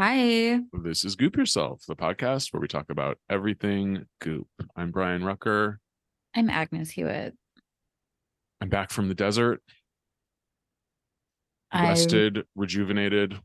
[0.00, 0.58] Hi.
[0.82, 4.48] This is Goop Yourself, the podcast where we talk about everything goop.
[4.74, 5.78] I'm Bryan Rucker.
[6.34, 7.36] I'm Agnes Hewitt.
[8.60, 9.62] I'm back from the desert,
[11.70, 13.38] I'm- rested, rejuvenated.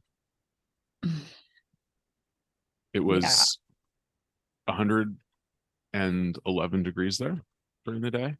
[2.94, 3.59] It was
[4.66, 7.40] 111 degrees there
[7.85, 8.35] during the day.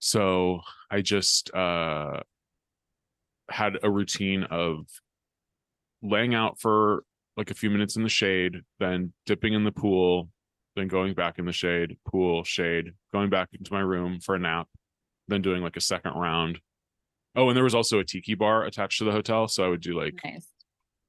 [0.00, 0.60] So
[0.90, 2.20] I just uh,
[3.50, 4.86] had a routine of
[6.08, 7.04] laying out for
[7.36, 10.28] like a few minutes in the shade, then dipping in the pool,
[10.74, 14.38] then going back in the shade, pool, shade, going back into my room for a
[14.38, 14.68] nap,
[15.28, 16.60] then doing like a second round.
[17.34, 19.48] Oh, and there was also a tiki bar attached to the hotel.
[19.48, 20.48] So I would do like nice.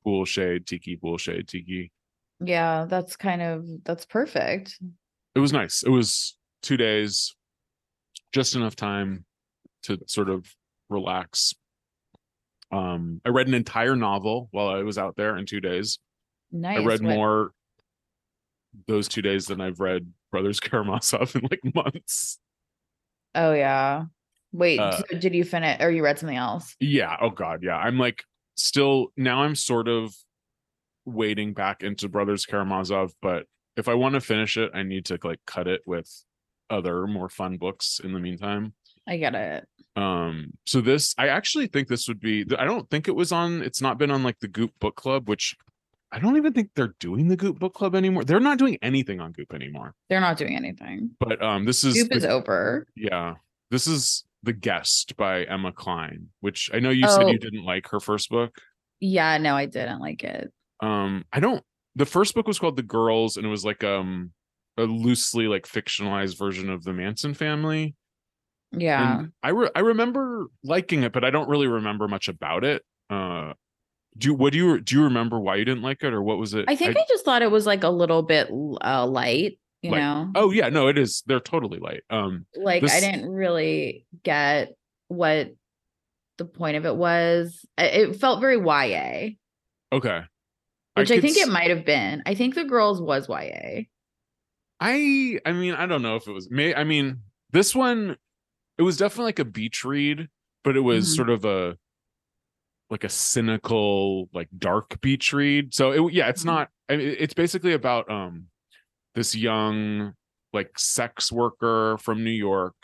[0.03, 1.91] pool, shade, tiki, pool, shade, tiki.
[2.39, 4.77] Yeah, that's kind of that's perfect.
[5.35, 5.83] It was nice.
[5.83, 7.35] It was two days,
[8.33, 9.25] just enough time
[9.83, 10.45] to sort of
[10.89, 11.53] relax.
[12.71, 15.99] Um, I read an entire novel while I was out there in two days.
[16.51, 16.79] Nice.
[16.79, 17.51] I read What- more
[18.87, 22.39] those two days than I've read Brothers Karamazov in like months.
[23.35, 24.05] Oh yeah.
[24.53, 26.75] Wait, Uh, so did you finish or you read something else?
[26.79, 27.15] Yeah.
[27.21, 27.61] Oh God.
[27.63, 27.77] Yeah.
[27.77, 28.23] I'm like
[28.55, 29.43] still now.
[29.43, 30.13] I'm sort of
[31.05, 33.45] wading back into Brothers Karamazov, but
[33.75, 36.09] if I want to finish it, I need to like cut it with
[36.69, 38.73] other more fun books in the meantime.
[39.07, 39.67] I get it.
[39.97, 40.51] Um.
[40.65, 42.45] So this, I actually think this would be.
[42.57, 43.61] I don't think it was on.
[43.63, 45.55] It's not been on like the Goop Book Club, which
[46.11, 48.23] I don't even think they're doing the Goop Book Club anymore.
[48.23, 49.93] They're not doing anything on Goop anymore.
[50.09, 51.11] They're not doing anything.
[51.19, 52.85] But um, this is Goop the- is over.
[52.95, 53.33] yeah
[53.69, 57.27] this is the guest by emma cline which i know you said Oh.
[57.27, 58.55] you didn't like her first book
[59.01, 60.53] Yeah, no, I didn't like it.
[60.81, 61.61] um i don't
[61.95, 64.31] the first book was called the girls and it was like um
[64.77, 67.95] a loosely like fictionalized version of the manson family
[68.71, 69.19] Yeah.
[69.19, 72.83] and i re- i remember liking it but i don't really remember much about it
[73.09, 73.53] uh
[74.17, 76.53] do what do you do you remember why you didn't like it or what was
[76.53, 79.91] it I think I, just thought it was like a little bit uh light, you
[79.91, 79.99] Light.
[79.99, 80.31] know.
[80.35, 84.73] oh yeah no it is they're totally light um like this- I didn't really get
[85.07, 85.53] what
[86.37, 87.65] the point of it was.
[87.79, 89.29] It felt very YA,
[89.91, 90.21] okay
[90.95, 92.21] which I, could think s- it might have been.
[92.25, 93.83] I think the girls was YA.
[94.79, 98.17] I I mean I don't know if it was may I mean this one
[98.77, 100.27] it was definitely like a beach read
[100.63, 101.15] but it was Mhm.
[101.15, 101.77] sort of a
[102.89, 106.47] like a cynical like dark beach read so it yeah it's Mhm.
[106.47, 108.47] not I mean, it's basically about um
[109.15, 110.13] this young
[110.53, 112.75] like sex worker from New York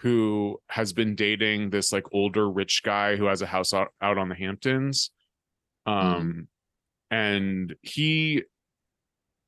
[0.00, 4.18] who has been dating this like older rich guy who has a house out, out
[4.18, 5.10] on the Hamptons
[5.86, 6.48] um
[7.10, 8.42] and he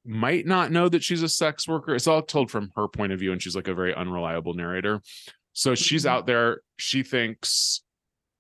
[0.05, 1.95] might not know that she's a sex worker.
[1.95, 5.03] It's all told from her point of view, and she's like a very unreliable narrator.
[5.53, 6.11] So she's Mhm.
[6.11, 6.61] out there.
[6.79, 7.83] She thinks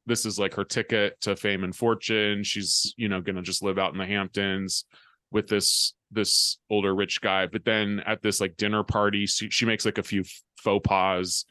[0.07, 2.43] this is like her ticket to fame and fortune.
[2.43, 4.85] She's, you know, gonna just live out in the Hamptons
[5.31, 7.47] with this this older rich guy.
[7.47, 10.25] But then at this like dinner party, she, she makes like a few
[10.57, 11.45] faux pas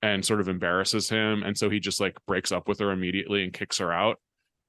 [0.00, 3.42] and sort of embarrasses him and so he just like breaks up with her immediately
[3.42, 4.20] and kicks her out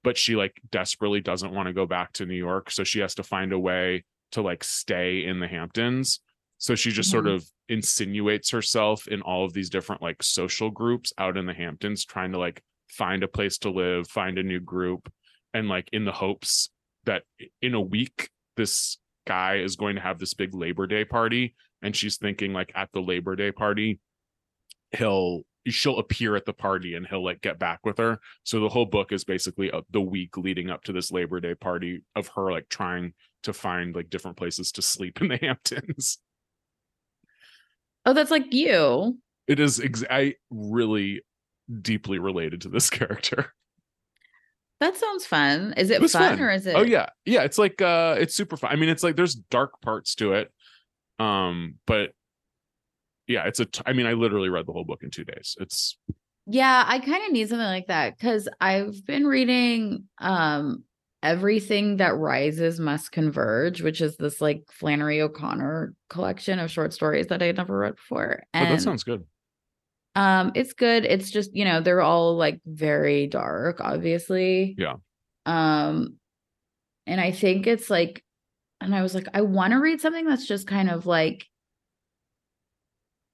[0.03, 3.13] but she like desperately doesn't want to go back to New York so she has
[3.15, 6.21] to find a way to like stay in the Hamptons
[6.57, 7.35] so she just sort Mhm.
[7.35, 12.05] of insinuates herself in all of these different like social groups out in the Hamptons
[12.05, 15.11] trying to like find a place to live find a new group.
[15.53, 16.69] And like in the hopes
[17.05, 17.23] that
[17.61, 21.55] in a week this guy is going to have this big Labor Day party.
[21.81, 23.99] And she's thinking like at the Labor Day party
[24.91, 28.19] he'll she'll appear at the party and he'll like get back with her.
[28.43, 31.55] So the whole book is basically uh, the week leading up to this Labor Day
[31.55, 33.13] party of her like trying
[33.43, 36.19] to find like different places to sleep in the Hamptons
[38.07, 39.19] Oh, that's like you.
[39.47, 41.21] it is ex- I really
[41.81, 43.53] deeply related to this character
[44.79, 45.73] That sounds fun.
[45.75, 46.39] Is it, It fun, fun.
[46.41, 46.75] or is it?
[46.75, 47.43] Oh yeah, yeah.
[47.43, 48.71] It's like uh, it's super fun.
[48.71, 50.51] I mean, it's like there's dark parts to it,
[51.19, 52.11] um, but
[53.27, 53.65] yeah, it's a.
[53.65, 55.57] T- I mean, I literally read the whole book in two days.
[55.59, 55.97] It's
[56.45, 60.83] Yeah, I kind of need something like that because I've been reading um
[61.23, 67.27] Everything That Rises Must Converge, which is this like Flannery O'Connor collection of short stories
[67.27, 68.43] that I had never read before.
[68.53, 69.25] oh, that sounds good.
[70.15, 71.05] um it's good.
[71.05, 74.75] It's just, you know, they're all like very dark, obviously.
[74.77, 74.95] Yeah.
[75.45, 76.17] Um
[77.07, 78.23] and I think it's like
[78.79, 81.47] and I was like, I want to read something that's just kind of like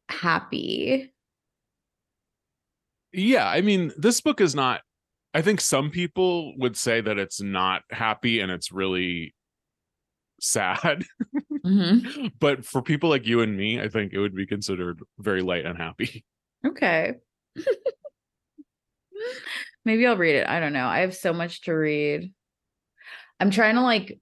[0.09, 1.11] happy.
[3.11, 4.81] Yeah, I mean, this book is not.
[5.33, 9.33] I think some people would say that it's not happy and it's really
[10.39, 11.03] sad.
[11.65, 12.33] Mhm.
[12.41, 15.65] but for people like you and me, I think it would be considered very light
[15.65, 16.25] and happy.
[16.65, 17.15] Okay.
[19.85, 20.47] Maybe I'll read it.
[20.47, 20.87] I don't know.
[20.87, 22.33] I have so much to read.
[23.39, 24.17] I'm trying to like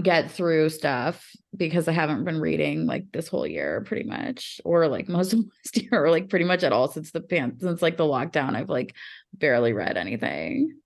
[0.00, 4.86] get through stuff because I haven't been reading like this whole year pretty much or
[4.88, 7.80] like most of last year or like pretty much at all since the pan since
[7.82, 8.94] like the lockdown I've like
[9.38, 10.80] barely read anything.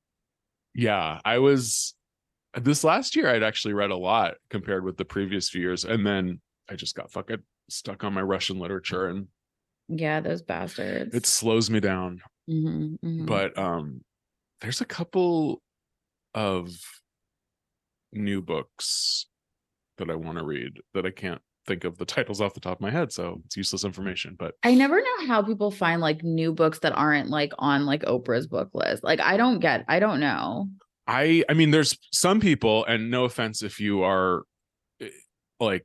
[0.74, 1.94] Yeah, I was
[2.54, 6.06] this last year I'd actually read a lot compared with the previous few years and
[6.06, 9.28] then I just got fucking stuck on my Russian literature and
[9.88, 11.14] Yeah, those bastards.
[11.14, 12.20] it slows me down.
[12.48, 13.26] Mhm, mhm.
[13.26, 14.02] But um
[14.60, 15.62] there's a couple
[16.34, 16.70] of
[18.12, 19.26] new books
[19.98, 22.78] that I want to read that I can't think of the titles off the top
[22.78, 26.24] of my head, so it's useless information, but I never know how people find like
[26.24, 29.04] new books that aren't like on like Oprah's book list.
[29.04, 30.68] Like I don't get I don't know.
[31.06, 34.42] I I mean there's some people and no offense if you are
[35.00, 35.08] eh,
[35.60, 35.84] like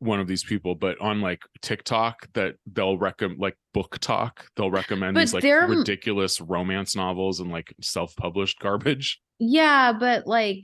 [0.00, 4.70] one of these people but on like TikTok that they'll recommend like book talk they'll
[4.70, 9.20] recommend But these like they're- ridiculous romance novels and like self-published garbage.
[9.38, 10.58] Yeah, but like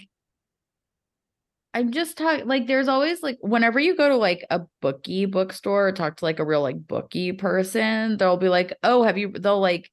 [1.72, 5.88] I'm just talking like there's always like whenever you go to like a bookie bookstore
[5.88, 9.30] or talk to like a real like bookie person, they'll be like, "Oh, have you?"
[9.32, 9.90] They'll like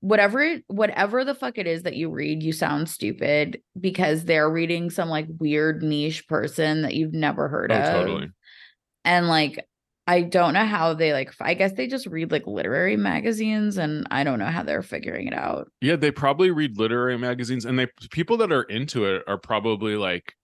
[0.00, 4.90] whatever whatever the fuck it is that you read, you sound stupid because they're reading
[4.90, 7.84] some like weird niche person that you've never heard Oh, of.
[7.84, 8.30] totally.
[9.04, 9.66] And like
[10.06, 14.06] I don't know how they like I guess they just read like literary magazines and
[14.10, 15.70] I don't know how they're figuring it out.
[15.80, 19.96] Yeah, they probably read literary magazines and they people that are into it are probably
[19.96, 20.34] like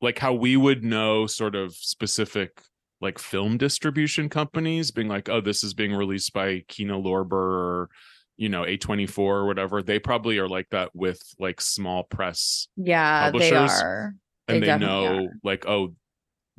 [0.00, 2.60] like how we would know sort of specific
[3.00, 7.90] like film distribution companies being like, oh, this is being released by Kino Lorber or
[8.36, 9.82] you know, A24 or whatever.
[9.82, 14.14] They probably are like that with like small press Yeah, they Publishers, are.
[14.48, 15.28] They and they, know are.
[15.44, 15.94] like, oh,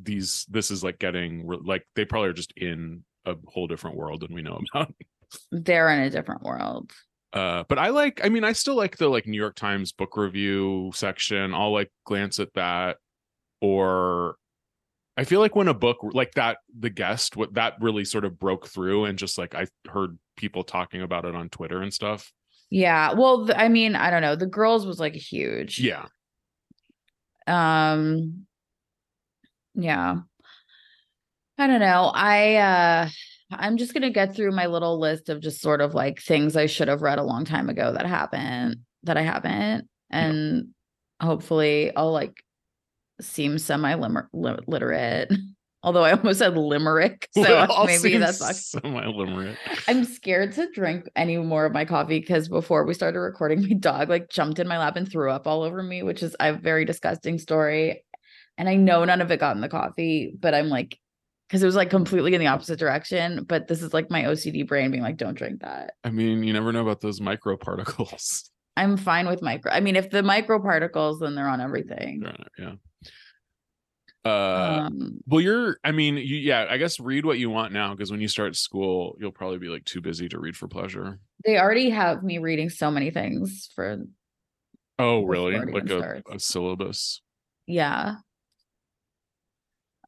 [0.01, 4.21] these this is like getting like they probably are just in a whole different world
[4.21, 4.93] than we know about.
[5.51, 6.91] They're in a different world.
[7.33, 10.17] uh but i like i mean i still like the like new york times book
[10.17, 12.97] review section i'll like glance at that
[13.61, 14.35] or
[15.17, 18.37] i feel like when a book like that the guest what that really sort of
[18.39, 22.31] broke through and just like i heard people talking about it on twitter and stuff
[22.69, 23.13] Yeah.
[23.13, 24.37] Well, th- I mean, I don't know.
[24.37, 25.77] The girls was like huge.
[25.79, 26.05] yeah
[27.45, 28.45] Um
[29.75, 30.17] yeah.
[31.57, 32.11] I don't know.
[32.13, 33.09] I uh
[33.51, 36.55] I'm just going to get through my little list of just sort of like things
[36.55, 40.67] I should have read a long time ago that haven't that I haven't and
[41.21, 42.41] hopefully I'll like
[43.21, 43.95] seem semi
[44.33, 45.31] literate.
[45.83, 49.57] Although I almost said limerick, so maybe seems that's semi-limerent.
[49.87, 53.73] I'm scared to drink any more of my coffee because before we started recording, my
[53.73, 56.53] dog like jumped in my lap and threw up all over me, which is a
[56.53, 58.03] very disgusting story.
[58.59, 60.99] And I know none of it got in the coffee, but I'm like,
[61.47, 63.43] because it was like completely in the opposite direction.
[63.45, 65.93] But this is like my OCD brain being like, don't drink that.
[66.03, 69.71] i mean you never know about those microparticles I'm fine with micro.
[69.71, 72.23] I mean, if the microparticles, then they're on everything.
[72.57, 72.75] yeah
[74.23, 75.77] Uh, um, well, you're.
[75.83, 76.67] I mean, you, yeah.
[76.69, 79.67] I guess read what you want now because when you start school, you'll probably be
[79.67, 81.19] like too busy to read for pleasure.
[81.45, 83.97] they already have me reading so many things for
[84.99, 85.57] Oh, really?
[85.57, 87.21] Like a, a syllabus.
[87.65, 88.15] yeah.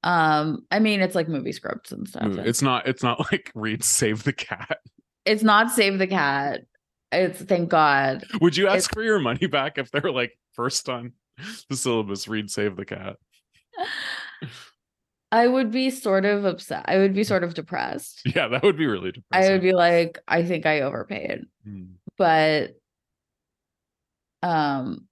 [0.03, 2.37] Um, I mean, it's like movie scripts and stuff.
[2.39, 2.87] It's not.
[2.87, 4.79] It's not like read Save the Cat.
[5.25, 6.61] it's not Save the Cat.
[7.11, 8.23] It's thank God.
[8.41, 11.13] Would you It's- ask for your money back if they're like first on
[11.69, 12.27] the syllabus?
[12.27, 13.15] Read Save the Cat.
[15.31, 16.85] I would be sort of upset.
[16.87, 18.21] I would be sort of depressed.
[18.35, 21.45] Yeah, that would be really I would be like, I think I overpaid.
[21.65, 21.83] Hmm.
[22.17, 22.75] But
[24.43, 25.07] um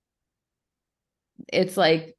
[1.51, 2.15] it's like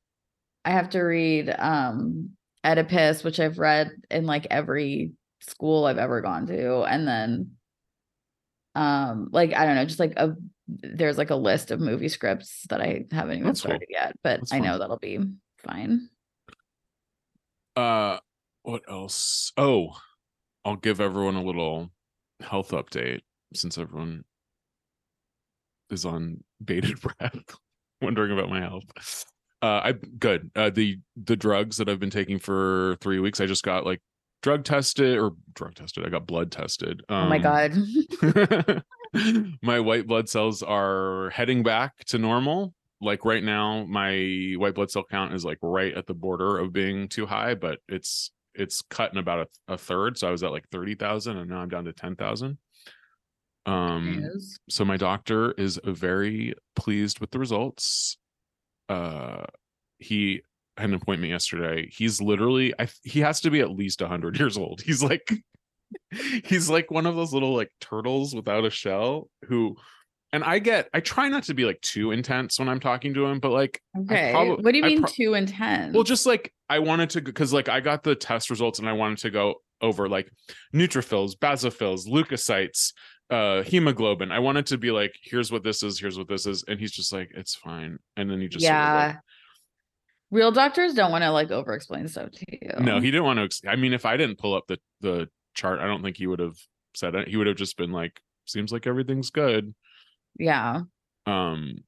[0.65, 2.31] I have to read um
[2.65, 7.53] Oedipus, which I've read in like every school I've ever gone to, and then
[8.75, 10.35] um like I don't know, just like a
[10.67, 13.71] there's like a list of movie scripts that I haven't even That's cool.
[13.71, 14.81] started yet, but That's I know fun.
[14.81, 15.19] that'll be
[15.59, 16.09] fine.
[17.77, 18.19] Uh,
[18.63, 19.53] what else?
[19.57, 19.97] Oh,
[20.65, 21.91] I'll give everyone a little
[22.41, 23.21] health update
[23.55, 24.25] since everyone
[25.91, 27.57] is on bated breath,
[28.03, 28.85] wondering about my health.
[29.63, 30.51] Uh, I'm good.
[30.57, 34.01] Uh, the the drugs that I've been taking for three weeks, I just got like
[34.43, 36.05] drug tested or drug tested.
[36.05, 37.01] I got blood tested.
[37.09, 38.83] oh my Um, god.
[39.63, 42.75] my white blood cells are heading back to normal.
[43.03, 46.73] Like right now, my white blood cell count is like right at the border of
[46.73, 50.17] being too high, but it's it's cut in about a, a third.
[50.17, 52.59] So I was at like thirty thousand, and now I'm down to ten thousand.
[53.67, 54.29] Um,
[54.69, 58.17] so my doctor is very pleased with the results.
[58.89, 59.45] Uh,
[59.99, 60.43] he
[60.77, 61.89] had an appointment yesterday.
[61.91, 64.81] He's literally, I he has to be at least hundred years old.
[64.81, 65.33] He's like,
[66.45, 69.77] he's like one of those little like turtles without a shell who.
[70.35, 73.27] And I get, I try not to be like too intense when I'm talking to
[73.27, 74.33] him, but like, Okay.
[74.35, 75.95] probab- what do you I mean pro- too intense?
[75.95, 78.95] well, just like I wanted to, because like I got the test results and I
[78.95, 80.31] wanted to go over like
[80.75, 82.93] neutrophils, basophils, leukocytes,
[83.31, 84.33] uh, hemoglobin.
[84.33, 86.93] I wanted to be like, here's what this is, here's what this is, and he's
[86.93, 89.07] just like, it's fine, and then he just sort of, yeah.
[89.09, 89.17] like-
[90.31, 92.71] Real doctors don't want to like over explain stuff to you.
[92.81, 93.43] no, he didn't want to.
[93.45, 96.27] Ex- I mean, if I didn't pull up the the chart, I don't think he
[96.27, 96.57] would have
[96.95, 97.29] said it.
[97.29, 99.75] He would have just been like, seems like everything's good,
[100.39, 100.83] yeah.
[101.27, 101.79] um,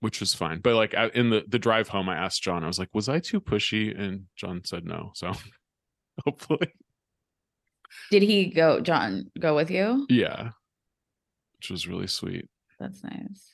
[0.00, 0.60] which was fine.
[0.60, 3.18] But like in the the drive home, I asked John, I was like, was I
[3.18, 3.98] too pushy?
[3.98, 5.10] And John said no.
[5.14, 5.32] So
[6.24, 6.72] hopefully.
[8.10, 10.06] Did he go, John, go with you?
[10.08, 10.50] Yeah.
[11.58, 12.48] Which was really sweet.
[12.78, 13.50] That's nice.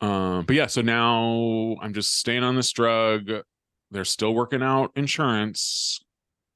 [0.00, 3.30] Um, but yeah, so now I'm just staying on this drug.
[3.90, 6.00] They're still working out insurance.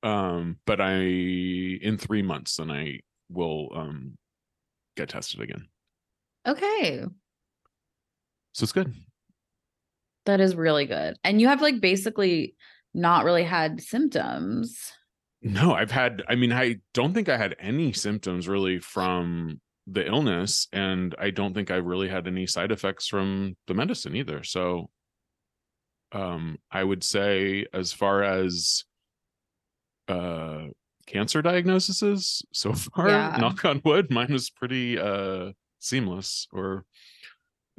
[0.02, 4.16] Um, but I in three months then I will um
[4.96, 5.68] get tested again.
[6.46, 7.04] Okay.
[8.52, 8.94] So it's good.
[10.26, 11.16] That is really good.
[11.24, 12.56] And you have like basically
[12.94, 14.92] not really had symptoms.
[15.42, 20.04] No, I've had I mean, I don't think I had any symptoms really from the
[20.04, 24.42] illness, and I don't think I really had any side effects from the medicine either.
[24.42, 24.90] So
[26.12, 28.84] um I would say as far as
[30.08, 30.66] uh
[31.06, 33.36] cancer diagnoses so far, Yeah.
[33.40, 36.84] knock on wood, mine was pretty uh seamless or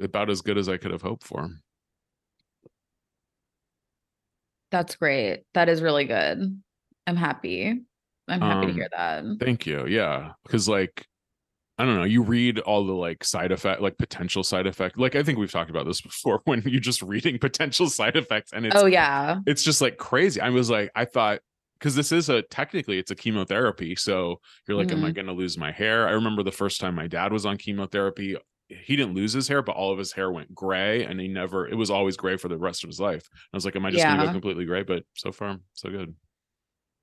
[0.00, 1.48] about as good as I could have hoped for.
[4.70, 5.44] That's great.
[5.54, 6.60] That is really good.
[7.06, 7.80] I'm happy.
[8.28, 9.24] I'm happy to Um, hear that.
[9.40, 9.86] Thank you.
[9.86, 10.32] Yeah.
[10.48, 11.06] Cause like,
[11.78, 14.98] I don't know, you read all the like side effect, like potential side effect.
[14.98, 18.52] Like I think we've talked about this before when you're just reading potential side effects
[18.52, 19.38] and it's oh yeah.
[19.46, 20.40] it's just like crazy.
[20.40, 21.40] I was like, I thought
[21.78, 23.94] because this is a technically it's a chemotherapy.
[23.96, 25.16] So you're like, am I mm-hmm.
[25.16, 26.08] gonna lose my hair?
[26.08, 28.36] I remember the first time my dad was on chemotherapy,
[28.68, 31.66] he didn't lose his hair, but all of his hair went gray and he never
[31.66, 33.28] it was always gray for the rest of his life.
[33.52, 34.82] I was like, Am I just gonna go completely gray?
[34.82, 36.14] But so far, so good.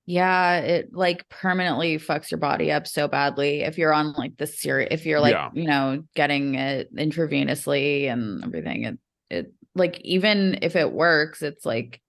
[0.08, 4.46] Yeah, it like permanently fucks your body up so badly if you're on like the
[4.46, 5.50] serious if you're like, Yeah.
[5.52, 8.84] you know, getting it intravenously and everything.
[8.84, 8.98] It
[9.30, 12.00] it like even if it works, it's like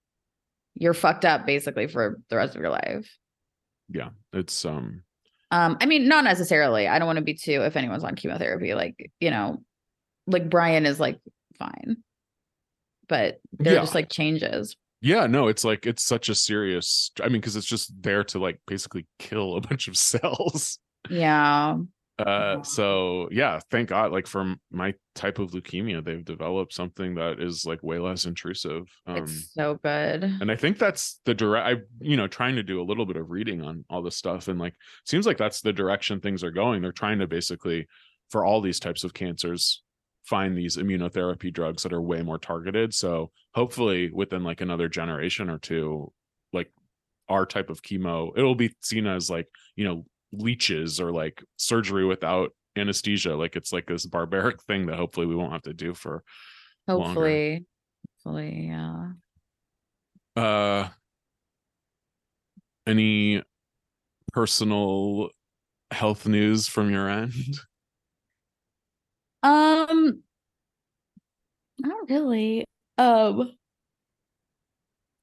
[0.74, 3.10] you're fucked up basically for the rest of your life.
[3.88, 4.10] Yeah.
[4.32, 5.02] It's um
[5.50, 6.86] Um, I mean, not necessarily.
[6.88, 9.62] I don't want to be too if anyone's on chemotherapy, like, you know,
[10.26, 11.18] like Bryan is like
[11.58, 11.98] fine.
[13.08, 13.80] But they're Yeah.
[13.80, 14.76] just like changes.
[15.00, 17.12] Yeah, no, it's like it's such a serious.
[17.22, 20.78] I mean, because it's just there to like basically kill a bunch of cells.
[21.08, 21.78] Yeah.
[22.18, 24.10] Uh, so yeah, thank God.
[24.10, 28.88] Like for my type of leukemia, they've developed something that is like way less intrusive.
[29.06, 30.24] Um, it's so good.
[30.24, 31.66] and I think that's the direct.
[31.66, 34.48] I you know trying to do a little bit of reading on all this stuff,
[34.48, 36.82] and like seems like that's the direction things are going.
[36.82, 37.86] They're trying to basically
[38.30, 39.82] for all these types of cancers
[40.24, 42.92] find these immunotherapy drugs that are way more targeted.
[42.92, 46.12] So hopefully within like another generation or two,
[46.52, 46.70] like
[47.28, 52.04] our type of chemo, it'll be seen as like, you know, leeches or like surgery
[52.04, 53.34] without anesthesia.
[53.34, 56.22] Like it's like this barbaric thing that hopefully we won't have to do for
[56.86, 57.04] longer.
[57.04, 57.66] Hopefully.
[58.24, 59.08] Hopefully, yeah.
[60.36, 60.88] uh
[62.86, 63.42] any
[64.32, 65.30] personal
[65.90, 67.32] health news from your end
[69.42, 70.22] Um
[71.80, 72.64] not really.
[72.98, 73.52] Um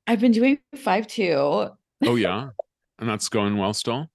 [0.07, 1.33] I've been doing five two.
[1.35, 2.49] oh yeah
[2.99, 4.07] and that's going well still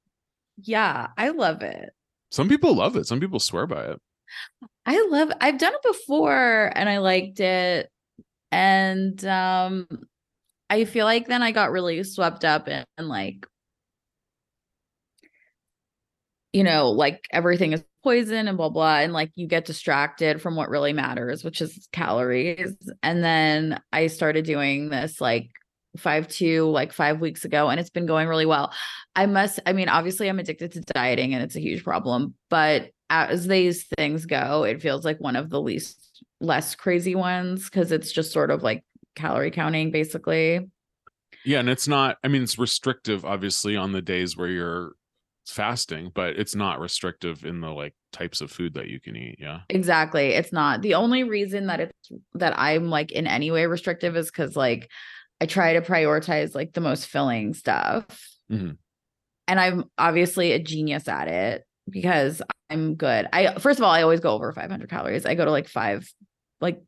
[0.64, 1.90] Yeah, I love it.
[2.30, 3.98] some people love it some people swear by it
[4.86, 7.90] I love I've done it before and I liked it.
[8.52, 9.86] And um
[10.70, 13.46] I feel like then I got really swept up in, in like
[16.52, 20.56] you know, like everything is poison and blah blah and like you get distracted from
[20.56, 22.74] what really matters, which is calories.
[23.02, 25.50] And then I started doing this like
[25.96, 28.72] five two like five weeks ago and it's been going really well.
[29.16, 32.90] I must i mean obviously i'm addicted to dieting and it's a huge problem but
[33.10, 37.92] as these things go it feels like one of the least less crazy ones because
[37.92, 38.84] it's just sort of like
[39.16, 40.60] calorie counting basically.
[41.44, 44.92] Yeah and it's not i mean it's restrictive obviously on the days where you're
[45.46, 49.36] fasting but it's not restrictive in the like types of food that you can eat
[49.40, 49.60] yeah.
[49.68, 50.82] Exactly it's not.
[50.82, 54.88] The only reason that it's that i'm like in any way restrictive is because like
[55.40, 58.04] i try to prioritize like the most filling stuff.
[58.50, 58.76] Mhm.
[59.48, 63.26] and i'm obviously a genius at it because i'm good.
[63.32, 65.26] I first of all i always go over 500 calories.
[65.26, 66.08] I go to like five
[66.60, 66.80] like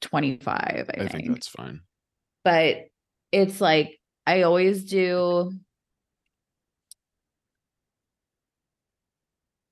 [0.00, 1.28] 25 i, i think, think.
[1.28, 1.80] that's fine.
[2.44, 2.86] But
[3.32, 5.52] it's like i always do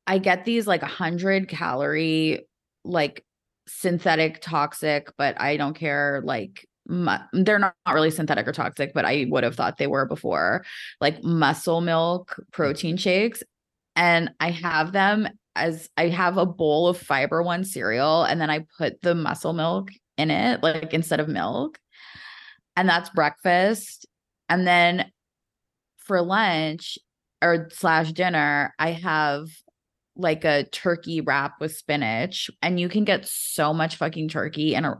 [0.06, 2.46] I get these like 100 calorie
[2.84, 3.24] like
[3.68, 8.92] synthetic toxic but I don't care like mu- they're not, not really synthetic or toxic
[8.92, 10.64] but I would have thought they were before.
[11.00, 13.42] Like muscle milk protein shakes
[13.96, 18.50] and I have them as I have a bowl of fiber one cereal and then
[18.50, 21.78] I put the muscle milk in it like instead of milk
[22.76, 24.06] and that's breakfast.
[24.48, 25.10] And then
[25.96, 26.98] for lunch
[27.42, 29.48] or slash dinner I have
[30.20, 34.86] like a turkey wrap with spinach and you can get so much fucking turkey and
[34.86, 34.94] a,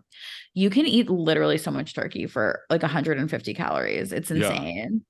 [0.55, 4.37] you can eat literally so much turkey for like 150 calories it's Yeah.
[4.53, 5.05] insane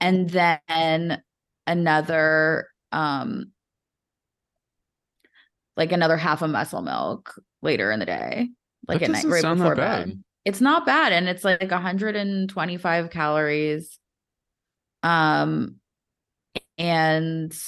[0.00, 1.22] and then
[1.66, 3.52] another um
[5.76, 8.48] like another half a muscle milk later in the day
[8.88, 10.22] like That at night right sound before bed bad.
[10.44, 13.98] it's not bad and it's like 125 calories
[15.02, 15.76] um
[16.78, 17.58] and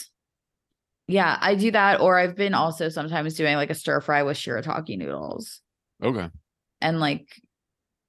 [1.09, 4.37] yeah i do that or i've been also sometimes doing like a stir fry with
[4.37, 5.61] shirataki noodles.
[6.05, 6.29] Okay.
[6.81, 7.27] And like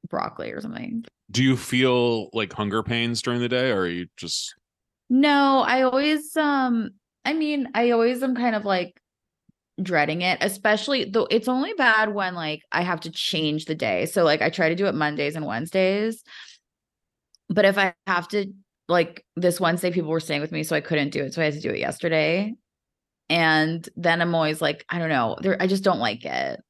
[0.08, 1.06] broccoli or something.
[1.32, 4.54] Do you feel like hunger pains during the day or are you just
[5.10, 6.92] no i always um
[7.26, 9.02] i mean i always am kind of like
[9.82, 14.06] dreading it especially though it's only bad when like i have to change the day.
[14.06, 16.22] So like i try to do it mondays and wednesdays.
[17.48, 18.52] But if i have to
[18.88, 21.46] like this wednesday people were staying with me so i couldn't do it so i
[21.46, 22.54] had to do it yesterday
[23.30, 26.62] and then i'm always like i don't know there i just don't like it.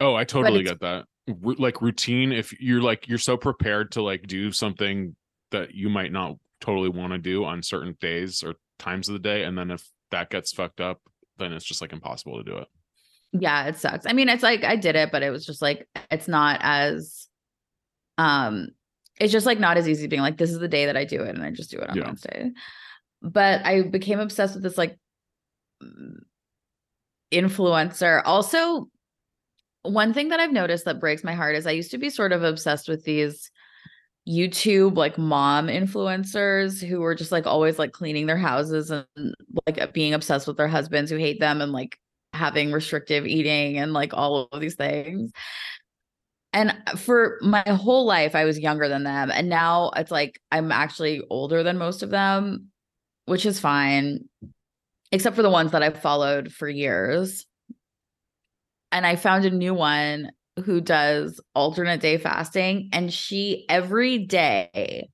[0.00, 1.04] Oh i totally get that.
[1.28, 5.16] Ru- like routine if you're like you're so prepared to like do something
[5.50, 9.18] that you might not totally want to do on certain days or times of the
[9.18, 11.00] day and then if that gets fucked up
[11.38, 12.68] then it's just like impossible to do it.
[13.32, 14.06] Yeah it sucks.
[14.06, 17.26] I mean it's like i did it but it was just like it's not as
[18.18, 18.68] um
[19.18, 21.22] it's just like not as easy being like this is the day that i do
[21.22, 22.04] it and i just do it on Yeah.
[22.06, 22.50] wednesday.
[23.22, 24.96] But i became obsessed with this like
[27.32, 28.88] influencer also
[29.82, 32.32] one thing that i've noticed that breaks my heart is i used to be sort
[32.32, 33.50] of obsessed with these
[34.28, 39.06] youtube like mom influencers who were just like always like cleaning their houses and
[39.66, 41.98] like being obsessed with their husbands who hate them and like
[42.36, 45.32] having restrictive eating and like all of these things.
[46.52, 49.30] And for my whole life, I was younger than them.
[49.30, 52.68] And now it's like I'm actually older than most of them,
[53.26, 54.28] which is fine,
[55.12, 57.46] except for the ones that I've followed for years.
[58.92, 60.30] And I found a new one
[60.64, 62.88] who does alternate day fasting.
[62.92, 65.10] And she every day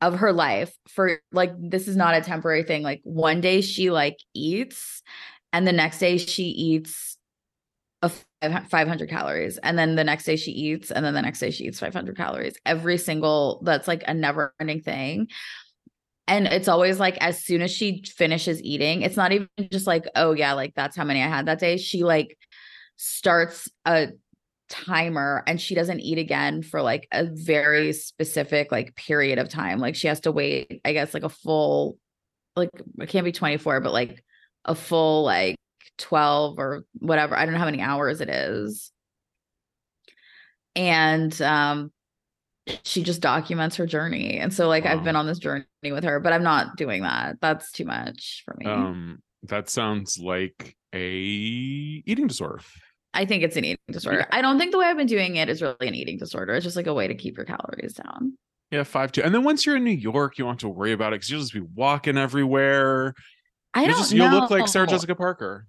[0.00, 3.90] of her life for like this is not a temporary thing like one day she
[3.90, 5.02] like eats
[5.52, 7.16] and the next day she eats
[8.02, 8.10] a
[8.68, 11.64] 500 calories and then the next day she eats and then the next day she
[11.64, 15.26] eats 500 calories every single that's like a never ending thing
[16.28, 20.04] and it's always like as soon as she finishes eating it's not even just like
[20.14, 22.38] oh yeah like that's how many i had that day she like
[22.96, 24.08] starts a
[24.68, 29.78] timer and she doesn't eat again for like a very specific like period of time.
[29.78, 31.98] Like she has to wait, I guess, like a full,
[32.54, 34.22] like it can't be 24, but like
[34.64, 35.56] a full like
[35.98, 37.36] 12 or whatever.
[37.36, 38.92] I don't know how many hours it is.
[40.76, 41.90] And um
[42.82, 44.38] she just documents her journey.
[44.38, 47.36] And so like I've been on this journey with her, but I'm not doing that.
[47.40, 48.66] That's too much for me.
[48.66, 52.60] Um, that sounds like a eating disorder.
[53.14, 54.26] I think it's an eating disorder.
[54.30, 56.54] I don't think the way I've been doing it is really an eating disorder.
[56.54, 58.36] It's just like a way to keep your calories down.
[58.70, 59.22] Yeah, five two.
[59.22, 61.30] And then once you're in New York, you don't have to worry about it because
[61.30, 63.14] you'll just be walking everywhere.
[63.72, 64.30] I You'll don't just know.
[64.30, 65.66] you'll look like Sarah Jessica Parker.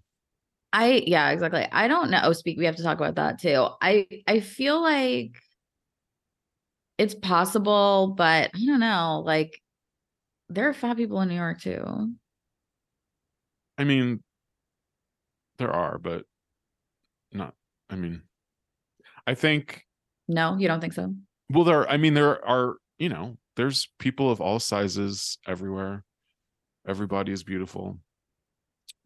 [0.73, 1.65] I yeah, exactly.
[1.71, 2.21] I don't know.
[2.23, 2.57] Oh, speak.
[2.57, 3.67] We have to talk about that too.
[3.81, 5.31] I I feel like
[6.99, 9.23] it's possible, but I don't know.
[9.25, 9.61] Like
[10.49, 12.13] there are fat people in New York too.
[13.77, 14.21] I mean,
[15.57, 16.25] there are, but
[17.31, 17.53] not.
[17.89, 18.23] I mean,
[19.25, 19.85] I think.
[20.27, 21.15] No, you don't think so?
[21.49, 21.89] Well, there.
[21.89, 22.75] I mean, there are.
[22.97, 26.03] You know, there's people of all sizes everywhere.
[26.85, 27.97] Everybody is beautiful.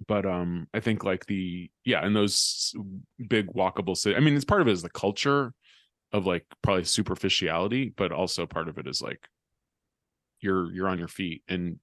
[0.08, 2.73] But um, I think like the yeah, and those
[3.29, 4.15] big walkable city.
[4.15, 5.53] I mean, it's part of it is the culture
[6.13, 9.28] of like probably superficiality, but also part of it is like
[10.39, 11.80] you're you're on your feet and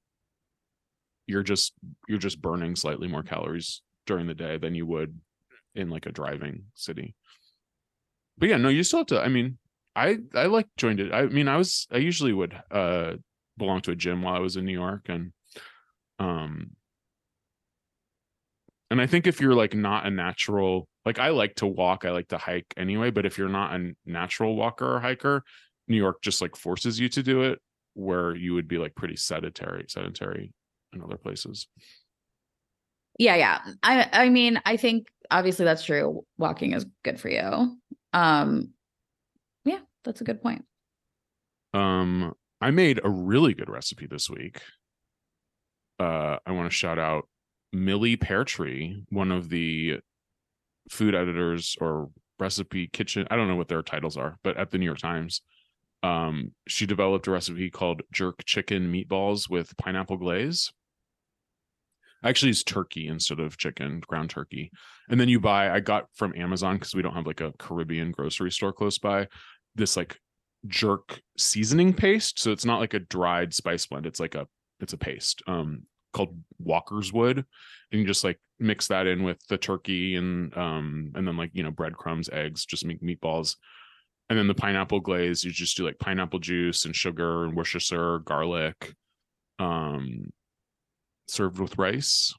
[1.26, 1.74] you're just
[2.08, 5.18] you're just burning slightly more calories during the day than you would
[5.74, 7.14] in like a driving city.
[8.38, 9.20] But yeah, no, you still have to.
[9.20, 9.58] I mean,
[9.94, 11.12] I I like joined it.
[11.12, 13.14] I mean, I was I usually would uh
[13.58, 15.32] belong to a gym while I was in New York and
[16.18, 16.70] um
[18.90, 22.10] and I think if you're like not a natural like I like to walk, I
[22.10, 25.44] like to hike anyway, but if you're not a natural walker or hiker,
[25.88, 27.60] New York just like forces you to do it
[27.94, 30.52] where you would be like pretty sedentary sedentary
[30.92, 31.68] in other places.
[33.18, 33.60] Yeah, yeah.
[33.82, 36.24] I I mean, I think obviously that's true.
[36.38, 37.76] Walking is good for you.
[38.12, 38.70] Um
[39.64, 40.64] yeah, that's a good point.
[41.72, 44.60] Um, I made a really good recipe this week.
[45.98, 47.28] Uh, I want to shout out
[47.72, 50.00] Millie Peartree, one of the
[50.90, 53.26] food editors or recipe kitchen.
[53.30, 55.42] I don't know what their titles are, but at the New York Times,
[56.02, 60.72] um, she developed a recipe called jerk chicken meatballs with pineapple glaze.
[62.22, 64.70] Actually, it's turkey instead of chicken, ground turkey.
[65.08, 68.10] And then you buy, I got from Amazon because we don't have like a Caribbean
[68.10, 69.28] grocery store close by,
[69.74, 70.18] this like
[70.66, 72.38] jerk seasoning paste.
[72.38, 74.06] So it's not like a dried spice blend.
[74.06, 74.46] It's like a
[74.80, 77.44] it's a paste um called Walkerswood.
[77.92, 81.50] And you just like mix that in with the turkey and um and then like
[81.54, 83.56] you know breadcrumbs, eggs, just make meatballs.
[84.28, 88.20] And then the pineapple glaze, you just do like pineapple juice and sugar and Worcestershire,
[88.20, 88.94] garlic,
[89.58, 90.30] um,
[91.26, 92.32] served with rice.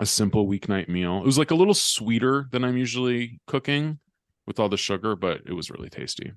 [0.00, 1.18] A simple weeknight meal.
[1.18, 3.98] It was like a little sweeter than I'm usually cooking
[4.46, 6.32] with all the sugar, but it was really tasty.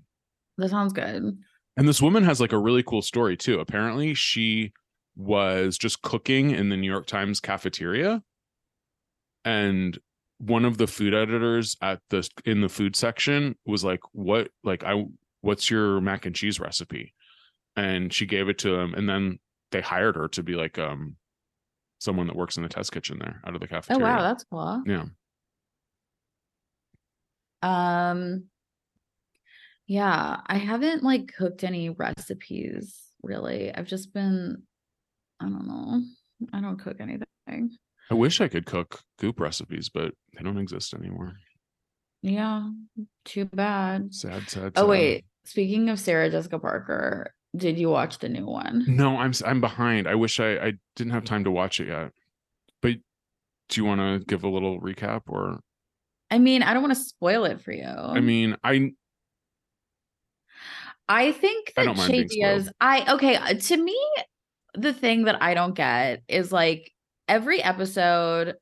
[0.57, 1.37] That sounds good.
[1.77, 3.59] And this woman has like a really cool story too.
[3.59, 4.71] Apparently, she
[5.15, 8.23] was just cooking in the New York Times cafeteria.
[9.45, 9.97] And
[10.39, 14.83] one of the food editors at the in the food section was like, What like
[14.83, 15.05] I
[15.41, 17.13] what's your mac and cheese recipe?
[17.75, 19.39] And she gave it to him, and then
[19.71, 21.15] they hired her to be like um
[21.99, 24.03] someone that works in the test kitchen there out of the cafeteria.
[24.03, 24.83] Oh wow, that's cool.
[24.85, 25.05] yeah.
[27.61, 28.45] Um
[29.87, 33.73] yeah, I haven't like cooked any recipes really.
[33.73, 34.63] I've just been
[35.43, 36.01] I don't know.
[36.53, 37.25] I don't cook anything.
[38.09, 41.33] I wish I could cook goop recipes, but they don't exist anymore.
[42.21, 42.69] Yeah,
[43.25, 44.13] too bad.
[44.13, 44.73] Sad, sad.
[44.75, 44.89] Oh sad.
[44.89, 48.85] wait, speaking of Sarah Jessica Parker, did you watch the new one?
[48.87, 50.07] No, I'm I'm behind.
[50.07, 52.11] I wish I I didn't have time to watch it yet.
[52.81, 52.95] But
[53.69, 55.59] do you want to give a little recap or
[56.31, 57.85] I mean, I don't want to spoil it for you.
[57.85, 58.93] I mean, I
[61.07, 62.71] I think I that Che being Diaz.
[62.79, 63.99] I okay, uh, to me,
[64.73, 66.91] the thing that I don't get is like
[67.27, 68.55] every episode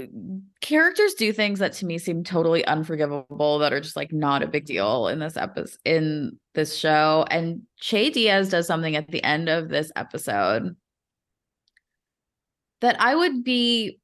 [0.00, 0.04] uh,
[0.60, 4.46] characters do things that to me seem totally unforgivable that are just like not a
[4.46, 9.22] big deal in this episode in this show and Che Diaz does something at the
[9.24, 10.76] end of this episode
[12.80, 13.98] that I would be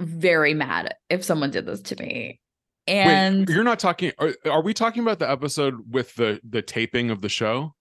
[0.00, 2.40] very mad if someone did this to me.
[2.88, 6.62] And wait, you're not talking are, are we talking about the episode with the the
[6.62, 7.74] taping of the show?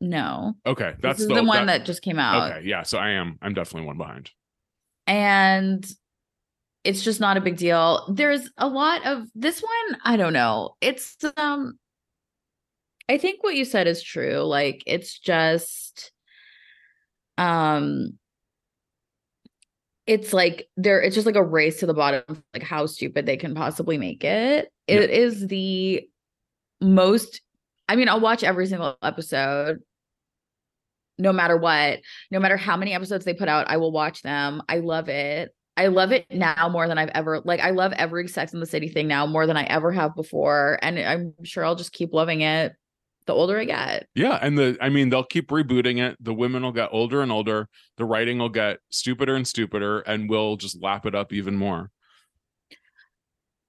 [0.00, 0.54] no.
[0.66, 2.50] Okay, that's is the, one that, just came out.
[2.50, 4.30] Okay, yeah, so I am I'm definitely one behind.
[5.06, 5.86] And
[6.84, 8.06] it's just not a big deal.
[8.10, 10.76] There's a lot of this one, I don't know.
[10.80, 11.78] It's um
[13.08, 14.38] I think what you said is true.
[14.38, 16.12] Like it's just
[17.36, 18.18] um
[20.10, 23.26] it's like they're it's just like a race to the bottom of like how stupid
[23.26, 24.68] they can possibly make it.
[24.88, 26.02] It is the
[26.80, 27.40] most
[27.88, 29.78] I mean, I'll watch every single episode
[31.16, 32.00] no matter what,
[32.32, 34.62] no matter how many episodes they put out, I will watch them.
[34.68, 35.54] I love it.
[35.76, 38.66] I love it now more than I've ever like I love every Sex in the
[38.66, 42.12] City thing now more than I ever have before and I'm sure I'll just keep
[42.12, 42.72] loving it
[43.30, 44.08] the older I get.
[44.14, 46.16] Yeah, and the I mean they'll keep rebooting it.
[46.20, 47.68] The women will get older and older.
[47.96, 51.90] The writing will get stupider and stupider, and we'll just lap it up even more.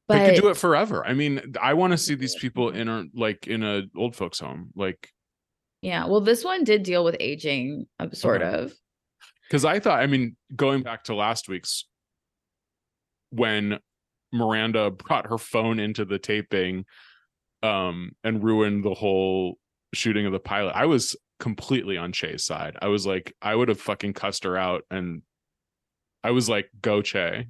[0.08, 1.06] But they could do it forever.
[1.06, 4.40] I mean, I want to see these people in a like in a old folks
[4.40, 5.08] home, like
[5.84, 8.58] yeah, well this one did deal with aging uh, sort Okay.
[8.64, 8.74] of.
[9.48, 10.00] because I thought.
[10.00, 11.86] I mean, going back to last week's
[13.30, 13.78] when
[14.34, 16.86] Miranda brought her phone into the taping,
[17.64, 19.58] um, and ruined the whole
[19.94, 20.74] shooting of the pilot.
[20.76, 22.78] I was completely on Che's side.
[22.82, 25.22] I was like, I would have fucking cussed her out, and
[26.24, 27.48] I was like, go Che.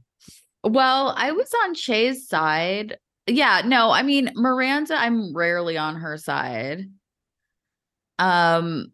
[0.64, 2.98] Well, I was on Che's side.
[3.28, 6.86] Yeah, no, I mean Miranda, I'm rarely on her side.
[8.20, 8.92] Um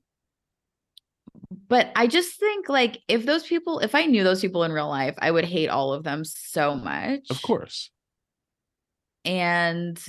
[1.70, 4.88] but I just think like if those people, if I knew those people in real
[4.88, 7.30] life, I would hate all of them so much.
[7.30, 7.90] Of course.
[9.26, 10.02] And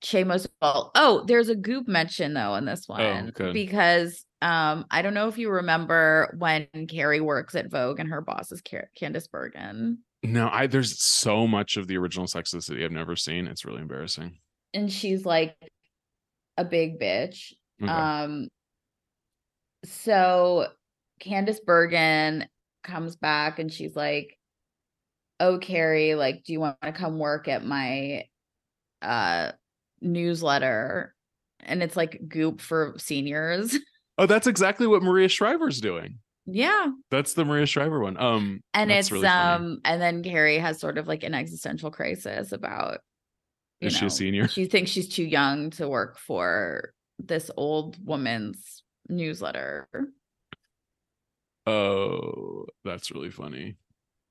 [0.00, 0.92] Che most all.
[0.94, 3.52] Oh, there's a goop mention though in this one okay.
[3.52, 8.20] because um I don't know if you remember when Carrie works at Vogue and her
[8.20, 9.98] boss is Car- Candice Bergen.
[10.22, 13.48] No, I there's so much of the original Sex of the City I've never seen.
[13.48, 14.38] It's really embarrassing.
[14.72, 15.56] and she's like
[16.56, 17.52] a big bitch.
[17.82, 17.90] Okay.
[17.90, 18.48] Um
[19.84, 20.68] so
[21.20, 22.46] Candice Bergen
[22.84, 24.36] comes back and she's like,
[25.40, 28.24] Oh Carrie, like, do you want to come work at my
[29.02, 29.52] uh
[30.00, 31.14] newsletter?
[31.60, 33.76] And it's like goop for seniors.
[34.18, 36.18] oh, that's exactly what Maria Shriver's doing.
[36.46, 36.86] yeah.
[37.10, 38.16] That's the Maria Shriver one.
[38.16, 42.52] Um, And it's really um and then Carrie has sort of like an existential crisis
[42.52, 43.00] about
[43.80, 44.48] Is she a senior?
[44.48, 49.88] She thinks she's too young to work for this old woman's newsletter.
[51.66, 53.76] Oh, that's really funny.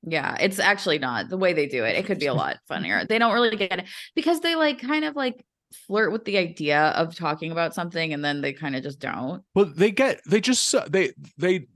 [0.03, 1.95] Yeah, it's actually not the way they do it.
[1.95, 3.05] It could be a lot funnier.
[3.05, 5.43] They don't really get it because they like kind of like
[5.87, 9.43] flirt with the idea of talking about something and then they kind of just don't.
[9.55, 11.67] Well, they get they just they they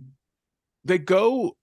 [0.83, 1.55] they go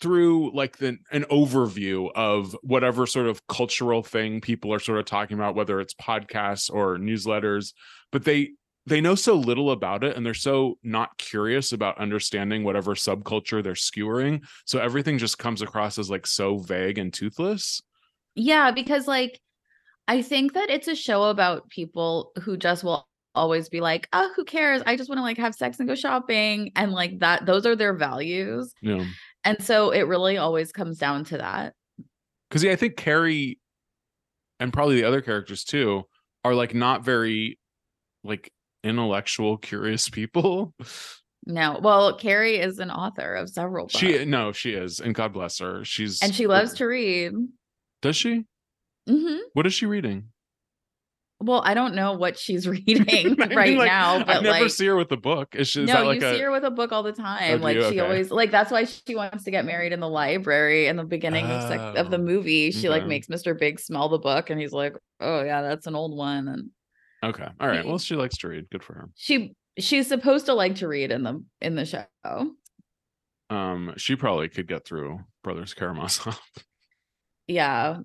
[0.00, 5.04] through like the an overview of whatever sort of cultural thing people are sort of
[5.04, 7.72] talking about, whether it's podcasts or newsletters,
[8.10, 8.50] but they
[8.86, 13.62] they know so little about it and they're so not curious about understanding whatever subculture
[13.62, 14.42] they're skewering.
[14.64, 17.80] So everything just comes across as like so vague and toothless.
[18.34, 19.40] Yeah, because like
[20.08, 24.30] I think that it's a show about people who just will always be like, "Oh,
[24.36, 24.82] who cares?
[24.84, 27.76] I just want to like have sex and go shopping." And like that those are
[27.76, 28.72] their values.
[28.82, 29.04] Know.
[29.44, 31.74] And so it really always comes down to that.
[32.48, 33.58] because yeah, I think Carrie
[34.60, 36.04] and probably the other characters too
[36.44, 37.58] are like not very
[38.24, 38.52] like
[38.84, 40.74] intellectual, curious people.
[41.44, 41.80] No.
[41.82, 43.96] Well, Carrie is an author of several books.
[43.96, 45.84] She no, she is, and God bless her.
[45.84, 47.32] She's and she loves to read.
[48.00, 48.44] Does she?
[49.08, 50.28] Hmm What is she reading?
[51.40, 54.70] Well, I don't know what she's reading I mean, right like, now, I never like
[54.70, 55.56] see her with a book.
[55.56, 55.82] Is she?
[55.82, 56.34] Is no, that like you a?
[56.36, 57.58] see her with a book all the time.
[57.58, 58.00] do like she Okay.
[58.00, 61.44] always like that's why she wants to get married in the library in the beginning
[61.44, 62.70] of, sex, of the Oh, movie.
[62.70, 63.58] She like makes Mr.
[63.58, 66.70] Big smell the book and he's like, "Oh yeah, that's an old one." And
[67.24, 67.82] Okay, all right.
[67.84, 68.70] He- Well, she likes to read.
[68.70, 69.08] Good for her.
[69.16, 72.06] she she's supposed to like to read in the in the show.
[73.50, 76.40] Um, she probably could get through Brothers Karamazov.
[77.48, 78.00] Yeah.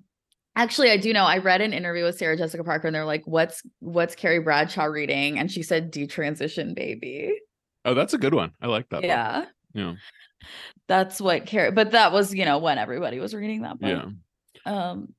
[0.58, 1.24] Actually, I do know.
[1.24, 4.84] I read an interview with Sarah Jessica Parker and they're like, "What's what's Carrie Bradshaw
[4.86, 7.32] reading?" And she said "Detransition Baby."
[7.84, 8.50] oh, that's a good one.
[8.60, 8.96] I like that.
[9.02, 9.04] book.
[9.04, 9.46] Yeah.
[9.72, 9.94] Yeah.
[10.88, 14.04] That's what Carrie but that was, you know, when everybody was reading that book.
[14.66, 14.90] Yeah.
[14.90, 15.14] Um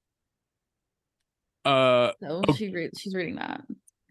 [1.66, 2.54] Uh, so Oh.
[2.54, 3.62] she read she's reading that.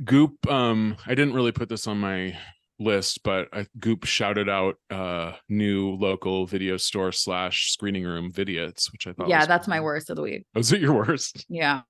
[0.04, 2.38] Goop, um, I didn't really put this on my
[2.78, 8.92] list, but I, Goop shouted out uh new local video store slash screening room Vidiots,
[8.92, 10.46] which I thought Yeah, that's my worst of the week.
[10.54, 11.46] Was it your worst?
[11.50, 11.82] Yeah.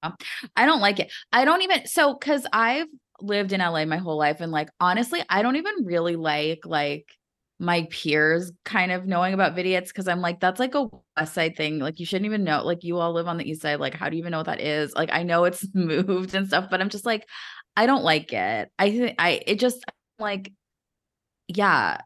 [0.56, 1.12] I don't like it.
[1.32, 2.86] I don't even so cuz I've
[3.20, 7.06] lived in LA my whole life and like honestly, I don't even really like like
[7.58, 11.56] my peers kind of knowing about Vidiots because I'm like, that's like a West Side
[11.56, 11.80] thing.
[11.80, 12.64] Like, you shouldn't even know.
[12.64, 13.80] Like, you all live on the East Side.
[13.80, 14.94] Like, how do you even know what that is?
[14.94, 17.26] Like, I know it's moved and stuff, but I'm just like,
[17.76, 18.70] I don't like it.
[18.78, 19.84] I think I, it just
[20.20, 20.52] like,
[21.48, 21.98] yeah,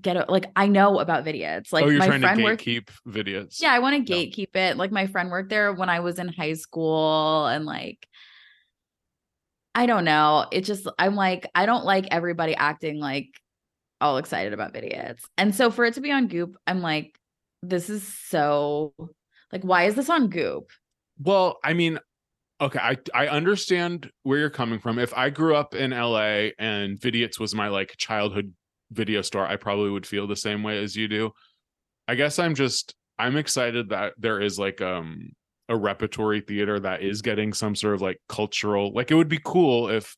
[0.00, 0.28] get it.
[0.28, 1.72] Like, I know about Vidiots.
[1.72, 2.64] Like, oh, you're my trying to friend worked.
[2.64, 3.60] gatekeep Vidiots.
[3.60, 4.18] Yeah, I want to No.
[4.18, 4.76] gatekeep it.
[4.76, 8.06] Like my friend worked there when I was in high school and like
[9.74, 10.46] I don't know.
[10.50, 13.28] It just I'm like I don't like everybody acting like
[14.00, 15.22] all excited about Vidiots.
[15.36, 17.18] And so for it to be on Goop, I'm like
[17.62, 18.94] this is so
[19.52, 20.70] like why is this on Goop?
[21.22, 21.98] Well, I mean,
[22.60, 24.98] okay, I I understand where you're coming from.
[24.98, 28.52] If I grew up in LA and Vidiots was my like childhood
[28.92, 31.30] video store, I probably would feel the same way as you do.
[32.08, 35.30] I guess I'm just I'm excited that there is like um
[35.68, 39.38] a repertory theater that is getting some sort of like cultural like it would be
[39.44, 40.16] cool if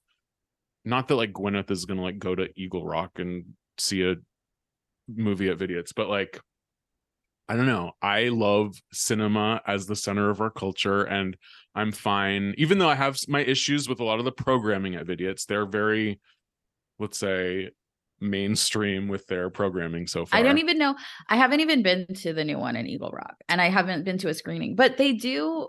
[0.87, 3.45] not that like Gwyneth is gonna like go to Eagle Rock and
[3.79, 4.17] see a
[5.09, 6.41] movie at Vidiots, but like
[7.49, 7.93] I don't know.
[8.01, 11.37] I love cinema as the center of our culture, and
[11.75, 12.55] I'm fine.
[12.59, 15.67] Even though I have my issues with a lot of the programming at Vidiots, they're
[15.67, 16.21] very,
[16.99, 17.71] let's say,
[18.21, 20.39] mainstream with their programming so far.
[20.39, 20.95] I don't even know.
[21.29, 24.19] I haven't even been to the new one in Eagle Rock, and I haven't been
[24.19, 24.77] to a screening.
[24.77, 25.69] But they do.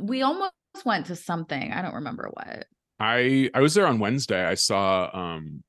[0.00, 0.52] We almost
[0.84, 1.72] went to something.
[1.72, 2.66] I don't remember what.
[3.00, 4.44] I I was there on Wednesday.
[4.44, 5.62] I saw um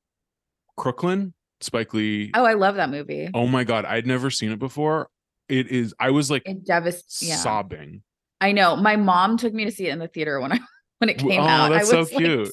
[0.76, 2.30] Crooklyn, Spike Lee.
[2.34, 3.28] Oh, I love that movie.
[3.34, 5.08] Oh my god, I'd never seen it before.
[5.48, 5.94] It is.
[6.00, 7.36] I was like It devast- yeah.
[8.40, 8.76] I know.
[8.76, 10.58] My mom took me to see it in the theater when I
[10.98, 11.68] when it came Oh, out.
[11.70, 12.50] that's I so was like, cute.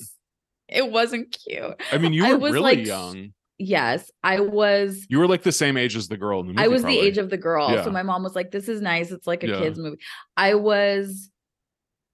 [0.69, 1.81] it wasn't cute.
[1.91, 3.33] I mean, you were really like, young.
[3.59, 5.05] Yes, I was.
[5.09, 6.63] You were like the same age as the girl in the movie.
[6.65, 6.99] I was probably.
[7.01, 7.71] the age of the girl.
[7.71, 7.83] Yeah.
[7.83, 9.11] So my mom was like, "This is nice.
[9.11, 9.59] It's like a Yeah.
[9.59, 9.97] kids movie."
[10.35, 11.29] I was,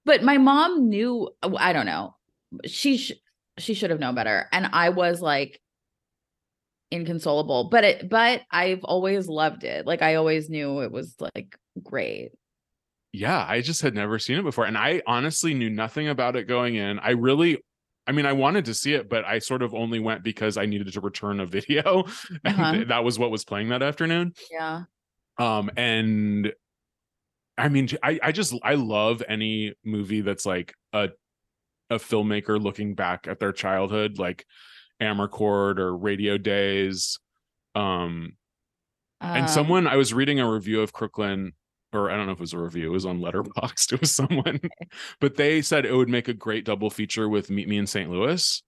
[0.06, 1.30] but my mom knew.
[1.58, 2.16] I don't know.
[2.66, 3.14] She sh-
[3.58, 5.60] she should have known better, and I was like
[6.92, 7.70] inconsolable.
[7.70, 9.86] But it, but I've always loved it.
[9.88, 12.32] Like I always knew it was like great.
[13.12, 14.66] Yeah, I just had never seen it before.
[14.66, 17.00] And I honestly knew nothing about it going in.
[17.00, 17.64] I really,
[18.08, 20.66] I mean, I wanted to see it, but I sort of only went because I
[20.66, 22.06] needed to return a video.
[22.44, 22.84] And Uh-huh.
[22.88, 24.34] that was what was playing that afternoon.
[24.52, 24.84] Yeah.
[25.38, 26.52] Um, and
[27.58, 31.10] I mean, I, I just, I love any movie that's like a,
[31.90, 34.46] a filmmaker looking back at their childhood, like
[35.02, 37.20] Amarcord or Radio Days.
[37.76, 38.36] Um,
[39.22, 41.54] and Um, someone I was reading a review of Crooklyn,
[41.94, 43.94] or I don't know if it was a review, it was on Letterboxd.
[43.94, 44.60] It was someone,
[45.20, 48.10] but they said it would make a great double feature with Meet Me in St.
[48.10, 48.62] Louis.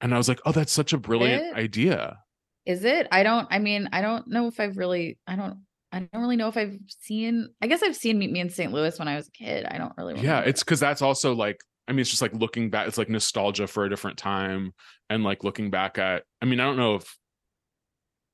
[0.00, 2.18] And I was like, oh, that's such a brilliant It- idea.
[2.66, 3.08] Is it?
[3.10, 3.48] I don't.
[3.50, 5.18] I mean, I don't know if I've really.
[5.26, 5.64] I don't.
[5.92, 7.48] I don't really know if I've seen.
[7.60, 8.70] I guess I've seen Meet Me in St.
[8.72, 9.64] Louis when I was a kid.
[9.64, 10.20] I don't really.
[10.20, 13.08] Yeah, it's because that's also like, I mean, it's just like looking back, it's like
[13.08, 14.72] nostalgia for a different time
[15.08, 17.16] and like looking back at, I mean, I don't know if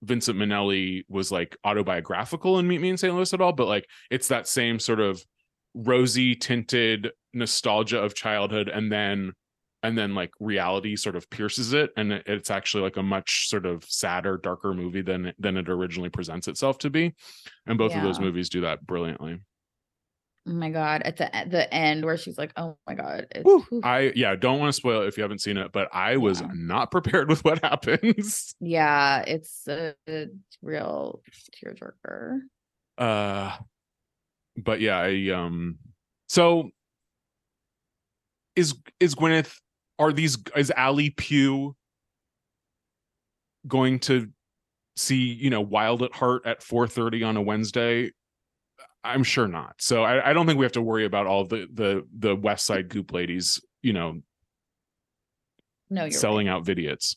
[0.06, 3.14] Vincent Minnelli was like autobiographical in Meet Me in St.
[3.14, 5.22] Louis at all, but like it's that same sort of
[5.74, 9.32] rosy tinted nostalgia of childhood and then
[9.82, 13.66] and then like reality sort of pierces it and it's actually like a much sort
[13.66, 17.14] of sadder darker movie than than it originally presents itself to be
[17.66, 19.38] and both of those movies do that brilliantly
[20.48, 21.02] Oh my god!
[21.02, 23.64] At the the end where she's like, "Oh my god!" It's, Whew.
[23.68, 23.80] whew.
[23.82, 26.40] I yeah, don't want to spoil it if you haven't seen it, but I was
[26.40, 26.48] Yeah.
[26.54, 28.54] not prepared with what happens.
[28.60, 30.26] yeah, it's a, a
[30.62, 31.20] real
[31.64, 32.40] tearjerker.
[32.96, 33.56] Uh
[34.56, 35.78] but yeah, I um
[36.28, 36.70] so
[38.54, 39.54] is is Gwyneth
[39.98, 41.74] are these is Allie Pugh
[43.66, 44.28] going to
[44.96, 48.12] see, you know, Wild at Heart at 4:30 on a Wednesday?
[49.06, 49.74] I'm sure not.
[49.78, 52.66] So I, I don't think we have to worry about all the the the West
[52.66, 54.20] Side Goop ladies, you know,
[55.90, 56.54] No, you're selling right.
[56.54, 57.16] out vidiots.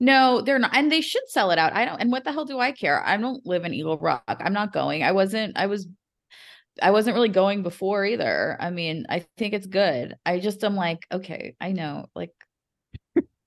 [0.00, 1.72] No, they're not, and they should sell it out.
[1.72, 2.00] I don't.
[2.00, 3.04] And what the hell do I care?
[3.04, 4.22] I don't live in Eagle Rock.
[4.28, 5.02] I'm not going.
[5.02, 5.58] I wasn't.
[5.58, 5.88] I was.
[6.80, 8.56] I wasn't really going before either.
[8.60, 10.14] I mean, I think it's good.
[10.24, 12.30] I just am like, okay, I know, like,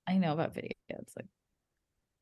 [0.06, 1.14] I know about Vidiots.
[1.16, 1.28] Like,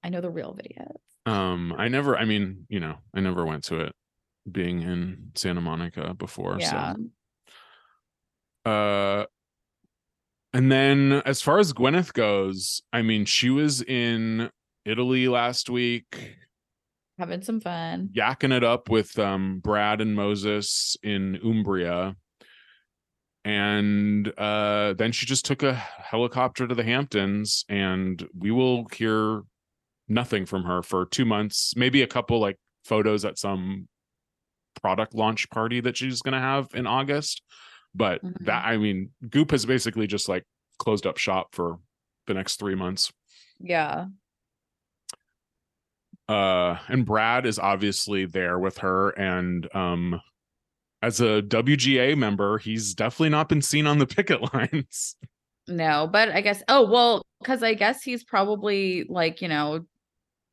[0.04, 1.32] I know the real Vidiots.
[1.32, 3.94] Um, I never, I mean, you know, I never went to it
[4.52, 6.58] being in Santa Monica before.
[6.60, 6.94] Yeah.
[8.66, 9.26] So, uh,
[10.54, 14.50] and then as far as Gwyneth goes, I mean, she was in
[14.86, 16.38] Italy last week,
[17.20, 18.10] Having some fun.
[18.14, 22.16] yakking it up with um Brad and Moses in Umbria.
[23.46, 29.42] And uh then she just took a helicopter to the Hamptons and we will hear
[30.08, 33.88] nothing from her for 2 months, maybe a couple like photos at some
[34.82, 37.42] product launch party that she's going to have in August.
[37.96, 38.46] But Mhm.
[38.46, 40.44] that I mean, Goop has basically just like
[40.78, 41.80] closed up shop for
[42.28, 43.12] the next 3 months.
[43.60, 44.06] Yeah.
[46.28, 50.22] uh and brad is obviously there with her and um
[51.02, 55.16] as a wga member he's definitely not been seen on the picket lines
[55.68, 56.64] No, but I guess.
[56.68, 59.86] Oh well, because I guess he's probably like you know,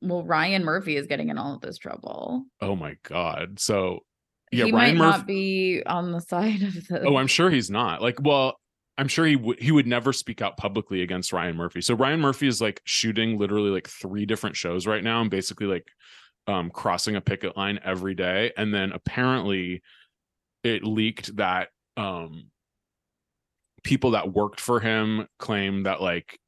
[0.03, 2.45] well Ryan Murphy is getting in all of this trouble.
[2.61, 4.01] oh my god so
[4.53, 7.05] yeah he ryan might murphy not be on the side of the.
[7.07, 8.59] oh i'm sure he's not like well
[8.99, 12.20] i'm sure he would he would never speak out publicly against ryan murphy so ryan
[12.20, 15.86] murphy is like shooting literally like three different shows right now and basically like
[16.47, 18.53] um, crossing a picket line every day.
[18.57, 19.82] And then apparently
[20.62, 22.51] it leaked that um,
[23.82, 26.38] people that worked for him claim that like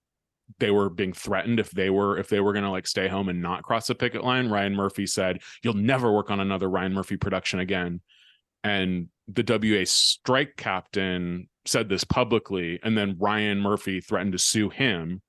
[0.58, 3.28] they were being threatened if they were if they were going to like stay home
[3.28, 6.92] and not cross the picket line ryan murphy said you'll never work on another ryan
[6.92, 8.00] murphy production again
[8.64, 14.70] and the wa strike captain said this publicly and then ryan murphy threatened to sue
[14.70, 15.20] him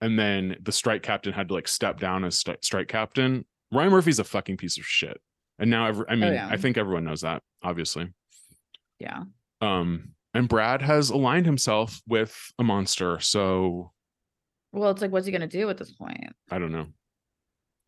[0.00, 3.90] and then the strike captain had to like step down as st- strike captain ryan
[3.90, 5.20] murphy's a fucking piece of shit
[5.58, 6.48] and now every, i mean yeah.
[6.50, 8.08] i think everyone knows that obviously
[8.98, 9.24] Yeah.
[9.60, 13.91] um and brad has aligned himself with a monster so
[14.72, 16.34] Well, it's like, what's he gonna do at this point?
[16.50, 16.86] I don't know.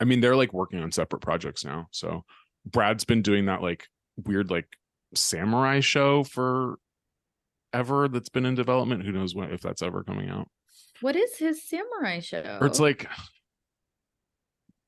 [0.01, 1.89] I mean, they're like working on separate projects now.
[1.91, 2.24] So
[2.66, 4.66] Brad's been doing that like weird like
[5.14, 6.78] samurai show for
[7.72, 9.05] ever that's been in development.
[9.05, 10.49] Who knows what if that's ever coming out.
[11.01, 12.59] What is his samurai show?
[12.61, 13.09] Or it's like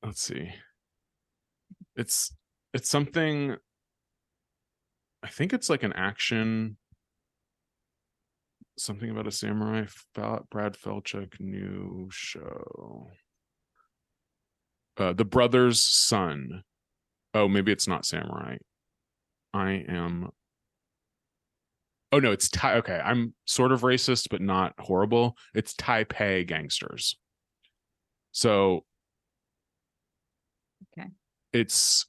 [0.03, 0.49] let's see.
[1.95, 2.33] It's
[2.73, 3.55] it's something
[5.23, 6.77] I think it's like an action
[8.77, 13.07] something about a samurai Brad Falchuk new show.
[14.97, 16.63] Uh The Brothers Sun.
[17.33, 18.57] Oh, maybe it's not samurai.
[19.53, 20.29] I am
[22.11, 25.35] Oh no, it's Tai okay, I'm sort of racist but not horrible.
[25.53, 27.17] It's Taipei gangsters.
[28.31, 28.85] So
[30.97, 31.09] Okay.
[31.53, 32.05] It's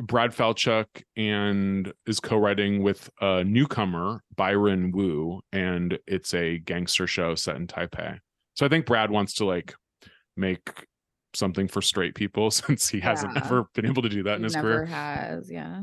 [0.00, 0.86] Brad Falchuk
[1.16, 7.66] and is co-writing with a newcomer, Byron Wu, and it's a gangster show set in
[7.66, 8.18] Taipei.
[8.54, 9.74] So I think Brad wants to like
[10.36, 10.86] make
[11.34, 14.54] something for straight people since he hasn't ever been able to do that in his
[14.54, 14.86] never career.
[14.86, 15.82] has, yeah.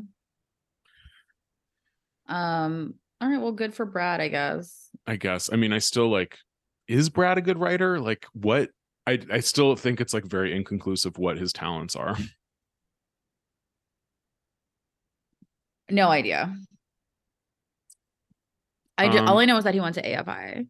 [2.28, 4.90] Um, all right, well, good for Brad, I guess.
[5.06, 5.50] I guess.
[5.52, 6.38] I mean, I still like
[6.88, 8.00] is Brad a good writer?
[8.00, 8.70] Like what
[9.08, 12.18] I I still think it's like very inconclusive what his talents are.
[15.92, 16.56] No idea.
[18.98, 20.68] I ju- Um, all I know is that he went to AFI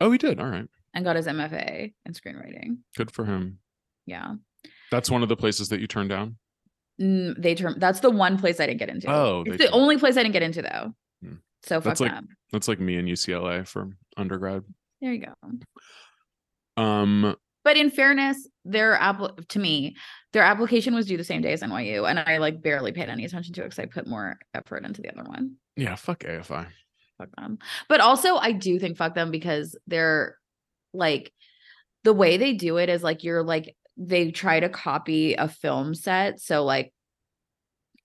[0.00, 0.40] Oh, he did.
[0.40, 0.68] All right.
[0.94, 2.78] and got his MFA in screenwriting.
[2.96, 3.58] Good for him.
[4.06, 4.34] Yeah.
[4.90, 6.36] That's one of the places that you turned down.
[7.00, 9.10] Mm, they term that's the one place I didn't get into.
[9.10, 10.94] Oh, it's the only place I didn't get into though.
[11.22, 11.34] Hmm.
[11.62, 12.28] So fuck That's like- them.
[12.52, 14.64] That's like me and UCLA for undergrad.
[15.00, 16.82] There you go.
[16.82, 17.34] Um
[17.64, 19.96] But in fairness, their app to me,
[20.32, 23.24] their application was due the same day as NYU, and I like barely paid any
[23.24, 25.56] attention to it because I put more effort into the other one.
[25.76, 26.66] yeah, fuck AFI.
[27.18, 27.58] Fuck them.
[27.88, 30.38] But also, I do think fuck them because they're
[30.92, 31.32] like
[32.04, 35.94] the way they do it is like you're like they try to copy a film
[35.94, 36.92] set, so like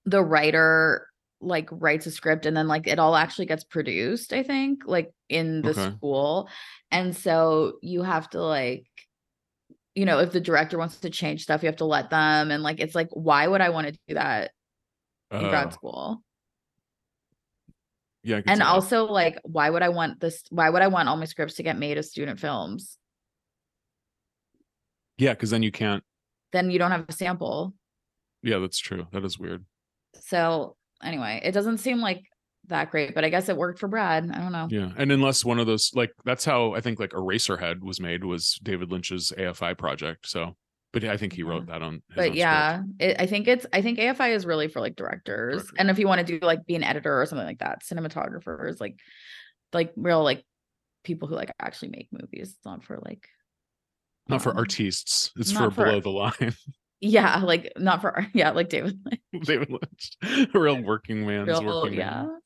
[0.05, 1.07] the writer
[1.39, 5.11] like writes a script and then like it all actually gets produced i think like
[5.29, 5.91] in the Okay.
[5.95, 6.49] school
[6.89, 8.87] and so you have to like
[9.97, 12.61] you know if the director wants to change stuff you have to let them and
[12.61, 14.51] like it's like why would i want to do that
[15.31, 16.21] in Uh, grad school
[18.23, 18.67] yeah, and see that.
[18.67, 21.63] also like why would i want this why would i want all my scripts to
[21.63, 22.97] get made as student films
[25.19, 26.03] yeah, because then you can't.
[26.53, 27.73] then you don't have a sample
[28.43, 29.07] Yeah, that's true.
[29.13, 29.65] That is weird.
[30.21, 32.21] so anyway it doesn't seem like
[32.67, 35.43] that great but i guess it worked for brad i don't know Yeah, and unless
[35.45, 39.31] one of those, like, that's how I think like Eraserhead was made was David Lynch's
[39.37, 40.27] AFI project.
[40.27, 40.55] So,
[40.93, 41.93] but I think he wrote that on.
[41.93, 45.55] His but yeah it, i think it's i think afi is really for like directors
[45.63, 45.73] Directors.
[45.77, 48.79] and if you want to do like be an editor or something like that cinematographers
[48.79, 48.97] like
[49.73, 50.43] like real like
[51.03, 53.27] people who like actually make movies it's not for like
[54.29, 55.31] not for um, artists.
[55.37, 56.55] It's for for- below the line.
[56.99, 59.45] yeah like not for yeah like david Lynch.
[59.45, 62.39] David Lynch, a real working man's Real- working yeah man.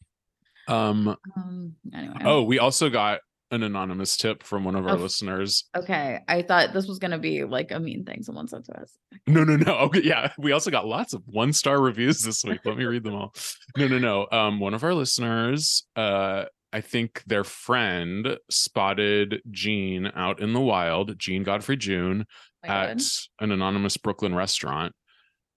[0.72, 1.16] Um.
[1.36, 3.20] um anyway Oh, we also got
[3.52, 5.00] an anonymous tip from one of our Oh.
[5.02, 5.66] listeners.
[5.76, 8.98] okay i thought this was gonna be like a mean thing someone said to us
[9.28, 9.74] No, no, no.
[9.80, 12.62] Okay, yeah, we also got lots of one star reviews this week.
[12.66, 13.34] Let me read them all.
[13.78, 14.28] No, no, no.
[14.32, 20.62] Um, one of our listeners, uh, I think their friend spotted Jean out in the
[20.62, 22.26] wild, Jean Godfrey June,
[22.64, 23.04] Oh My at God.
[23.42, 24.94] an anonymous Brooklyn restaurant,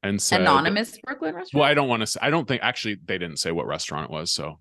[0.02, 2.06] and said, anonymous brooklyn restaurant Well, I don't want to.
[2.08, 4.58] say I don't think actually they didn't say what restaurant it was, so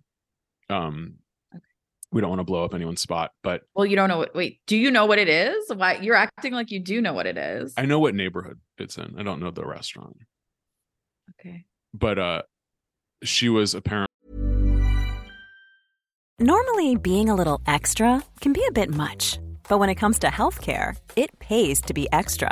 [0.70, 1.16] um,
[1.56, 1.64] Okay.
[2.12, 3.32] we don't want to blow up anyone's spot.
[3.44, 6.16] But well you don't know what wait do you know what it is why you're
[6.16, 9.16] acting like you do know what it is I know what neighborhood it's in.
[9.18, 10.18] I don't know the restaurant,
[11.40, 12.42] okay but uh,
[13.24, 14.08] she was apparently.
[16.40, 19.40] Normally, being a little extra can be a bit much,
[19.70, 22.52] but when it comes to healthcare, it pays to be extra.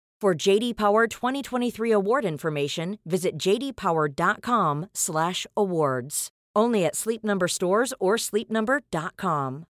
[0.21, 6.29] For JD Power 2023 award information, visit jdpower.com/awards.
[6.55, 9.65] Only at Sleep Number stores or sleepnumber.com.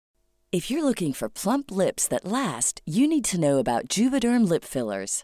[0.52, 4.66] If you're looking for plump lips that last, you need to know about Juvederm lip
[4.66, 5.24] fillers.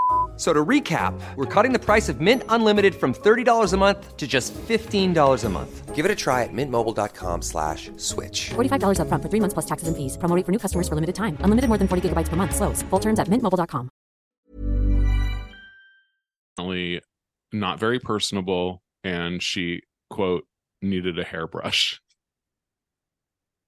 [0.33, 4.17] F- So to recap, we're cutting the price of Mint Unlimited from $30 a month
[4.17, 5.93] to just $15 a month.
[5.95, 8.49] Give it a try at mintmobile.com slash switch.
[8.49, 10.17] $45 upfront for three months plus taxes and fees.
[10.17, 11.37] Promo rate for new customers for limited time.
[11.41, 12.55] Unlimited more than 40 gigabytes per month.
[12.55, 12.81] Slows.
[12.89, 13.91] Full terms at mintmobile.com.
[16.57, 17.01] Definitely
[17.53, 20.45] not very personable, and she quote
[20.81, 22.01] needed a hairbrush,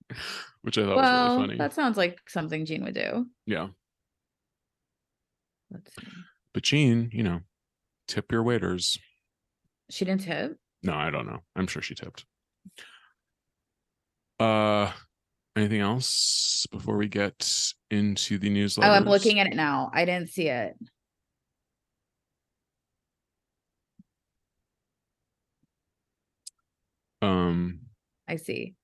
[0.64, 1.58] which I thought was really funny.
[1.58, 3.28] that sounds like something Jean would do.
[3.46, 3.68] Yeah,
[5.72, 6.08] Let's see.
[6.54, 7.42] But Jean, you know,
[8.08, 8.98] tip your waiters.
[9.90, 10.58] She didn't tip.
[10.82, 11.40] No, I don't know.
[11.56, 12.26] I'm sure she tipped.
[14.40, 14.92] Uh,
[15.56, 18.90] anything else before we get into the newsletter?
[18.92, 19.90] Oh, I'm looking at it now.
[19.94, 20.76] I didn't see it.
[27.22, 27.80] Um,
[28.28, 28.76] I see.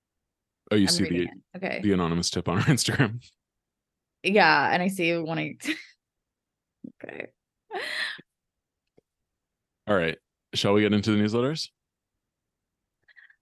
[0.70, 1.30] oh, you I'm see the it.
[1.56, 1.80] Okay.
[1.82, 3.22] the anonymous tip on our Instagram.
[4.22, 5.58] Yeah, and I see you wanting.
[7.04, 7.26] okay.
[9.86, 10.18] All right,
[10.54, 11.68] shall we get into the newsletters?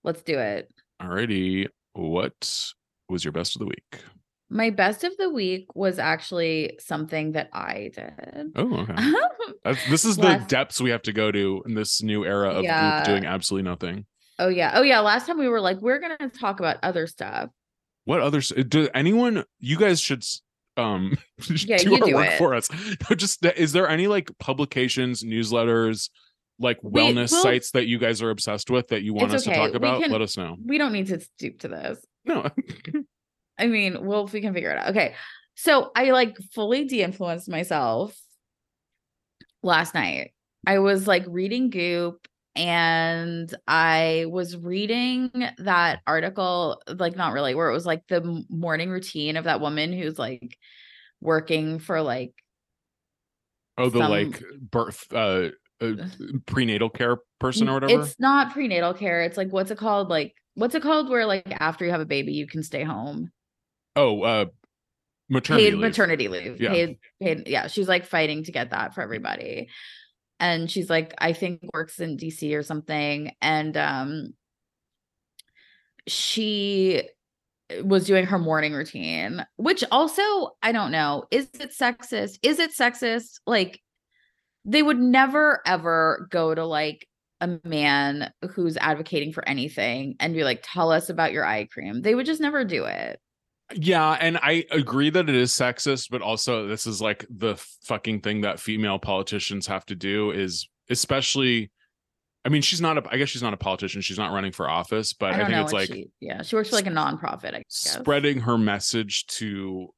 [0.05, 0.73] Let's do it.
[1.03, 2.73] Alrighty, what
[3.09, 4.01] was your best of the week?
[4.51, 8.53] My best of the week was actually something that I did.
[8.57, 8.95] Oh, okay.
[9.91, 13.05] This is the depths we have to go to in this new era of Yeah.
[13.05, 14.07] doing absolutely nothing.
[14.39, 14.71] oh yeah.
[14.75, 15.01] Oh yeah.
[15.01, 17.51] Last time we were like, we're gonna talk about other stuff.
[18.05, 18.51] What others?
[18.69, 19.45] Do anyone?
[19.59, 20.25] You guys should
[20.79, 21.17] um
[21.51, 22.39] Yeah, do you our do work it.
[22.39, 22.69] for us.
[23.17, 26.09] Just is there any like publications, newsletters,
[26.59, 29.45] like We- wellness we'll- sites that you guys are obsessed with that you want us
[29.45, 30.03] to talk about?
[30.03, 30.57] can- Let us know.
[30.65, 31.99] We don't need to stoop to this.
[32.25, 32.47] No,
[33.59, 34.91] I mean, well, if we can figure it out.
[34.91, 35.15] Okay.
[35.57, 38.17] So I like fully de-influenced myself
[39.63, 40.33] last night.
[40.67, 42.27] I was like reading Goop
[42.59, 48.91] and I was reading that article, like not really, where it was like the morning
[48.91, 50.59] routine of that woman who's like
[51.21, 52.33] working for like
[53.79, 55.51] oh the Some- like birth uh,
[55.81, 55.93] uh
[56.47, 58.03] prenatal care person or whatever.
[58.03, 59.23] It's not prenatal care.
[59.23, 60.09] It's like what's it called?
[60.09, 63.31] Like what's it called where like after you have a baby you can stay home.
[63.95, 64.47] Oh, uh
[65.29, 65.81] maternity paid leave.
[65.81, 66.61] maternity leave.
[66.61, 66.71] Yeah.
[66.71, 69.69] Paid paid yeah, she's like fighting to get that for everybody.
[70.41, 74.35] And she's like I think works in DC or something and um
[76.07, 77.03] she
[77.83, 80.23] was doing her morning routine, which also
[80.63, 82.39] I don't know, is it sexist?
[82.43, 83.81] Is it sexist like
[84.65, 87.07] they would never ever go to like
[87.41, 92.03] a man who's advocating for anything and be like, tell us about your eye cream.
[92.03, 93.21] They would just never do it.
[93.75, 98.21] Yeah, and I agree that it is sexist, but also this is like the fucking
[98.21, 101.71] thing that female politicians have to do is especially
[102.45, 104.71] I mean, she's not a I guess she's not a politician, she's not running for
[104.71, 107.55] office, but I, don't think it's like she, yeah, she works for like a nonprofit,
[107.55, 107.65] I guess.
[107.69, 109.89] spreading her message to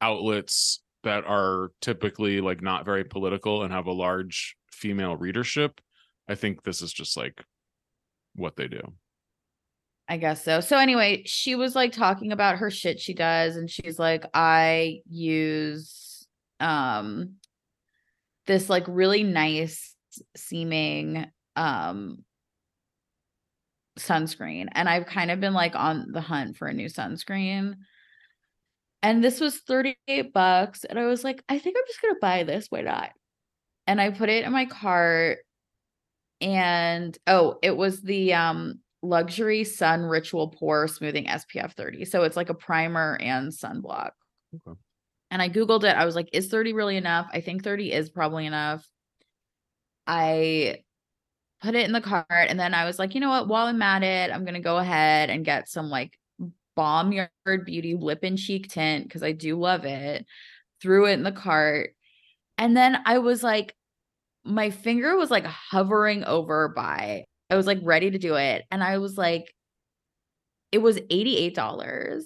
[0.00, 5.80] outlets that are typically like not very political and have a large female readership.
[6.28, 7.44] I think this is just like
[8.34, 8.80] what they do.
[10.08, 10.60] I guess so.
[10.60, 15.00] So anyway, she was like talking about her shit she does and she's like I
[15.08, 16.26] use
[16.60, 17.34] um
[18.46, 19.94] this like really nice
[20.34, 22.24] seeming um
[23.98, 27.74] sunscreen and I've kind of been like on the hunt for a new sunscreen.
[29.02, 32.20] And this was 38 bucks and I was like I think I'm just going to
[32.20, 33.10] buy this, why not?
[33.86, 35.38] And I put it in my cart
[36.40, 42.04] and oh, it was the um luxury sun ritual pore smoothing SPF 30.
[42.04, 44.10] So it's like a primer and sunblock.
[44.54, 44.78] Okay.
[45.30, 45.96] And I googled it.
[45.96, 47.28] I was like, is 30 really enough?
[47.32, 48.86] I think 30 is probably enough.
[50.06, 50.78] I
[51.60, 53.48] put it in the cart and then I was like, you know what?
[53.48, 56.18] While I'm at it, I'm going to go ahead and get some like
[56.76, 57.28] Balmyard
[57.64, 60.24] Beauty lip and cheek tint because I do love it.
[60.80, 61.90] Threw it in the cart.
[62.56, 63.74] And then I was like,
[64.44, 67.24] my finger was like hovering over by.
[67.50, 68.64] I was like ready to do it.
[68.70, 69.54] And I was like,
[70.72, 72.22] it was $88.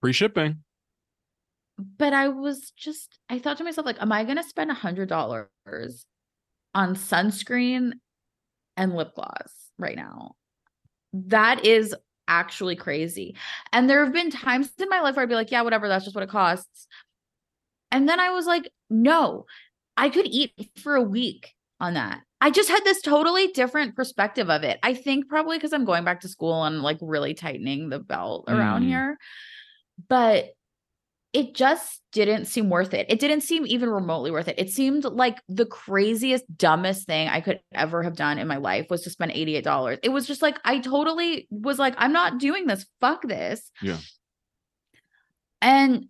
[0.00, 0.58] Free shipping.
[1.78, 4.74] But I was just, I thought to myself, like, am I going to spend a
[4.74, 5.46] $100
[6.74, 7.92] on sunscreen
[8.76, 10.32] and lip gloss right now?
[11.12, 11.94] That is
[12.26, 13.36] actually crazy.
[13.72, 16.04] And there have been times in my life where I'd be like, yeah, whatever, that's
[16.04, 16.88] just what it costs.
[17.90, 19.46] And then I was like, no,
[19.96, 22.22] I could eat for a week on that.
[22.40, 24.78] I just had this totally different perspective of it.
[24.82, 28.44] I think probably because I'm going back to school and like really tightening the belt
[28.48, 28.86] around Mm.
[28.86, 29.18] here.
[30.08, 30.50] But
[31.32, 33.06] it just didn't seem worth it.
[33.10, 34.58] It didn't seem even remotely worth it.
[34.58, 38.86] It seemed like the craziest, dumbest thing I could ever have done in my life
[38.88, 39.98] was to spend $88.
[40.02, 42.86] It was just like, I totally was like, I'm not doing this.
[43.00, 43.70] Fuck this.
[43.82, 43.98] Yeah.
[45.60, 46.06] And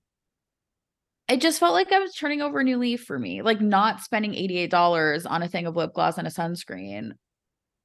[1.28, 3.42] it just felt like I was turning over a new leaf for me.
[3.42, 7.12] Like not spending $88 on a thing of lip gloss and a sunscreen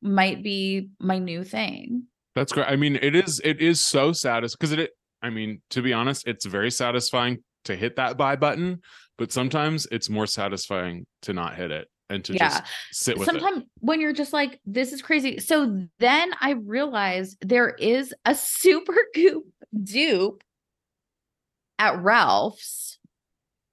[0.02, 2.04] might be my new thing.
[2.36, 2.68] That's great.
[2.68, 4.92] I mean, it is it is so satisfying because it
[5.22, 8.82] I mean, to be honest, it's very satisfying to hit that buy button,
[9.18, 12.50] but sometimes it's more satisfying to not hit it and to Yeah.
[12.50, 13.32] just sit with it.
[13.32, 15.40] Sometimes when you're just like, this is crazy.
[15.40, 19.46] So then I realized there is a super goop
[19.82, 20.44] dupe
[21.80, 22.98] at Ralph's.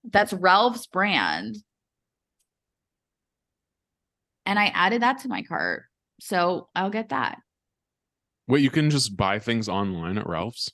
[0.04, 1.56] That's Ralph's brand.
[4.46, 5.84] And I added that to my cart.
[6.20, 7.38] So I'll get that.
[8.48, 10.70] Wait, you can just buy things online at Ralph's?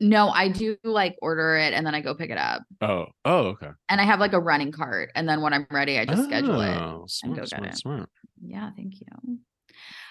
[0.00, 2.62] No, I do like order it and then I go pick it up.
[2.80, 3.70] Oh, oh, okay.
[3.88, 5.10] And I have like a running cart.
[5.14, 6.76] And then when I'm ready, I just schedule it.
[6.76, 7.76] Oh, Smart, go get smart, it.
[7.76, 8.08] smart.
[8.44, 9.06] Yeah, thank you.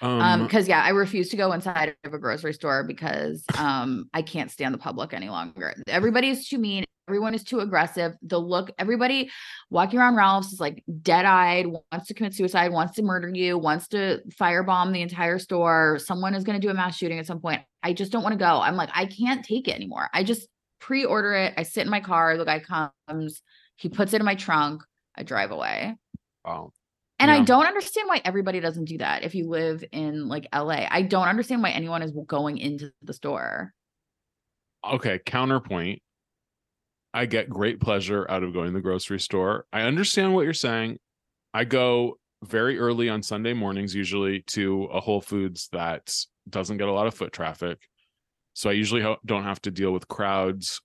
[0.00, 4.06] Um, Um, because yeah, I refuse to go inside of a grocery store because um
[4.14, 5.74] I can't stand the public any longer.
[5.86, 6.84] Everybody is too mean.
[7.08, 8.12] Everyone is too aggressive.
[8.22, 9.30] The look, everybody
[9.70, 13.88] walking around Ralph's is like dead-eyed, wants to commit suicide, wants to murder you, wants
[13.88, 15.98] to firebomb the entire store.
[15.98, 17.62] Someone is going to do a mass shooting at some point.
[17.82, 18.60] I just don't want to go.
[18.60, 20.08] I'm like, I can't take it anymore.
[20.14, 20.46] I just
[20.78, 21.54] pre-order it.
[21.56, 22.36] I sit in my car.
[22.36, 23.42] The guy comes,
[23.76, 24.82] he puts it in my trunk.
[25.16, 25.96] I drive away.
[26.44, 26.72] oh,
[27.18, 30.86] And I don't understand why everybody doesn't do that if you live in like LA.
[30.88, 33.74] I don't understand why anyone is going into the store.
[34.84, 35.18] okay.
[35.26, 36.00] Counterpoint.
[37.14, 39.66] I get great pleasure out of going to the grocery store.
[39.72, 40.98] I understand what you're saying.
[41.52, 46.14] I go very early on Sunday mornings, usually to a Whole Foods that
[46.48, 47.78] doesn't get a lot of foot traffic.
[48.54, 50.80] So I usually don't have to deal with crowds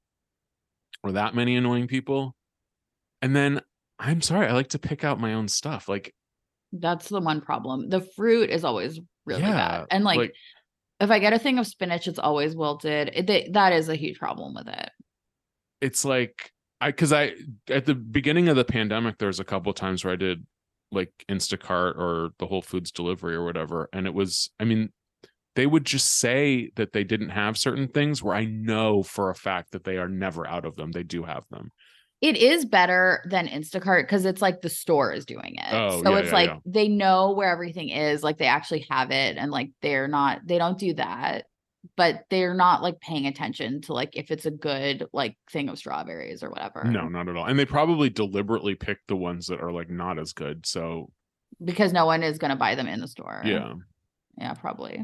[1.03, 2.35] or that many annoying people.
[3.21, 3.61] And then
[3.99, 5.89] I'm sorry, I like to pick out my own stuff.
[5.89, 6.13] Like,
[6.71, 7.89] That's the one problem.
[7.89, 9.87] The fruit is always really yeah, bad.
[9.91, 10.33] And like,
[10.99, 13.11] if I get a thing of spinach, it's always wilted.
[13.13, 14.89] It, th- that is a huge problem with it.
[15.81, 16.51] It's like
[16.81, 17.33] I because I
[17.69, 20.45] at the beginning of the pandemic there was a couple times where I did
[20.91, 24.91] like Instacart or the Whole Foods delivery or whatever, and it was I mean
[25.55, 29.35] they would just say that they didn't have certain things where I know for a
[29.35, 30.91] fact that they are never out of them.
[30.91, 31.71] They do have them.
[32.21, 35.73] It is better than Instacart because it's like the store is doing it.
[35.73, 36.57] Oh, so yeah, it's yeah, like yeah.
[36.65, 40.59] they know where everything is, like they actually have it, and like they're not, they
[40.59, 41.45] don't do that.
[41.95, 45.77] But they're not like paying attention to like if it's a good like thing of
[45.77, 46.83] strawberries or whatever.
[46.83, 47.45] No, not at all.
[47.45, 50.65] And they probably deliberately pick the ones that are like not as good.
[50.65, 51.11] So
[51.63, 53.41] because no one is going to buy them in the store.
[53.45, 53.73] yeah.
[54.39, 55.03] Yeah, probably.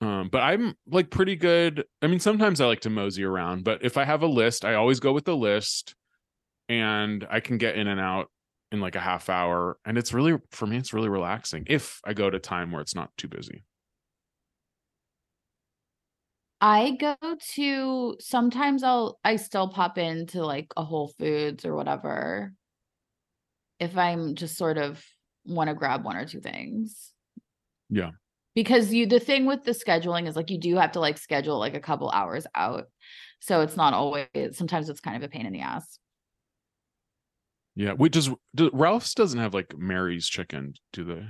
[0.00, 1.84] Um, but I'm like pretty good.
[2.00, 4.74] I mean, sometimes I like to mosey around, but if I have a list, I
[4.74, 5.94] always go with the list
[6.68, 8.30] and I can get in and out
[8.72, 9.78] in like a half hour.
[9.84, 12.94] And it's really, for me, it's really relaxing if I go to time where it's
[12.94, 13.64] not too busy.
[16.60, 17.16] I go
[17.54, 22.52] to sometimes I'll I still pop into like a Whole Foods or whatever
[23.78, 25.02] if I'm just sort of
[25.46, 27.12] want to grab one or two things.
[27.88, 28.10] Yeah.
[28.54, 31.58] Because you the thing with the scheduling is like you do have to like schedule
[31.58, 32.84] like a couple hours out.
[33.40, 35.98] So it's not always sometimes it's kind of a pain in the ass.
[37.74, 37.94] Yeah.
[37.94, 41.26] Wait, does do, Ralph's doesn't have like Mary's chicken, do they?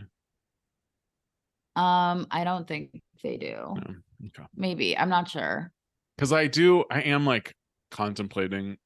[1.77, 3.55] Um I don't think they do.
[3.77, 3.95] No.
[4.27, 4.47] Okay.
[4.55, 4.97] Maybe.
[4.97, 5.73] I'm not sure.
[6.17, 7.55] Because I do, I am like
[7.91, 8.77] contemplating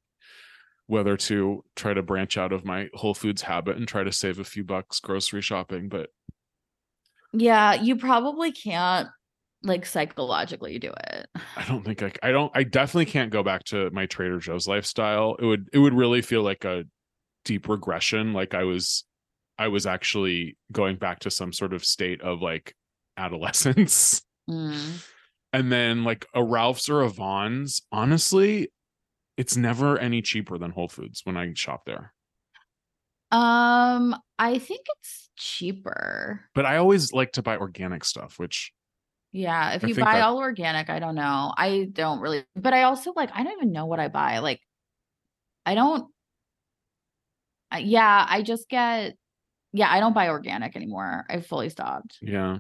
[0.87, 4.39] whether to try to branch out of my Whole Foods habit and try to save
[4.39, 5.89] a few bucks grocery shopping.
[5.89, 6.11] But
[7.33, 9.09] Yeah, you probably can't
[9.63, 11.27] like psychologically do it.
[11.57, 14.69] I don't think I, I don't, I definitely can't go back to my Trader Joe's
[14.69, 15.37] lifestyle.
[15.39, 16.85] It would, it would really feel like a
[17.45, 18.35] deep regression.
[18.35, 19.05] Like I was,
[19.59, 22.75] I was actually going back to some sort of state of like
[23.17, 24.23] adolescence.
[24.51, 25.03] Mm.
[25.55, 28.73] And then like a Ralph's or a Vons, honestly,
[29.37, 32.13] it's never any cheaper than Whole Foods when I shop there.
[33.31, 36.41] Um, I think it's cheaper.
[36.57, 38.73] But I always like to buy organic stuff, which
[39.31, 41.55] Yeah, if I you buy that- all organic, I don't know.
[41.57, 44.41] I don't really, but I also like I don't even know what I buy.
[44.41, 44.61] Like
[45.65, 46.13] I don't
[47.71, 49.17] I- yeah, I just get
[49.73, 51.27] yeah, I don't buy organic anymore.
[51.29, 52.19] I fully stopped.
[52.21, 52.59] yeah.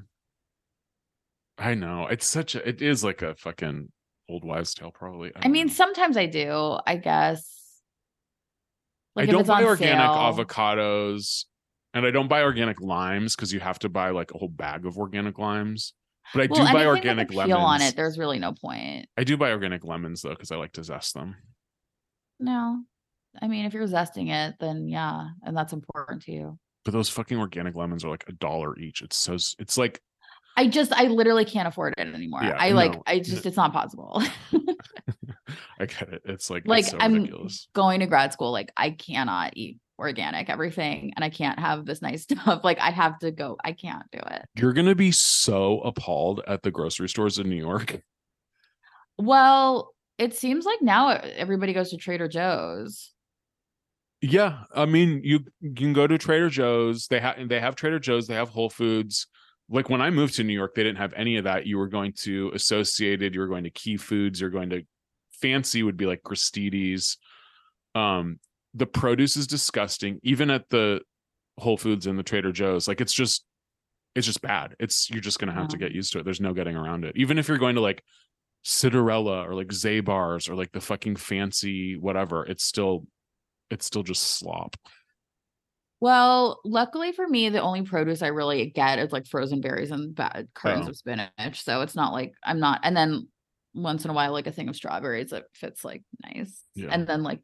[1.58, 2.06] I know.
[2.06, 3.90] It's such a it is like a fucking
[4.28, 5.32] old wives tale, probably.
[5.36, 5.72] I don't mean, know.
[5.72, 7.50] sometimes I do, I guess.
[9.14, 10.14] Like I don't buy organic sale.
[10.14, 11.44] avocados
[11.92, 14.86] and I don't buy organic limes because you have to buy like a whole bag
[14.86, 15.94] of organic limes.
[16.32, 17.54] But I Well, do buy with organic a lemons.
[17.56, 19.06] on it, there's really no point.
[19.16, 21.36] I do buy organic lemons though, because I like to zest them.
[22.40, 22.82] No.
[23.40, 26.58] I mean, if you're zesting it, then yeah, and that's important to you.
[26.84, 29.02] But those fucking organic lemons are like a dollar each.
[29.02, 30.00] It's so it's like
[30.56, 32.42] I just I literally can't afford it anymore.
[32.42, 34.22] Yeah, I like no, I just it's not possible.
[35.80, 36.22] I get it.
[36.24, 37.68] It's like like it's so I'm ridiculous.
[37.74, 42.02] going to grad school, like I cannot eat organic everything and I can't have this
[42.02, 42.62] nice stuff.
[42.62, 44.42] Like I have to go, I can't do it.
[44.56, 48.00] You're gonna be so appalled at the grocery stores in New York.
[49.18, 53.12] Well, it seems like now everybody goes to Trader Joe's.
[54.20, 57.08] Yeah, I mean, you, you can go to Trader Joe's.
[57.08, 58.26] They have they have Trader Joe's.
[58.26, 59.26] They have Whole Foods.
[59.68, 61.66] Like when I moved to New York, they didn't have any of that.
[61.66, 63.34] You were going to Associated.
[63.34, 64.40] You were going to Key Foods.
[64.40, 64.82] You're going to
[65.40, 67.16] fancy would be like Gristedes.
[67.94, 68.38] Um,
[68.74, 70.18] the produce is disgusting.
[70.22, 71.00] Even at the
[71.58, 73.44] Whole Foods and the Trader Joe's, like it's just
[74.14, 74.76] it's just bad.
[74.78, 76.24] It's you're just gonna have to get used to it.
[76.24, 77.16] There's no getting around it.
[77.16, 78.02] Even if you're going to like
[78.64, 83.06] Citarella or like Zabar's or like the fucking fancy whatever, it's still
[83.70, 84.76] it's still just slop.
[86.04, 90.14] Well, luckily for me, the only produce I really get is like frozen berries and
[90.14, 90.90] bad cartons Oh.
[90.90, 91.62] of spinach.
[91.64, 93.26] So it's not like I'm not, and then
[93.72, 96.62] once in a while, like a thing of strawberries if fits like nice.
[96.74, 96.88] Yeah.
[96.90, 97.40] And then like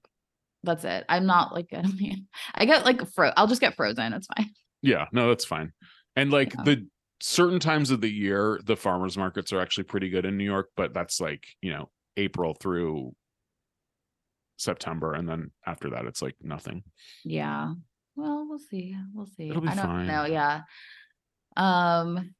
[0.62, 1.06] that's it.
[1.08, 3.32] I'm not like I mean, I get like fro.
[3.34, 4.12] I'll just get frozen.
[4.12, 4.50] It's fine.
[4.82, 5.72] Yeah, no, that's fine.
[6.14, 6.64] And like Yeah.
[6.64, 6.86] the
[7.22, 10.68] certain times of the year, the farmers markets are actually pretty good in New York,
[10.76, 11.88] but that's like, you know,
[12.18, 13.14] April through
[14.58, 15.14] September.
[15.14, 16.82] And then after that, it's like nothing.
[17.24, 17.72] Yeah.
[18.50, 18.96] Well, see.
[19.14, 19.48] We'll see.
[19.48, 20.06] It'll be I don't fine.
[20.08, 20.24] know.
[20.24, 20.62] Yeah.
[21.56, 22.34] Um.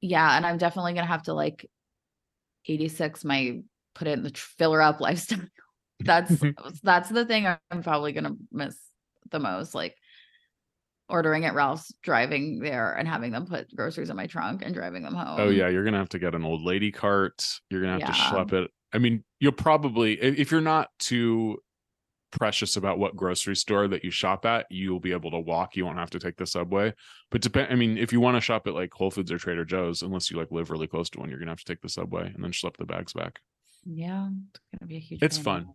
[0.00, 1.68] Yeah, and I'm definitely gonna have to like
[2.66, 3.60] 86 my
[3.94, 5.40] put it in the filler up lifestyle.
[6.00, 6.42] That's
[6.82, 8.78] that's the thing I'm probably gonna miss
[9.30, 9.74] the most.
[9.74, 9.94] Like
[11.10, 15.02] ordering at Ralph's, driving there, and having them put groceries in my trunk and driving
[15.02, 15.38] them home.
[15.38, 17.46] Oh yeah, you're gonna have to get an old lady cart.
[17.68, 18.30] You're gonna have to Yeah.
[18.30, 18.70] schlep it.
[18.94, 21.58] I mean, you'll probably if you're not too
[22.34, 25.76] precious about what grocery store that you shop at, you'll be able to walk.
[25.76, 26.92] You won't have to take the subway.
[27.30, 27.72] But depend.
[27.72, 30.30] I mean, if you want to shop at like Whole Foods or Trader Joe's, unless
[30.30, 32.42] you like live really close to one, you're gonna have to take the subway and
[32.44, 33.40] then schlep the bags back.
[33.84, 35.22] Yeah, it's gonna be a huge.
[35.22, 35.68] It's fun.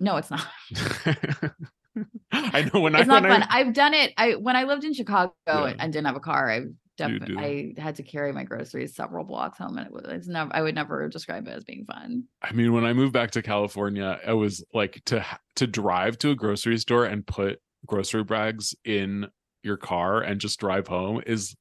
[0.00, 0.46] No, it's not.
[2.32, 3.42] I know when it's I not fun.
[3.42, 4.12] I, I've done it.
[4.16, 5.74] I when I lived in Chicago Yeah.
[5.78, 6.60] and didn't have a car, I.
[7.08, 10.50] definitely I had to carry my groceries several blocks home, and it was it's never.
[10.54, 12.24] I would never describe it as being fun.
[12.42, 15.24] I mean, when I moved back to California, it was like to
[15.56, 19.26] to drive to a grocery store and put grocery bags in
[19.62, 21.54] your car and just drive home is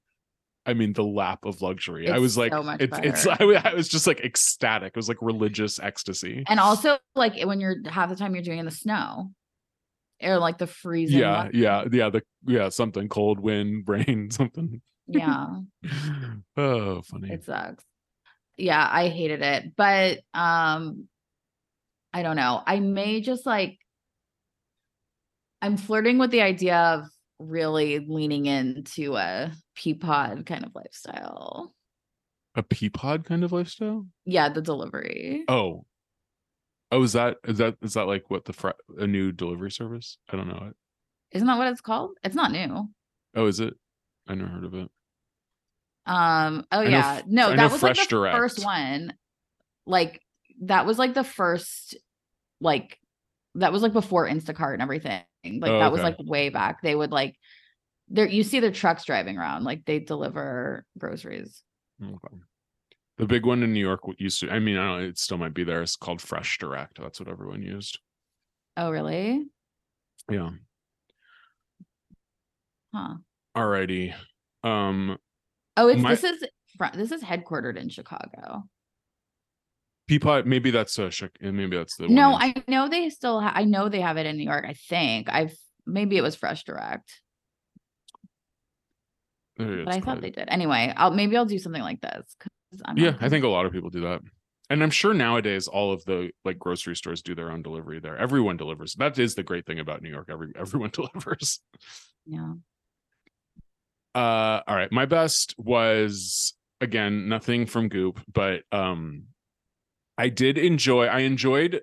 [0.64, 2.10] I mean, the lap of luxury.
[2.10, 3.28] I was like, so it's, it's.
[3.28, 4.90] I, I was just like ecstatic.
[4.90, 6.44] It was like religious ecstasy.
[6.48, 9.32] And also, like when you're half the time you're doing it in the snow
[10.22, 11.20] or like the freezing.
[11.20, 11.58] Yeah, weather.
[11.58, 12.10] yeah, yeah.
[12.10, 14.82] The yeah, something cold, wind, rain, something.
[15.08, 15.48] Yeah.
[16.58, 17.32] oh, funny.
[17.32, 17.84] It sucks.
[18.58, 19.76] Yeah, I hated it.
[19.76, 21.08] But um
[22.14, 22.62] I don't know.
[22.66, 23.78] I may just like
[25.62, 27.06] I'm flirting with the idea of
[27.40, 31.74] really leaning into a peapod kind of lifestyle.
[32.56, 34.08] A peapod kind of lifestyle.
[34.26, 35.44] Yeah, the delivery.
[35.48, 35.86] Oh,
[36.92, 40.18] oh, is that is that is that like what the fr- a new delivery service?
[40.30, 40.76] I don't know it.
[41.32, 42.12] Isn't that what it's called?
[42.24, 42.90] It's not new.
[43.36, 43.74] Oh, is it?
[44.28, 44.90] I never heard of it.
[46.06, 47.22] Um, oh I yeah.
[47.28, 48.36] No, I that was like the Direct.
[48.38, 49.14] first one.
[49.86, 50.22] Like
[50.62, 51.96] that was like the first
[52.60, 52.98] like
[53.56, 55.24] that was like before Instacart and everything.
[55.44, 56.82] Like Oh, that was like way back.
[56.82, 57.36] They would like
[58.10, 61.64] there you see their trucks driving around, like they deliver groceries.
[62.04, 62.38] Okay.
[63.18, 64.50] The big one in New York used to.
[64.50, 65.02] I mean, I don't.
[65.02, 65.84] know, It still might be there.
[65.84, 67.00] It's called Fresh Direct.
[67.00, 68.00] That's what everyone used.
[68.76, 69.46] Oh, really?
[70.30, 70.50] Yeah.
[72.94, 73.16] Huh.
[73.56, 74.14] Alrighty.
[74.64, 75.18] Um,
[75.78, 76.44] Oh, it's My- this is
[76.94, 78.64] this is headquartered in Chicago.
[80.10, 80.46] Peapod.
[80.46, 81.12] Maybe that's a.
[81.42, 82.08] Maybe that's the.
[82.10, 84.74] No, I know they still ha- I know they have it in New York, I
[84.74, 85.30] think.
[85.32, 87.10] I've maybe it was Fresh Direct.
[89.58, 90.46] But I thought called- they did.
[90.50, 92.36] Anyway, I'll maybe I'll do something like this.
[92.96, 94.22] Yeah, I think a lot of people do that.
[94.70, 98.18] And I'm sure nowadays all of the like grocery stores do their own delivery there.
[98.18, 98.96] Everyone delivers.
[98.96, 100.28] That is the great thing about New York.
[100.30, 101.60] Every everyone delivers.
[102.26, 102.54] yeah.
[104.14, 104.92] Uh all right.
[104.92, 109.24] My best was again nothing from Goop, but um
[110.18, 111.82] I did enjoy I enjoyed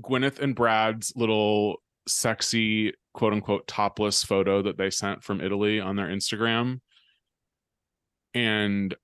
[0.00, 5.96] Gwyneth and Brad's little sexy quote unquote topless photo that they sent from Italy on
[5.96, 6.80] their Instagram.
[8.34, 8.94] And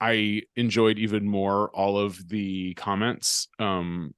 [0.00, 4.14] I enjoyed even more all of the comments um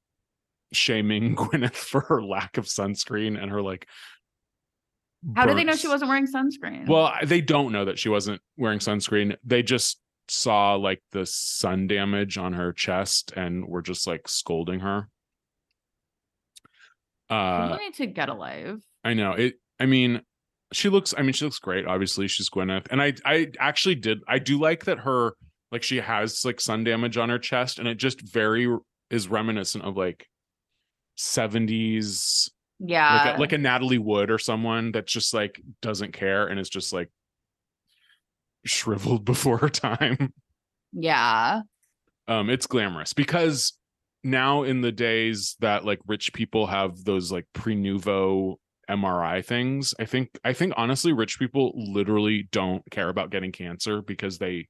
[0.72, 3.88] shaming Gwyneth for her lack of sunscreen and her like
[5.36, 6.88] How did they know she wasn't wearing sunscreen?
[6.88, 9.36] well, they don't know that she wasn't wearing sunscreen.
[9.44, 14.80] They just saw like the sun damage on her chest and were just like scolding
[14.80, 15.08] her.
[17.28, 18.80] Uh need to get a life.
[19.04, 19.32] I know.
[19.32, 20.22] It I mean,
[20.72, 21.86] she looks I mean, she looks great.
[21.86, 22.86] Obviously, she's Gwyneth.
[22.90, 25.34] And I I actually did I do like that her
[25.70, 28.68] like she has like sun damage on her chest and it just very
[29.10, 30.26] is reminiscent of like
[31.18, 32.50] 70s
[32.80, 33.24] Yeah.
[33.24, 36.70] like a, like a Natalie Wood or someone that just like doesn't care and is
[36.70, 37.10] just like
[38.64, 40.32] shriveled before her time.
[40.92, 41.62] yeah.
[42.26, 43.72] Um, it's glamorous because
[44.22, 48.56] now in the days that like rich people have those like Prenuvo
[48.88, 54.02] MRI things, I think I think honestly, rich people literally don't care about getting cancer
[54.02, 54.68] because they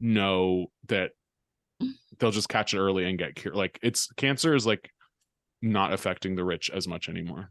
[0.00, 1.10] know that
[2.18, 3.56] they'll just catch it early and get cured.
[3.56, 4.90] Like it's cancer is like
[5.62, 7.50] not affecting the rich as much anymore.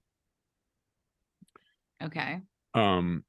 [2.03, 2.39] Okay.
[2.73, 3.23] um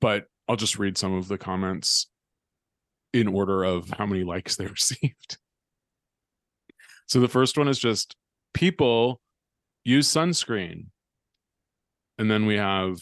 [0.00, 2.08] but i'll just read some of the comments
[3.14, 5.38] in order of how many likes they received.
[7.06, 8.16] So the first one is just
[8.52, 9.20] people
[9.84, 10.86] use sunscreen.
[12.18, 12.96] And then we have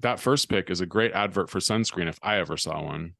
[0.00, 3.14] that first pick is a great advert for sunscreen if i ever saw one.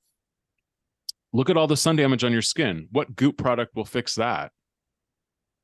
[1.33, 2.89] Look at all the sun damage on your skin.
[2.91, 4.51] What goop product will fix that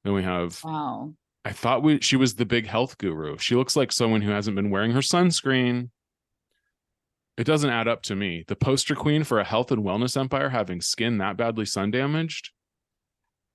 [0.04, 1.14] then we have Wow.
[1.44, 3.36] I thought we, she was the big health guru.
[3.36, 5.90] She looks like someone who hasn't been wearing her sunscreen.
[7.36, 8.44] It doesn't add up to me.
[8.46, 12.50] The poster queen for a health and wellness empire having skin that badly sun damaged.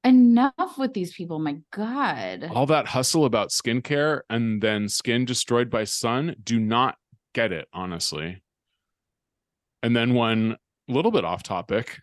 [0.04, 1.40] Enough with these people.
[1.40, 2.50] My God.
[2.54, 6.36] All that hustle about skincare and then skin destroyed by sun.
[6.44, 6.96] Do not
[7.34, 8.42] get it, honestly.
[9.82, 12.00] And then one little bit off topic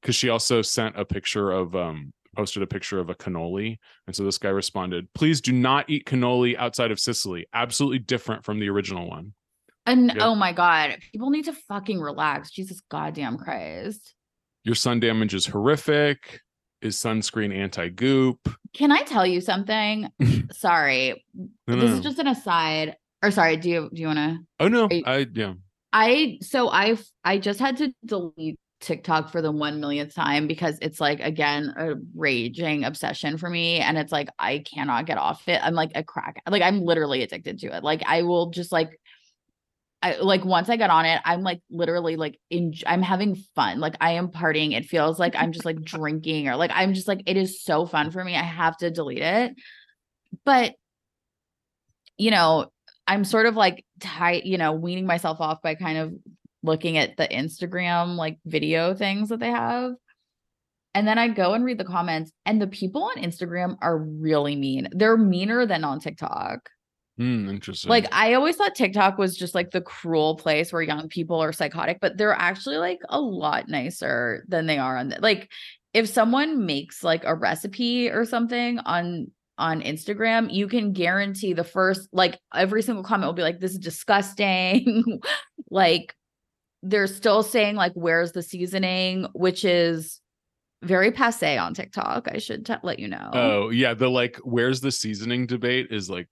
[0.00, 3.76] because she also sent a picture of um posted a picture of a cannoli
[4.06, 8.44] and so this guy responded please do not eat cannoli outside of sicily absolutely different
[8.44, 9.32] from the original one
[9.86, 10.26] And Yeah.
[10.26, 10.96] oh my God.
[11.12, 12.50] People need to fucking relax.
[12.50, 14.14] Jesus goddamn Christ.
[14.64, 16.40] your sun damage is horrific
[16.82, 18.38] is sunscreen anti-goop
[18.74, 20.08] Can I tell you something?
[20.52, 21.24] sorry.
[21.66, 22.96] No, this no, is just an aside.
[23.22, 25.54] Or sorry, do you do you wanna oh no you- i yeah
[25.92, 30.78] I so I I just had to delete TikTok for the one millionth time because
[30.82, 35.48] it's like again a raging obsession for me and it's like I cannot get off
[35.48, 35.58] it.
[35.62, 36.42] I'm like a crack.
[36.46, 37.82] Like I'm literally addicted to it.
[37.82, 39.00] Like I will just like
[40.02, 43.80] I like once I get on it, I'm like literally like in I'm having fun.
[43.80, 44.76] Like I am partying.
[44.76, 47.86] It feels like I'm just like drinking or like I'm just like it is so
[47.86, 48.36] fun for me.
[48.36, 49.54] I have to delete it.
[50.44, 50.74] But
[52.18, 52.66] you know,
[53.06, 56.14] I'm sort of like tight, you know, weaning myself off by kind of
[56.64, 59.92] looking at the Instagram like video things that they have.
[60.94, 64.54] And then I go and read the comments, and the people on Instagram are really
[64.54, 64.88] mean.
[64.92, 66.70] They're meaner than on TikTok.
[67.18, 67.88] Hmm, interesting.
[67.88, 71.52] Like I always thought TikTok was just like the cruel place where young people are
[71.52, 75.50] psychotic, but they're actually like a lot nicer than they are on the, like
[75.92, 81.62] if someone makes like a recipe or something on on Instagram, you can guarantee the
[81.62, 85.20] first like every single comment will be like this is disgusting.
[85.70, 86.14] like
[86.84, 90.20] they're still saying like where's the seasoning, which is
[90.82, 92.28] very passe on TikTok.
[92.30, 93.30] I should t- let you know.
[93.32, 96.28] oh yeah, the like where's the seasoning debate is like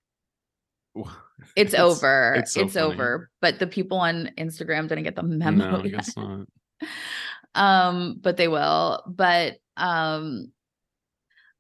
[1.57, 2.35] it's, over.
[2.37, 2.95] it's It's, so funny.
[2.95, 3.31] over.
[3.41, 5.71] But the people on Instagram didn't get the memo.
[5.71, 6.47] No, I guess not.
[7.55, 10.51] um but they will but um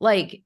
[0.00, 0.42] like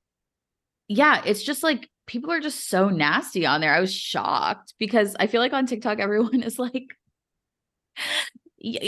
[0.88, 5.14] yeah it's just like people are just so nasty on there i was shocked because
[5.20, 6.86] i feel like on tiktok everyone is like "Y-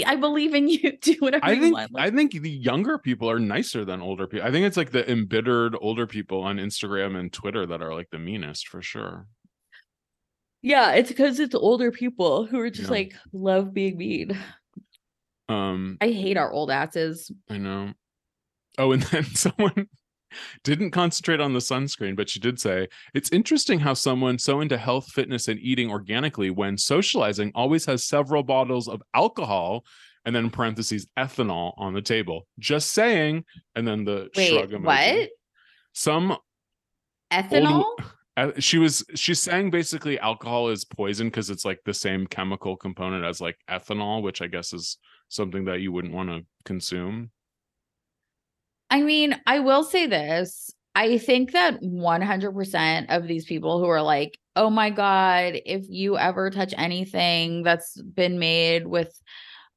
[0.06, 3.30] i believe in you do whatever I you think want I think the younger people
[3.30, 4.46] are nicer than older people.
[4.46, 8.08] I think it's like the embittered older people on Instagram and Twitter that are like
[8.10, 9.26] the meanest for sure.
[10.62, 12.96] yeah it's because it's older people who are just Yeah.
[12.98, 14.36] like love being mean
[15.48, 17.92] Um, i hate our old asses I know.
[18.78, 19.88] Oh, and then someone
[20.64, 24.76] didn't concentrate on the sunscreen, but she did say it's interesting how someone so into
[24.76, 29.84] health, fitness, and eating organically when socializing always has several bottles of alcohol
[30.24, 32.46] and then parentheses ethanol on the table.
[32.58, 33.44] Just saying.
[33.74, 34.84] And then the shrug emoji.
[34.84, 35.28] what
[35.92, 36.36] Some
[37.32, 37.84] ethanol
[38.38, 42.76] uh, she was she's saying basically alcohol is poison because it's like the same chemical
[42.76, 44.98] component as like ethanol, which I guess is
[45.28, 47.30] something that you wouldn't want to consume.
[48.90, 50.70] I mean, I will say this.
[50.94, 56.18] I think that 100% of these people who are like, oh my God, if you
[56.18, 59.20] ever touch anything that's been made with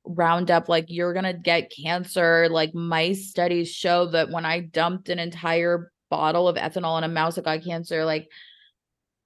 [0.03, 2.47] Roundup, like you're going to get cancer.
[2.49, 7.07] Like my studies show that when I dumped an entire bottle of ethanol in a
[7.07, 8.28] mouse that got cancer, like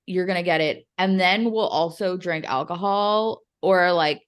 [0.06, 0.86] you're going to get it.
[0.98, 4.22] And then we'll also drink alcohol or like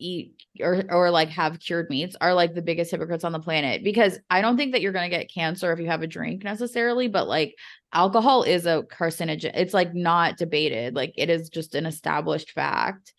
[0.00, 3.84] eat or or like have cured meats are like the biggest hypocrites on the planet
[3.84, 6.42] because I don't think that you're going to get cancer if you have a drink
[6.42, 7.54] necessarily but like
[7.92, 13.12] alcohol is a carcinogen it's like not debated like it is just an established fact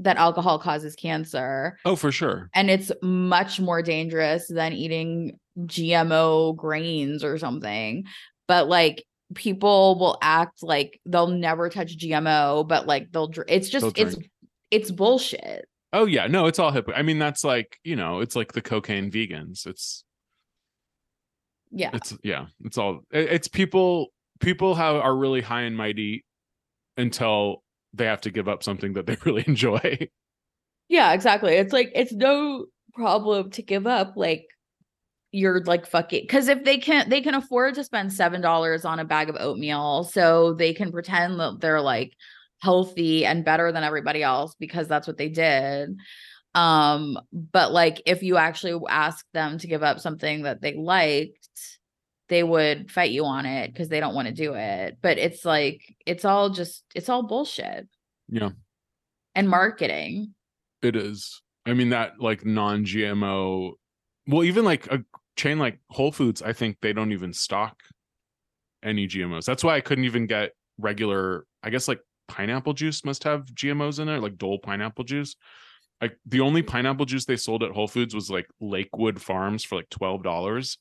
[0.00, 1.76] that alcohol causes cancer.
[1.84, 2.50] Oh, for sure.
[2.54, 8.04] and it's much more dangerous than eating GMO grains or something
[8.46, 9.04] but like
[9.34, 14.16] people will act like they'll never touch GMO but like they'll dr- it's just it's
[14.70, 16.88] it's bullshit Oh yeah, no, it's all hip.
[16.94, 19.66] I mean, that's like you know, it's like the cocaine vegans.
[19.66, 20.04] It's
[21.70, 24.08] yeah it's yeah, it's all it's people
[24.40, 26.24] people have are really high and mighty
[26.96, 27.62] until
[27.94, 30.08] they have to give up something that they really enjoy.
[30.88, 31.54] Yeah, exactly.
[31.54, 34.46] It's like it's no problem to give up like
[35.30, 38.98] you're like fucking because if they can they can afford to spend seven dollars on
[38.98, 42.12] a bag of oatmeal so they can pretend that they're like
[42.60, 45.96] healthy and better than everybody else because that's what they did
[46.54, 51.34] um but like if you actually ask them to give up something that they liked
[52.28, 55.44] they would fight you on it because they don't want to do it but it's
[55.44, 57.86] like it's all just it's all bullshit
[58.28, 58.50] Yeah,
[59.34, 60.34] and marketing
[60.82, 61.42] it is.
[61.66, 63.72] I mean that like non-GMO.
[64.26, 65.04] Well, even like a
[65.36, 67.76] chain like Whole Foods, I think they don't even stock
[68.82, 69.44] any GMOs.
[69.44, 71.46] That's why I couldn't even get regular.
[71.62, 75.36] I guess like pineapple juice must have GMOs in it, like Dole pineapple juice.
[76.00, 76.66] Like the only mm.
[76.66, 80.78] pineapple juice they sold at Whole Foods was like Lakewood Farms for like twelve dollars.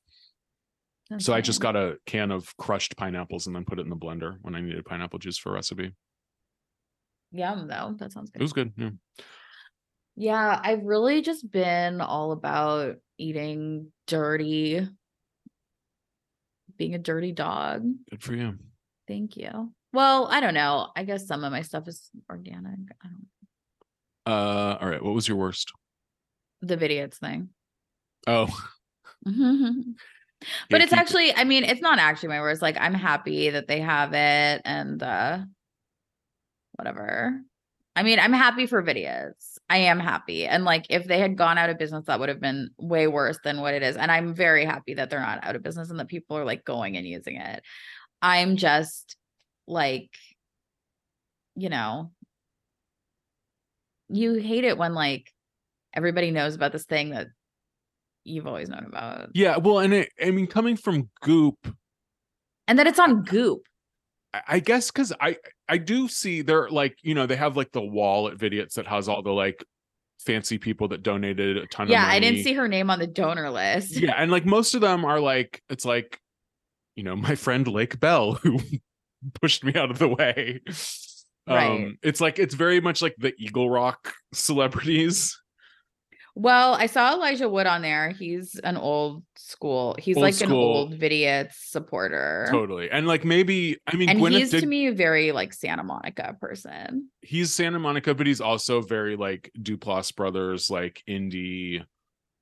[1.20, 3.96] So I just got a can of crushed pineapples and then put it in the
[3.96, 5.94] blender when I needed pineapple juice for a recipe.
[7.32, 7.96] Yum, though.
[7.98, 8.42] That sounds good.
[8.42, 8.74] It was good.
[8.76, 8.90] Yeah.
[10.16, 14.88] Yeah, I've really just been all about eating dirty,
[16.76, 17.86] being a dirty dog.
[18.10, 18.58] Good for you.
[19.08, 19.72] Thank you.
[19.94, 20.90] Well, I don't know.
[20.96, 22.80] I guess some of my stuff is organic.
[23.04, 23.28] I don't
[24.26, 25.04] Uh all right.
[25.04, 25.72] What was your worst?
[26.62, 27.50] the vidiots thing.
[28.26, 28.48] Oh,
[29.24, 32.62] but Yeah, it's actually, I mean, it's not actually my worst.
[32.62, 35.40] Like, I'm happy that they have it and uh
[36.74, 37.42] whatever.
[37.96, 39.58] I mean, I'm happy for Vidiots.
[39.72, 40.46] I am happy.
[40.46, 43.40] And like if they had gone out of business, that would have been way worse
[43.44, 43.98] than what it is.
[43.98, 46.64] And I'm very happy that they're not out of business and that people are like
[46.64, 47.64] going and using it.
[48.22, 49.18] I'm just
[49.68, 50.10] like,
[51.56, 52.12] you know,
[54.10, 55.32] you hate it when like
[55.94, 57.28] everybody knows about this thing that
[58.24, 59.30] you've always known about.
[59.34, 61.74] Yeah, well, and it, I mean, coming from Goop,
[62.68, 63.62] And then it's on Goop.
[64.48, 65.38] I- guess because I
[65.68, 68.86] I do see they're like you know they have like the wall at Vidiots that
[68.86, 69.64] has all the like
[70.20, 72.06] fancy people that donated a ton Yeah.
[72.06, 73.96] I didn't see her name on the donor list.
[74.00, 76.20] Yeah, and like most of them are like it's like,
[76.96, 78.60] you know, my friend Lake Bell who
[79.42, 80.62] pushed me out of the way.
[81.48, 81.72] Right.
[81.72, 85.40] Um, it's like it's very much like the Eagle Rock celebrities.
[86.40, 88.12] Well, I saw Elijah Wood on there.
[88.12, 89.96] He's an old school.
[89.98, 92.48] He's Old like an old Vidiots supporter.
[92.52, 92.92] Totally.
[92.92, 95.84] And like maybe I mean And Gwyneth he's did to me a very like Santa
[95.84, 97.10] Monica person.
[97.24, 101.84] he's Santa Monica, but he's also very like Duplass brothers, like indie,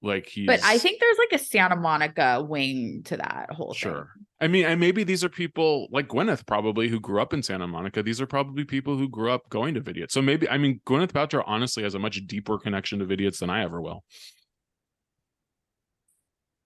[0.02, 3.94] like he's But I think there's like a Santa Monica wing to that whole thing.
[4.42, 7.68] I mean, and maybe these are people like Gwyneth probably who grew up in Santa
[7.68, 8.04] Monica.
[8.04, 10.12] These are probably people who grew up going to Vidiots.
[10.12, 13.50] So maybe I mean Gwyneth Paltrow honestly has a much deeper connection to Vidiots than
[13.50, 14.04] I ever will.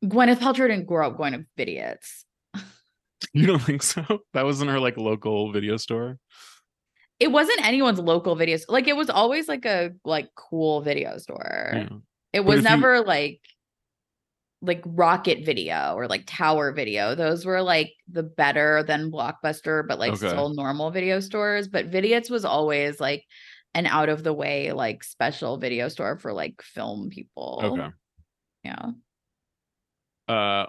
[0.04, 2.24] Gwyneth Paltrow didn't grow up going to Vidiots.
[3.34, 4.04] You don't think so?
[4.34, 6.18] That wasn't her like local video store.
[7.20, 8.62] It wasn't anyone's local videos.
[8.70, 11.72] Like it was always like a like cool video store.
[11.74, 11.90] Yeah.
[12.32, 13.42] It was if you- never like
[14.62, 17.16] like Rocket Video or like Tower Video.
[17.16, 20.28] Those were like the better than Blockbuster, but like Okay.
[20.28, 21.68] still normal video stores.
[21.68, 23.24] But Vidiots was always like
[23.74, 27.62] an out of the way like special video store for like film people.
[27.64, 27.90] Okay.
[28.66, 28.90] Yeah.
[30.28, 30.66] uh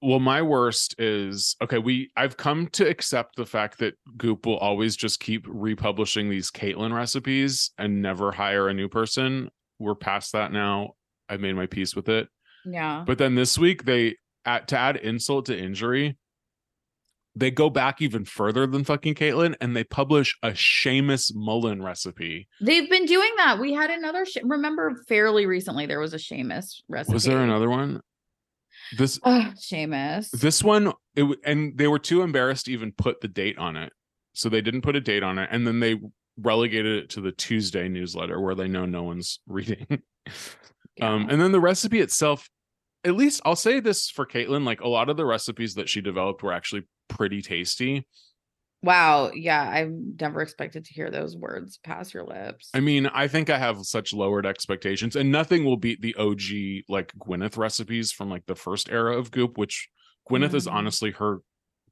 [0.00, 4.56] well my worst is okay we i've come to accept the fact that goop will
[4.58, 9.48] always just keep republishing these caitlin recipes and never hire a new person
[9.78, 10.94] we're past that now
[11.28, 12.28] i've made my peace with it
[12.64, 13.04] Yeah.
[13.06, 16.16] but then this week they at to add insult to injury
[17.34, 22.48] they go back even further than fucking caitlin and they publish a Seamus mullen recipe
[22.60, 23.58] They've been doing that.
[23.58, 27.14] We had another remember fairly recently there was a Seamus recipe.
[27.14, 28.00] was there another one
[28.96, 30.30] this Oh, Seamus.
[30.30, 33.92] This one, it and they were too embarrassed to even put the date on it,
[34.32, 36.00] so they didn't put a date on it, and then they
[36.38, 40.02] relegated it to the Tuesday newsletter where they know no one's reading.
[41.00, 42.48] Um, and then the recipe itself,
[43.04, 46.00] at least I'll say this for Caitlin, like a lot of the recipes that she
[46.00, 48.06] developed were actually pretty tasty.
[48.82, 49.30] Wow.
[49.32, 49.62] Yeah.
[49.68, 52.68] I've never expected to hear those words pass your lips.
[52.74, 56.84] I mean, I think I have such lowered expectations, and nothing will beat the OG
[56.88, 59.88] like Gwyneth recipes from like the first era of Goop, which
[60.28, 60.72] Gwyneth is Mhm.
[60.72, 61.38] honestly her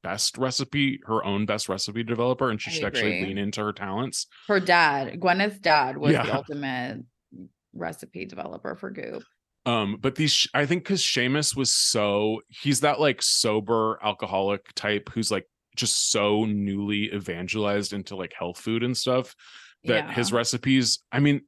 [0.02, 3.72] best recipe, her own best recipe developer, and she I should actually lean into her
[3.72, 4.26] talents.
[4.48, 7.04] Her dad, Gwyneth's dad, was the ultimate
[7.72, 9.24] recipe developer for Goop.
[9.66, 15.10] Um, but these, I think, because Seamus was so he's that like sober alcoholic type
[15.12, 15.46] who's like
[15.76, 19.34] just so newly evangelized into like health food and stuff
[19.84, 21.40] that his recipes i mean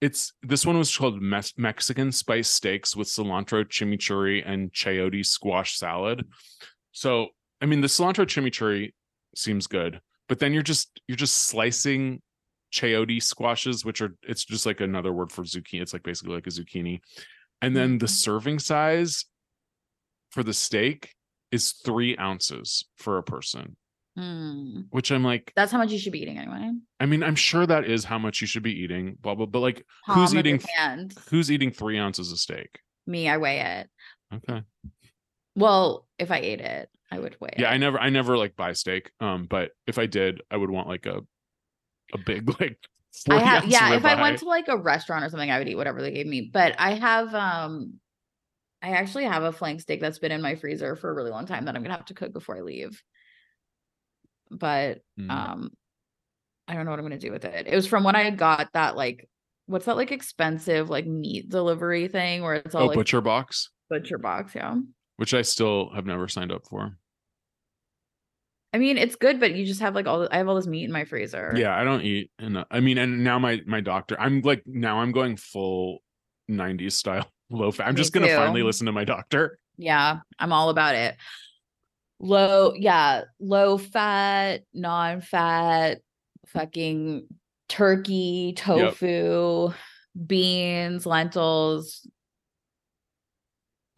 [0.00, 5.76] it's this one was called Mes- mexican spice steaks with cilantro chimichurri and chayote squash
[5.76, 6.26] salad
[6.92, 7.28] so
[7.60, 8.92] i mean the cilantro chimichurri
[9.36, 12.20] seems good but then you're just you're just slicing
[12.72, 16.46] chayote squashes which are it's just like another word for zucchini it's like basically like
[16.46, 17.00] a zucchini
[17.62, 18.10] and then the Mhm.
[18.10, 19.24] serving size
[20.30, 21.14] for the steak
[21.50, 23.76] is three ounces for a person
[24.16, 24.82] Hmm.
[24.90, 26.72] which i'm like That's how much you should be eating anyway.
[26.98, 29.46] I mean, I'm sure that is how much you should be eating, blah blah.
[29.46, 30.60] But like, Palm who's eating?
[31.30, 32.80] Who's eating three ounces of steak?
[33.06, 33.88] Me, I weigh it.
[34.34, 34.62] Okay.
[35.56, 37.74] Well, if I ate it, I would weigh Yeah, it.
[37.74, 39.10] I never, I never like buy steak.
[39.20, 41.22] Um, but if I did, I would want like a,
[42.12, 42.78] a big like.
[43.28, 45.76] I have yeah, if I went to like a restaurant or something, I would eat
[45.76, 46.48] whatever they gave me.
[46.52, 47.94] But I have um
[48.82, 51.44] I actually have a flank steak that's been in my freezer for a really long
[51.44, 53.02] time that I'm gonna have to cook before I leave.
[54.50, 55.30] But Mm.
[55.30, 55.70] um
[56.68, 57.66] I don't know what I'm gonna do with it.
[57.66, 59.28] It was from when I got that like
[59.66, 63.70] what's that like expensive like meat delivery thing where it's all oh, like butcher box,
[63.88, 64.76] butcher box, yeah.
[65.16, 66.96] which I still have never signed up for.
[68.72, 70.84] I mean, it's good, but you just have like all I have all this meat
[70.84, 71.52] in my freezer.
[71.56, 75.00] Yeah, I don't eat, and I mean, and now my my doctor, I'm like now
[75.00, 75.98] I'm going full
[76.48, 77.88] '90s style low fat.
[77.88, 79.58] I'm Me just gonna finally listen to my doctor.
[79.76, 81.16] Yeah, I'm all about it.
[82.20, 85.98] Low, yeah, low fat, non-fat,
[86.48, 87.26] fucking
[87.68, 89.72] turkey, tofu,
[90.26, 92.06] beans, lentils,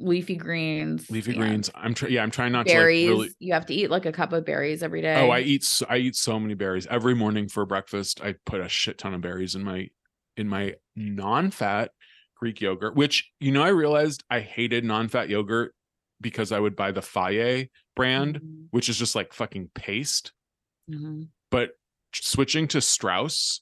[0.03, 1.71] leafy greens, Leafy greens.
[1.75, 2.13] I'm trying.
[2.13, 3.07] Yeah, I'm trying not berries.
[3.07, 3.35] to like really.
[3.39, 5.15] You have to eat like a cup of berries every day.
[5.17, 8.21] Oh, I eat so, I eat so many berries every morning for breakfast.
[8.23, 9.89] I put a shit ton of berries in my
[10.37, 11.91] in my non-fat
[12.37, 15.75] Greek yogurt, which you know I realized I hated non-fat yogurt
[16.21, 20.33] because I would buy the Fage brand, Mhm, which is just like fucking paste.
[20.91, 21.29] mhm.
[21.51, 21.71] But
[22.15, 23.62] switching to Straus,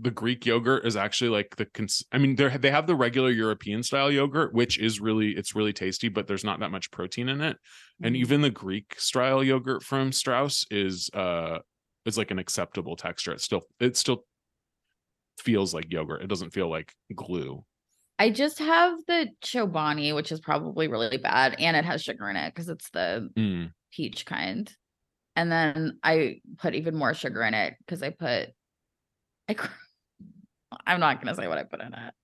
[0.00, 3.30] the Greek yogurt is actually like the cons- I mean they they have the regular
[3.30, 7.28] European style yogurt, which is really it's really tasty, but there's not that much protein
[7.28, 7.56] in it
[8.02, 8.20] and Mhm.
[8.20, 11.58] even the greek style yogurt from straus is uh
[12.06, 14.24] is like an acceptable texture it's still it still
[15.38, 16.22] feels like yogurt.
[16.22, 17.64] It doesn't feel like glue.
[18.18, 22.36] I just have the Chobani, which is probably really bad, and it has sugar in
[22.36, 23.72] it because it's the Mm.
[23.92, 24.74] peach kind.
[25.36, 28.50] And then I put even more sugar in it because I put
[29.48, 29.54] I
[30.86, 32.14] I'm not gonna say what I put in it.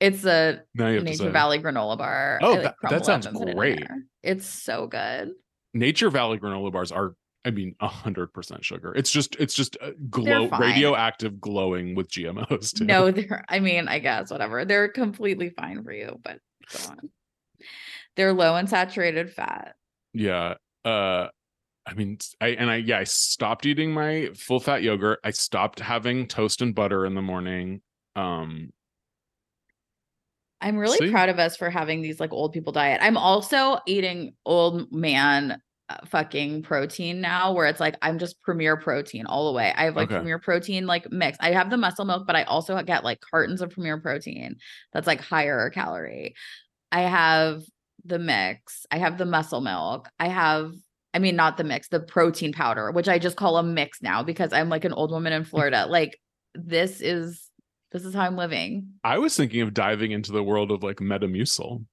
[0.00, 1.30] It's a Now you have to Nature.
[1.30, 2.38] Valley granola bar.
[2.42, 3.82] Oh, I, that- that sounds put it great.
[4.22, 5.32] It's so good.
[5.72, 7.14] Nature Valley granola bars are,
[7.44, 8.92] I mean, a hundred percent sugar.
[8.94, 12.74] It's just, it's just uh, glow, radioactive glowing with GMOs.
[12.76, 12.84] Too.
[12.84, 14.64] No, they're I mean, I guess whatever.
[14.64, 16.38] They're completely fine for you, but
[16.72, 17.10] go on.
[18.16, 19.74] They're low in saturated fat.
[20.12, 20.54] Yeah.
[20.84, 21.28] Uh,
[21.86, 25.20] I mean, I and I yeah, I stopped eating my full fat yogurt.
[25.24, 27.82] I stopped having toast and butter in the morning.
[28.16, 28.70] Um,
[30.60, 31.10] I'm really See?
[31.10, 33.00] proud of us for having these like old people diet.
[33.02, 38.76] I'm also eating old man uh, fucking protein now where it's like I'm just premier
[38.78, 39.74] protein all the way.
[39.76, 40.14] I have like Okay.
[40.14, 41.36] premier protein like mix.
[41.40, 44.56] I have the muscle milk, but I also get like cartons of premier protein
[44.92, 46.34] that's like higher calorie.
[46.90, 47.62] I have
[48.04, 48.86] the mix.
[48.90, 50.08] I have the muscle milk.
[50.18, 50.72] I have
[51.14, 54.22] I mean not the mix, the protein powder, which I just call a mix now
[54.24, 55.86] because I'm like an old woman in Florida.
[55.88, 56.18] like
[56.54, 57.48] this is
[57.92, 58.88] this is how I'm living.
[59.04, 61.84] I was thinking of diving into the world of like Metamucil.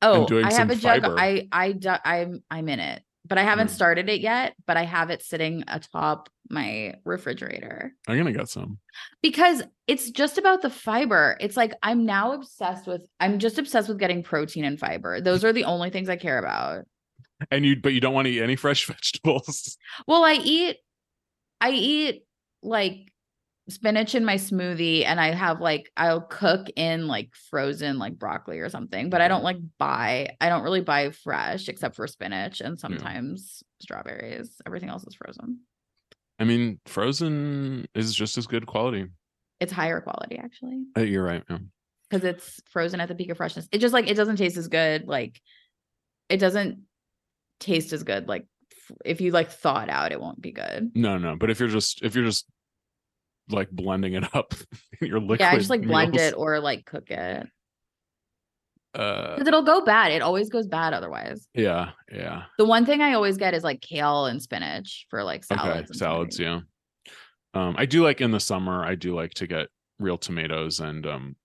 [0.00, 1.04] Oh, I have a jug.
[1.04, 1.74] I I
[2.04, 3.74] I'm I'm in it, but I haven't Mm.
[3.74, 4.54] started it yet.
[4.66, 8.78] But I have it sitting atop my refrigerator I'm gonna get some.
[9.22, 11.36] because it's just about the fiber.
[11.40, 13.06] It's like I'm now obsessed with.
[13.20, 15.20] I'm just obsessed with getting protein and fiber.
[15.20, 16.84] Those are the only things I care about.
[17.50, 19.76] And you, but you don't want to eat any fresh vegetables.
[20.06, 20.76] Well, I eat,
[21.60, 22.24] I eat
[22.62, 23.12] like
[23.68, 28.58] spinach in my smoothie, and I have like I'll cook in like frozen like broccoli
[28.58, 29.08] or something.
[29.10, 30.36] But I don't like buy.
[30.40, 34.60] I don't really buy fresh except for spinach and sometimes strawberries.
[34.66, 35.60] Everything else is frozen.
[36.38, 39.06] I mean, frozen is just as good quality.
[39.60, 41.44] It's higher quality actually Uh, You're right.
[41.48, 41.58] Yeah.
[42.10, 43.68] because it's frozen at the peak of freshness.
[43.70, 45.06] It just like it doesn't taste as good.
[45.06, 45.40] Like
[46.28, 46.80] it doesn't
[47.62, 48.28] taste as good.
[48.28, 48.46] Like
[49.04, 50.92] if you like thaw it out, it won't be good.
[50.94, 51.36] No, no.
[51.36, 52.46] But if you're just if you're just
[53.48, 54.54] like blending it up
[55.00, 57.46] in your liquid, yeah, I just like blend it or like cook it.
[58.94, 60.12] Uh, because it'll go bad.
[60.12, 61.48] It always goes bad otherwise.
[61.54, 62.42] yeah, yeah.
[62.58, 65.90] The one thing I always get is like kale and spinach for like salads.
[65.90, 66.38] okay, salads.
[66.38, 66.60] Yeah.
[67.54, 68.84] Um, I do like in the summer.
[68.84, 69.68] I do like to get
[69.98, 71.36] real tomatoes and um,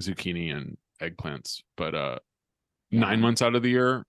[0.00, 1.60] zucchini and eggplants.
[1.76, 2.18] But uh,
[2.90, 4.04] nine months out of the year,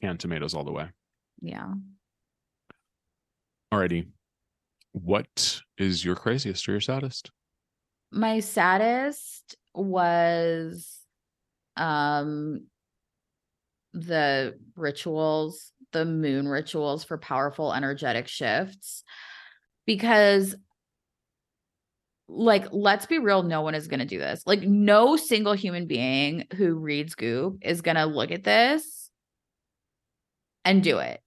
[0.00, 0.88] canned tomatoes all the way.
[1.40, 1.72] Yeah.
[3.72, 4.08] Alrighty.
[4.92, 7.30] What is your craziest or your saddest?
[8.12, 11.00] My saddest was
[11.76, 12.66] um
[13.92, 19.02] the rituals, the moon rituals for powerful energetic shifts
[19.86, 20.54] because
[22.28, 25.86] like let's be real no one is going to do this like no single human
[25.86, 29.05] being who reads goop is going to look at this
[30.66, 31.20] and do it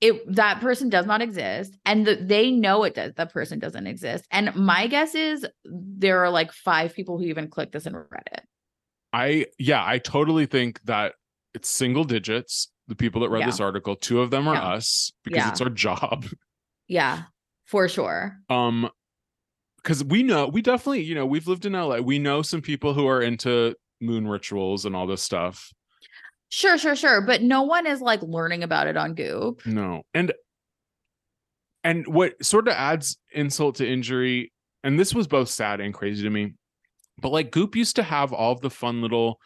[0.00, 3.86] it that person does not exist and the, they know it does that person doesn't
[3.86, 7.96] exist and my guess is there are like five people who even clicked this and
[7.96, 8.42] read it
[9.12, 11.14] I yeah, I totally think that
[11.52, 12.70] it's single digits.
[12.86, 13.46] The people that read Yeah.
[13.46, 14.68] this article, two of them are Yeah.
[14.74, 15.48] us because Yeah.
[15.48, 16.26] it's our job.
[16.86, 17.24] yeah
[17.66, 18.88] for sure Um,
[19.78, 21.98] because we know we definitely, you know, we've lived in LA.
[21.98, 25.72] We know some people who are into moon rituals and all this stuff.
[26.50, 30.32] Sure sure sure but no one is like learning about it on goop No, and
[31.82, 34.52] and what sort of adds insult to injury,
[34.84, 36.52] and this was both sad and crazy to me,
[37.20, 39.40] but like Goop used to have all of the fun little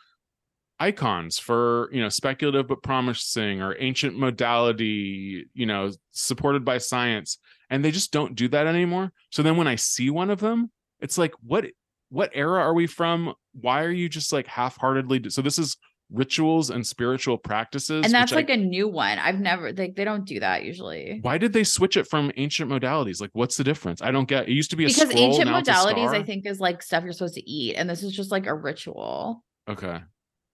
[0.81, 7.39] icons for you know speculative but promising or ancient modality, you know, supported by science,
[7.70, 9.12] and they just don't do that anymore.
[9.31, 11.66] So then when I see one of them, it's like, what
[12.09, 13.35] what era are we from?
[13.52, 15.20] Why are you just like half-heartedly?
[15.20, 15.76] do- So this is
[16.10, 20.26] rituals and spiritual practices, and that's like a new one i've never like they don't
[20.26, 23.20] do that usually why did they switch it from ancient modalities?
[23.20, 24.02] Like, what's the difference?
[24.02, 24.48] I don't get.
[24.48, 26.60] It used to be a because scroll, ancient now it's a modalities i think is
[26.60, 30.01] like stuff you're supposed to eat and this is just like a ritual Okay,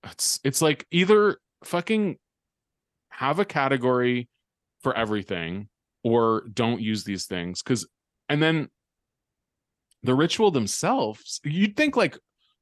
[0.05, 2.16] it's it's like either fucking
[3.10, 4.28] have a category
[4.82, 5.68] for everything
[6.05, 7.86] or don't use these things because
[8.28, 8.68] and then
[10.02, 12.16] the ritual themselves you'd think like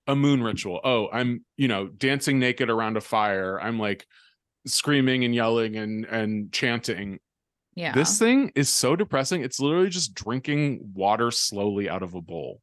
[0.09, 4.07] a moon ritual oh i'm you know dancing naked around a fire i'm like
[4.67, 7.19] screaming and yelling and and chanting
[7.75, 9.43] yeah This thing is so depressing.
[9.45, 12.61] It's literally just drinking water slowly out of a bowl.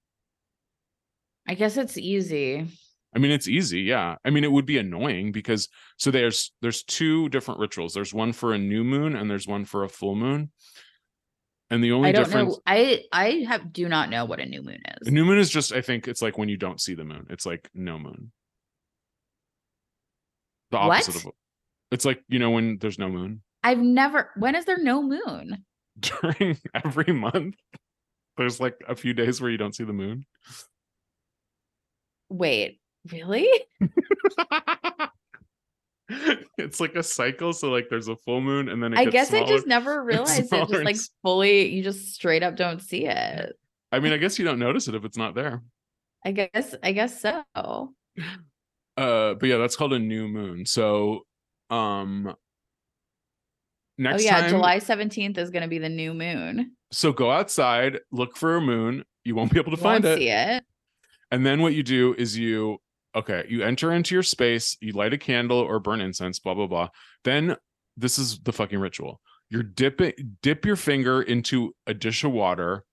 [1.47, 2.67] i guess it's easy
[3.15, 4.17] I mean, it's easy, yeah.
[4.25, 7.93] I mean, it would be annoying because so there's there's two different rituals.
[7.93, 10.51] There's one for a new moon and there's one for a full moon.
[11.71, 12.61] And the only I don't difference know.
[12.67, 15.07] I I have do not know what a new moon is.
[15.07, 17.25] a new moon is just I think it's like when you don't see the moon.
[17.29, 18.31] It's like no moon.
[20.71, 21.25] The opposite What?
[21.25, 21.31] of
[21.91, 23.41] it's like, you know, when there's no moon.
[23.63, 24.31] I've never.
[24.37, 25.63] When is there no moon?
[25.99, 27.55] During every month,
[28.37, 30.25] there's like a few days where you don't see the moon.
[32.29, 32.79] Wait,
[33.11, 33.47] really?
[36.57, 37.53] it's like a cycle.
[37.53, 40.51] So like there's a full moon and then it I guess I just never realized
[40.53, 40.69] it.
[40.69, 43.57] Just like fully, you just straight up don't see it.
[43.91, 45.61] I mean, I guess you don't notice it if it's not there.
[46.23, 46.75] I guess.
[46.83, 47.43] I guess so.
[48.97, 50.65] Uh, but yeah, that's called a new moon.
[50.65, 51.25] So,
[51.69, 52.33] um,
[53.97, 56.77] next oh yeah, time, July seventeenth is going to be the new moon.
[56.93, 59.03] so go outside, look for a moon.
[59.25, 60.19] You won't be able to find Won't it.
[60.19, 60.63] see it.
[61.31, 62.77] And then what you do is you,
[63.15, 66.67] okay, you enter into your space, you light a candle or burn incense, blah blah
[66.67, 66.89] blah.
[67.23, 67.55] Then
[67.97, 69.21] this is the fucking ritual.
[69.49, 72.83] You're dipping, dip your finger into a dish of water,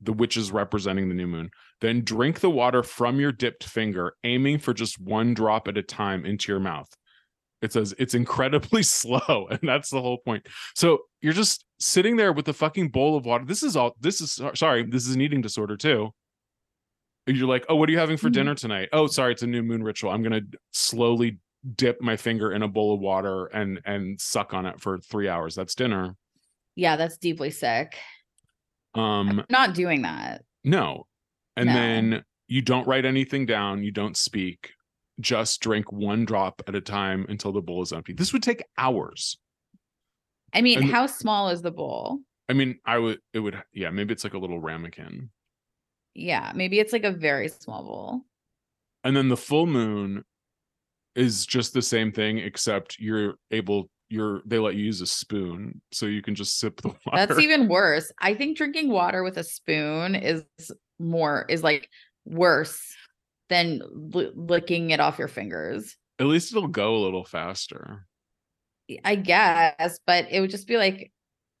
[0.00, 1.50] the which is representing the new moon.
[1.80, 5.82] Then drink the water from your dipped finger, aiming for just one drop at a
[5.82, 6.88] time into your mouth.
[7.60, 10.46] It says it's incredibly slow, and that's the whole point.
[10.74, 13.44] So you're just sitting there with a fucking bowl of water.
[13.44, 13.94] This is all.
[14.00, 14.84] This is sorry.
[14.84, 16.12] This is an eating disorder too.
[17.28, 18.32] And You're like, oh, what are you having for Mhm.
[18.32, 18.88] dinner tonight?
[18.92, 20.10] Oh, sorry, it's a new moon ritual.
[20.10, 20.40] I'm gonna
[20.72, 21.38] slowly
[21.76, 25.28] dip my finger in a bowl of water and and suck on it for three
[25.28, 25.54] hours.
[25.54, 26.16] That's dinner.
[26.74, 27.96] Yeah, that's deeply sick.
[28.94, 30.44] Um, Not doing that.
[30.64, 31.06] no.
[31.56, 31.72] And No.
[31.74, 34.70] then you don't write anything down, you don't speak,
[35.20, 38.12] just drink one drop at a time until the bowl is empty.
[38.12, 39.36] This would take hours.
[40.54, 42.20] I mean, And- how small is the bowl?
[42.48, 45.30] I mean, I would it would yeah, maybe it's like a little ramekin.
[46.18, 48.22] Yeah, maybe it's like a very small bowl.
[49.04, 50.24] And then the full moon
[51.14, 55.80] is just the same thing, except you're able you're they let you use a spoon
[55.92, 57.26] so you can just sip the water.
[57.26, 58.10] That's even worse.
[58.20, 60.42] I think drinking water with a spoon is
[60.98, 61.88] more is like
[62.24, 62.80] worse
[63.48, 65.96] than li- licking it off your fingers.
[66.18, 68.06] at least it'll go a little faster.
[69.04, 71.12] I guess, but it would just be like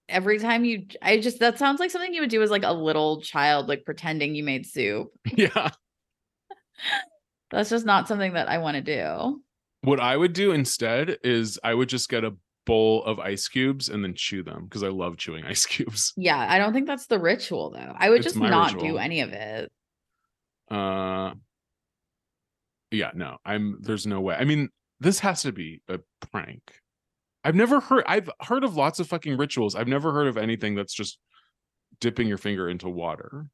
[0.08, 2.72] every time you I just that sounds like something you would do as like a
[2.72, 5.08] little child like pretending you made soup.
[5.34, 5.70] yeah.
[7.50, 9.42] That's just not something that I want to do.
[9.82, 12.34] What I would do instead is I would just get a
[12.66, 16.12] bowl of ice cubes and then chew them because I love chewing ice cubes.
[16.16, 17.94] Yeah, I don't think that's the ritual though.
[17.96, 19.72] I would It's just not do any of it.
[20.70, 21.32] Uh
[22.90, 24.34] yeah, no, I'm there's no way.
[24.34, 24.70] I mean,
[25.00, 26.62] this has to be a prank.
[27.44, 29.74] I've never heard I've heard of lots of fucking rituals.
[29.74, 31.18] I've never heard of anything that's just
[32.00, 33.50] dipping your finger into water.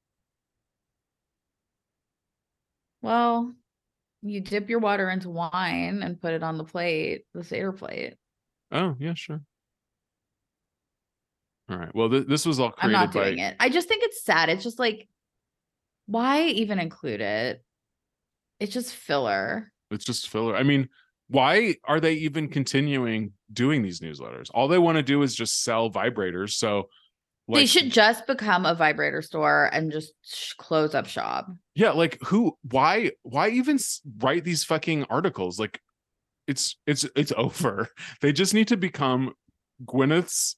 [3.03, 3.55] Well,
[4.23, 8.15] you dip your water into wine and put it on the plate, the Seder plate.
[8.73, 9.43] Oh, yeah, sure.
[11.69, 11.95] All right.
[11.95, 13.57] Well, th- this was all created I'm not by doing it.
[13.61, 14.49] I just think it's sad.
[14.49, 15.09] It's just like,
[16.07, 17.63] why even include it?
[18.61, 19.71] It's just filler.
[19.91, 20.57] It's just filler.
[20.57, 20.89] I mean,
[21.29, 24.51] why are they even continuing doing these newsletters?
[24.55, 26.51] All they want to do is just sell vibrators.
[26.53, 26.89] So,
[27.49, 31.49] like, they should just become a vibrator store and just sh- close up shop.
[31.75, 32.57] yeah, like who?
[32.71, 33.13] Why?
[33.23, 33.79] Why even
[34.19, 35.59] write these fucking articles?
[35.59, 35.81] Like,
[36.47, 37.89] it's it's it's over.
[38.21, 39.33] They just need to become
[39.85, 40.57] Gwyneth's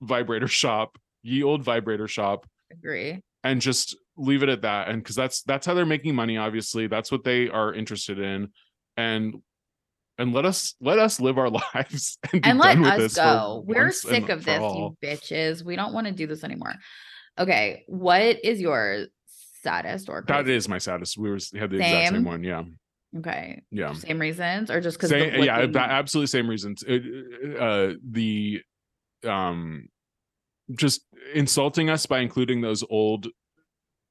[0.00, 3.20] vibrator shop, ye old vibrator shop, Agree.
[3.44, 6.88] and just leave it at that and because that's that's how they're making money obviously
[6.88, 8.48] that's what they are interested in
[8.96, 9.36] and
[10.18, 13.62] and let us let us live our lives and, And let us go.
[13.66, 14.96] We're sick of this, all.
[15.02, 15.64] you bitches.
[15.64, 16.74] We don't want to do this anymore.
[17.38, 17.84] Okay.
[17.86, 19.06] What is your
[19.62, 22.24] saddest or that is my saddest we were we had the exact same Same?
[22.24, 22.62] one yeah
[23.18, 23.60] okay?
[23.72, 28.62] yeah Same reasons or just because yeah that absolutely same reasons It- uh the
[29.26, 29.88] um
[30.76, 31.00] just
[31.34, 33.26] insulting us by including those old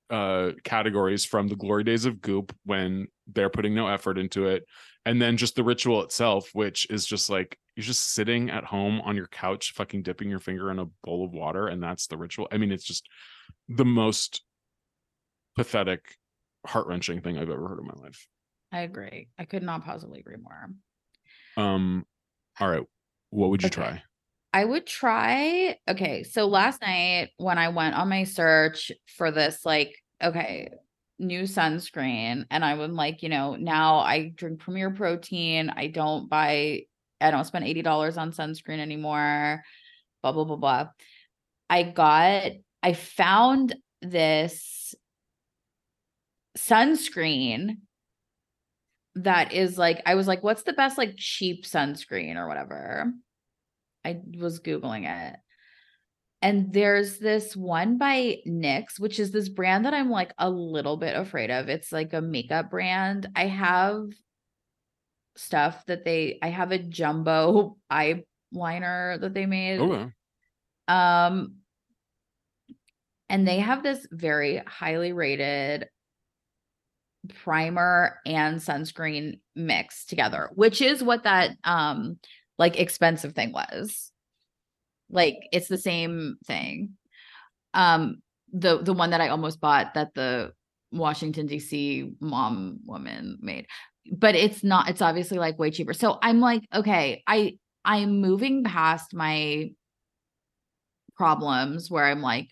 [0.09, 4.65] uh categories from the glory days of goop when they're putting no effort into it
[5.07, 8.99] and then just the ritual itself which is just like you're just sitting at home
[9.01, 12.17] on your couch fucking dipping your finger in a bowl of water and that's the
[12.17, 13.07] ritual i mean it's just
[13.69, 14.43] the most
[15.55, 16.17] pathetic
[16.65, 18.27] heart-wrenching thing i've ever heard in my life
[18.69, 19.29] I agree.
[19.39, 20.69] I could not possibly agree more.
[21.55, 22.05] um
[22.59, 22.84] all right
[23.29, 23.81] what would you Okay.
[23.81, 24.03] try
[24.53, 25.77] I would try.
[25.88, 26.23] Okay.
[26.23, 29.93] So last night when I went on my search for this, like,
[30.23, 30.69] okay,
[31.19, 35.69] new sunscreen, and I would like, you know, now I drink Premier Protein.
[35.69, 36.84] I don't buy,
[37.19, 39.64] I don't spend $80 on sunscreen anymore,
[40.22, 40.88] blah, blah, blah, blah.
[41.69, 42.52] I got,
[42.84, 44.95] I found this
[46.57, 47.77] sunscreen
[49.15, 53.11] that is like, I was like, what's the best, like, cheap sunscreen or whatever?
[54.06, 55.35] I was Googling it.
[56.41, 60.97] And there's this one by NYX, which is this brand that I'm like a little
[60.97, 61.68] bit afraid of.
[61.68, 63.27] It's like a makeup brand.
[63.35, 64.09] I have
[65.35, 69.80] stuff that they I have a jumbo eyeliner that they made.
[69.80, 70.11] Okay.
[70.88, 71.55] Um
[73.30, 75.89] and they have this very highly rated
[77.43, 82.19] primer and sunscreen mix together, which is what that um
[82.59, 84.11] like expensive thing was.
[85.09, 86.97] Like it's the same thing.
[87.73, 88.17] Um
[88.53, 90.53] the the one that I almost bought that the
[90.91, 93.67] Washington DC mom woman made.
[94.11, 95.93] But it's not it's obviously like way cheaper.
[95.93, 99.71] So I'm like, okay, I I'm moving past my
[101.15, 102.49] problems where I'm like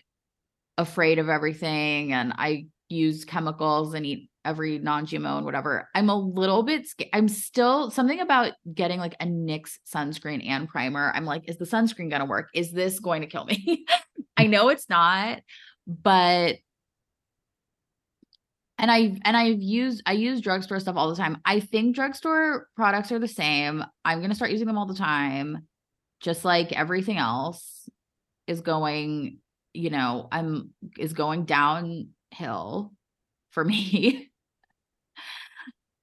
[0.78, 5.88] afraid of everything and I use chemicals and eat every non-GMO and whatever.
[5.94, 7.10] I'm a little bit scared.
[7.12, 11.12] I'm still something about getting like a NYX sunscreen and primer.
[11.14, 12.48] I'm like, is the sunscreen gonna work?
[12.54, 13.84] Is this going to kill me?
[14.36, 15.40] I know it's not,
[15.86, 16.56] but
[18.78, 21.38] and I and I've used I use drugstore stuff all the time.
[21.44, 23.84] I think drugstore products are the same.
[24.04, 25.66] I'm gonna start using them all the time,
[26.20, 27.88] just like everything else
[28.46, 29.38] is going,
[29.72, 32.92] you know, I'm is going downhill
[33.50, 34.30] for me.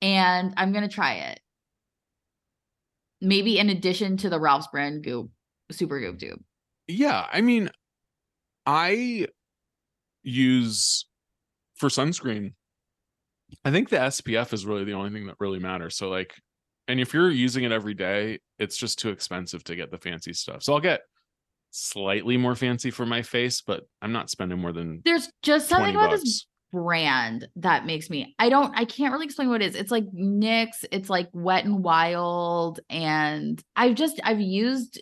[0.03, 1.39] and I'm gonna try it.
[3.21, 5.31] Maybe in addition to the Ralph's brand goop,
[5.71, 6.41] super goop tube.
[6.88, 7.71] Yeah, I mean,
[8.65, 9.27] I
[10.23, 11.05] use
[11.75, 12.53] for sunscreen.
[13.63, 15.95] I think the SPF is really the only thing that really matters.
[15.95, 16.34] So like,
[16.89, 20.34] and if you're using it every day, it's just too expensive to get the fancy
[20.34, 20.63] stuff.
[20.63, 21.01] So I'll get
[21.71, 25.95] slightly more fancy for my face, but I'm not spending more than There's just something
[25.95, 26.23] about bucks.
[26.23, 29.75] this brand that makes me I don't I can't really explain what it is.
[29.75, 35.01] It's like NYX, it's like wet and wild and I've just I've used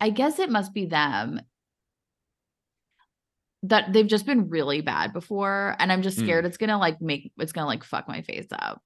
[0.00, 1.40] I guess it must be them
[3.64, 6.22] that they've just been really bad before and I'm just Mm.
[6.22, 8.80] scared it's going to like make it's going to like fuck my face up.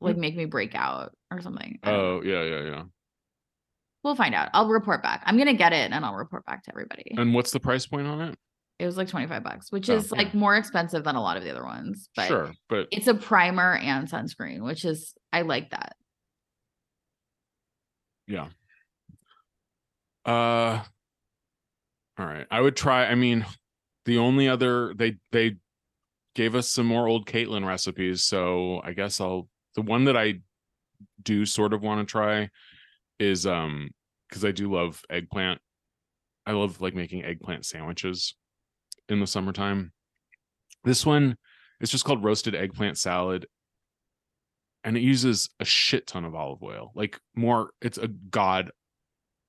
[0.00, 1.78] Like make me break out or something.
[1.84, 2.82] Oh yeah, yeah, yeah.
[4.02, 4.48] We'll find out.
[4.54, 5.22] I'll report back.
[5.26, 7.14] I'm going to get it and I'll report back to everybody.
[7.18, 8.38] And what's the price point on it?
[8.80, 11.44] It was like 25 bucks, which Oh, is like more expensive than a lot of
[11.44, 15.70] the other ones, but sure, but it's a primer and sunscreen, which is I like
[15.70, 15.96] that.
[18.26, 18.48] yeah.
[20.24, 20.82] Uh
[22.18, 22.46] all right.
[22.50, 23.44] I would try I mean
[24.06, 25.56] the only other they they
[26.34, 30.40] gave us some more old Caitlin recipes, so I guess I'll the one that I
[31.22, 32.48] do sort of want to try
[33.18, 33.90] is um
[34.28, 35.60] because I do love eggplant.
[36.46, 38.34] I love like making eggplant sandwiches
[39.10, 39.92] in the summertime.
[40.84, 41.36] This one
[41.80, 43.46] is just called roasted eggplant salad.
[44.82, 46.92] And it uses a shit ton of olive oil.
[46.94, 48.70] Like more, it's a god.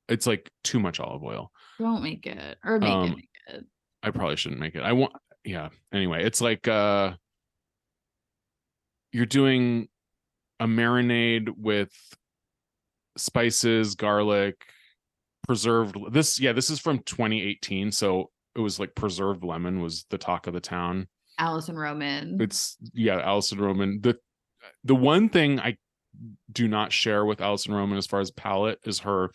[0.09, 1.51] It's like too much olive oil.
[1.79, 3.65] Don't make it or make Um, it make it.
[4.03, 4.81] I probably shouldn't make it.
[4.81, 5.13] I want
[5.45, 5.69] yeah.
[5.93, 7.13] Anyway, it's like uh
[9.13, 9.88] you're doing
[10.59, 11.91] a marinade with
[13.17, 14.55] spices, garlic,
[15.47, 20.17] preserved this yeah, this is from 2018, so it was like preserved lemon was the
[20.17, 21.07] talk of the town.
[21.39, 22.37] Alison Roman.
[22.39, 23.99] It's yeah, Alison Roman.
[24.01, 24.17] The
[24.83, 25.77] the one thing I
[26.51, 29.31] do not share with Alison Roman as far as palate is her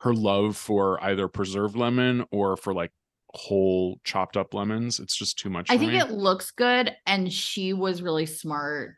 [0.00, 2.92] her love for either preserved lemon or for like
[3.30, 5.00] whole chopped up lemons.
[5.00, 5.70] It's just too much.
[5.70, 5.98] I think me.
[5.98, 8.96] it looks good and she was really smart.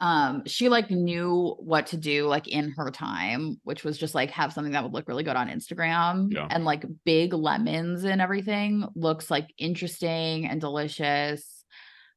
[0.00, 4.30] Um she like knew what to do like in her time, which was just like
[4.30, 6.46] have something that would look really good on Instagram Yeah.
[6.50, 11.64] and like big lemons and everything looks like interesting and delicious.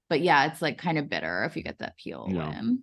[0.09, 2.59] But yeah, it's like kind of bitter if you get that peel Yeah.
[2.59, 2.79] in.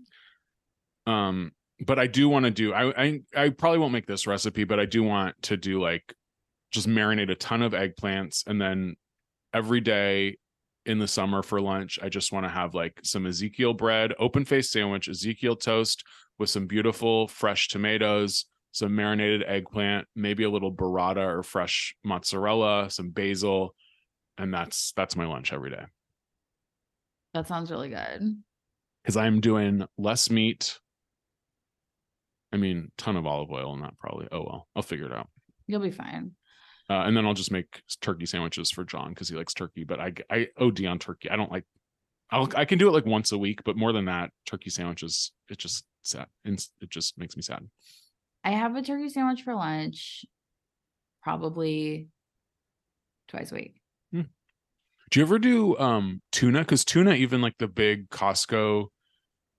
[1.07, 1.53] um
[1.87, 4.81] but i do want to do I, I i probably won't make this recipe but
[4.81, 6.13] i do want to do like
[6.73, 8.97] just marinate a ton of eggplants and then
[9.55, 10.39] every day
[10.89, 14.45] in the summer for lunch i just want to have like some ezekiel bread open
[14.45, 16.03] face sandwich ezekiel toast
[16.39, 22.91] with some beautiful fresh tomatoes some marinated eggplant maybe a little burrata or fresh mozzarella
[22.91, 23.75] some basil
[24.39, 25.85] and that's that's my lunch every day
[27.35, 28.43] That sounds really good.
[29.03, 30.79] because i'm doing less meat
[32.53, 35.29] i mean ton of olive oil in that probably oh well i'll figure it out
[35.71, 36.31] You'll be fine.
[36.91, 40.01] Uh, and then i'll just make turkey sandwiches for john because he likes turkey but
[40.01, 41.65] i i od on turkey i don't like
[42.31, 45.33] I'll, i can do it like once a week but more than that turkey sandwiches
[45.49, 47.67] it just sad it just makes me sad
[48.45, 50.25] I have a turkey sandwich for lunch
[51.23, 52.09] probably
[53.29, 53.81] twice a week.
[54.13, 54.25] do
[55.21, 58.87] you ever do um tuna because tuna even like the big costco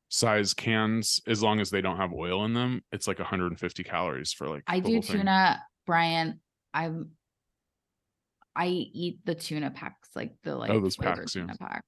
[0.10, 4.34] size cans as long as they don't have oil in them it's like 150 calories
[4.34, 6.39] for like I do tuna, Bryan.
[6.73, 7.11] I'm
[8.55, 11.41] I eat the tuna packs, like the like Oh, those packs, yeah.
[11.43, 11.85] tuna packs.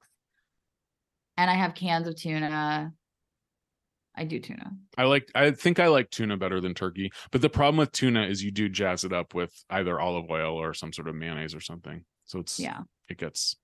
[1.38, 2.94] And I have cans of tuna.
[4.16, 4.72] I do tuna.
[4.98, 7.12] I like I think I like tuna better than turkey.
[7.32, 10.56] But the problem with tuna is you do jazz it up with either olive oil
[10.56, 12.04] or some sort of mayonnaise or something.
[12.26, 12.82] So it's Yeah.
[13.08, 13.56] it gets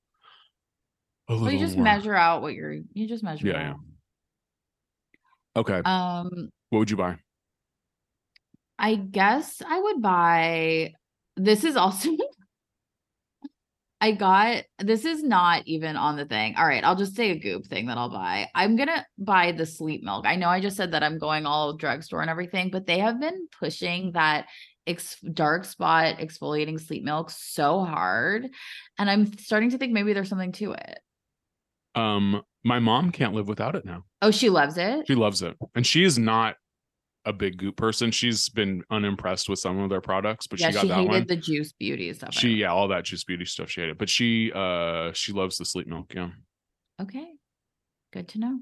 [1.27, 3.73] a little Well, you just more- measure out what you're you just measure Yeah, yeah.
[5.57, 5.81] Okay.
[5.83, 7.17] Um what would you buy?
[8.79, 10.93] I guess I would buy
[11.35, 12.09] this is also
[13.99, 16.55] I got this is not even on the thing.
[16.55, 18.47] All right, I'll just say a goop thing that I'll buy.
[18.53, 20.25] I'm gonna buy the sleep milk.
[20.27, 23.19] I know I just said that I'm going all drugstore and everything, but they have
[23.19, 24.47] been pushing that
[24.85, 28.47] ex- dark spot exfoliating sleep milk so hard.
[28.99, 30.99] And I'm starting to think maybe there's something to it.
[31.95, 34.03] Um my mom can't live without it now.
[34.21, 35.07] Oh, she loves it.
[35.07, 35.55] She loves it.
[35.73, 36.55] And she is not
[37.25, 38.11] a big goop person.
[38.11, 41.09] She's been unimpressed with some of their products, but yeah, she got she that hated
[41.09, 41.25] one.
[41.27, 42.33] the juice beauty stuff.
[42.33, 43.97] She yeah, all that juice beauty stuff she hated.
[43.97, 46.29] But she uh she loves the sleep milk, yeah.
[47.01, 47.27] Okay.
[48.13, 48.59] Good to know.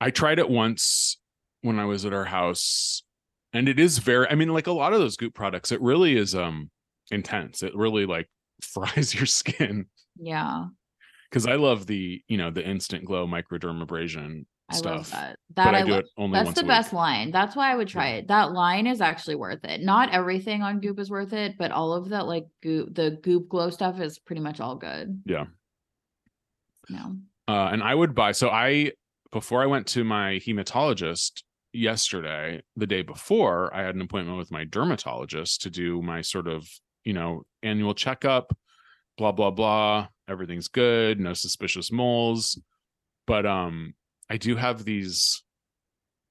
[0.00, 1.18] I tried it once
[1.60, 3.04] when I was at our house,
[3.52, 4.26] and it is very.
[4.28, 6.70] I mean, like a lot of those Goop products, it really is um
[7.10, 7.62] intense.
[7.62, 8.28] It really like
[8.62, 9.86] fries your skin
[10.16, 10.64] Yeah.
[11.30, 14.96] because I love the you know the instant glow microdermabrasion I stuff.
[14.96, 15.36] love that.
[15.54, 17.30] but That I, I, do it only That's the best line.
[17.30, 18.28] That's why I would try it.
[18.28, 19.82] That line is actually worth it.
[19.82, 23.48] Not everything on Goop is worth it, but all of that like Goop, the Goop
[23.48, 25.22] glow stuff is pretty much all good.
[25.26, 25.46] Yeah.
[26.88, 27.16] No.
[27.48, 28.32] Uh, and I would buy.
[28.32, 28.92] So I
[29.30, 31.42] before I went to my hematologist
[31.72, 36.48] yesterday, the day before, I had an appointment with my dermatologist to do my sort
[36.48, 36.68] of
[37.04, 38.56] you know annual checkup.
[39.18, 40.08] Blah blah blah.
[40.28, 41.20] Everything's good.
[41.20, 42.60] No suspicious moles.
[43.26, 43.94] But um,
[44.32, 45.42] I do have these.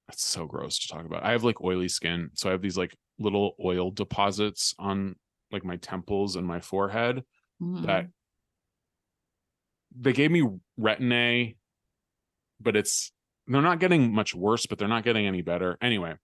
[0.07, 1.23] That's so gross to talk about.
[1.23, 5.15] I have like oily skin, so I have these like little oil deposits on
[5.51, 7.23] like my temples and my forehead
[7.61, 7.85] Mhm.
[7.85, 8.07] that
[9.95, 10.41] they gave me
[10.79, 11.55] retin A,
[12.59, 13.11] but it's
[13.45, 15.77] they're not getting much worse, but they're not getting any better.
[15.79, 16.15] Anyway,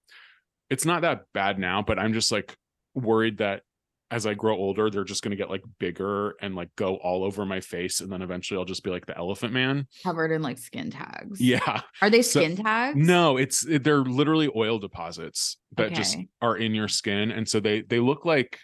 [0.71, 2.57] it's not that bad now, but I'm just like
[2.95, 3.61] worried that
[4.09, 7.45] as I grow older, they're just gonna get like bigger and like go all over
[7.45, 9.88] my face, and then eventually I'll just be like the elephant man.
[10.03, 11.41] covered in like skin tags.
[11.41, 11.81] Yeah.
[12.01, 12.95] Are they So- skin tags?
[12.97, 17.81] No, it's they're literally oil deposits that just are in your skin, and so they
[17.81, 18.59] they look like.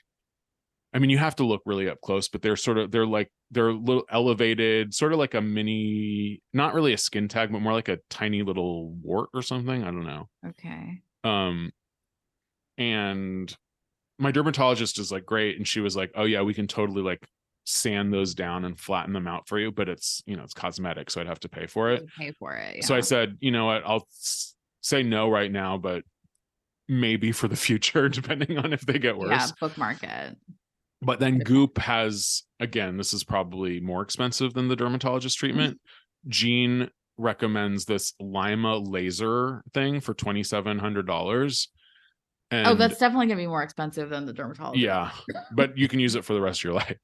[0.96, 3.32] I mean, you have to look really up close, but they're sort of they're like
[3.50, 7.62] they're a little elevated, sort of like a mini, not really a skin tag, but
[7.62, 9.82] more like a tiny little wart or something.
[9.84, 10.30] I don't know.
[10.48, 11.02] Okay.
[11.24, 11.72] Um,
[12.78, 13.56] and
[14.24, 17.28] my dermatologist is like great, and she was like, "Oh yeah, we can totally like
[17.66, 21.10] sand those down and flatten them out for you, but it's you know it's cosmetic,
[21.10, 22.84] so I'd have to pay for it." Pay for it.
[22.84, 24.08] So I said, you know what, I'll
[24.82, 26.04] say no right now, but
[26.88, 29.30] maybe for the future, depending on if they get worse.
[29.30, 30.38] Yeah, bookmark it.
[31.02, 35.46] But then Goop has, again, this is probably more expensive than the dermatologist mm-hmm.
[35.46, 35.82] treatment.
[36.30, 41.68] Jean recommends this LYMA laser thing for $2,700.
[42.54, 44.84] And oh, that's definitely gonna be more expensive than the dermatologist.
[44.84, 45.10] yeah,
[45.54, 46.98] but you can use it for the rest of your life.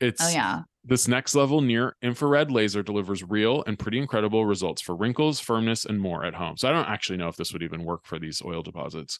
[0.00, 0.60] It's Oh yeah.
[0.84, 5.84] this next level near infrared laser delivers real and pretty incredible results for wrinkles, firmness,
[5.84, 6.56] and more at home.
[6.56, 9.18] So I don't actually know if this would even work for these oil deposits.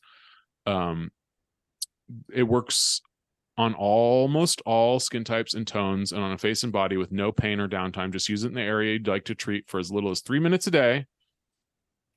[0.67, 1.11] Um,
[2.33, 3.01] it works
[3.59, 7.33] on almost all skin types and tones and on a face and body with no
[7.33, 8.13] pain or downtime.
[8.13, 10.41] Just use it in the area you'd like to treat for as little as three
[10.41, 11.07] minutes a day.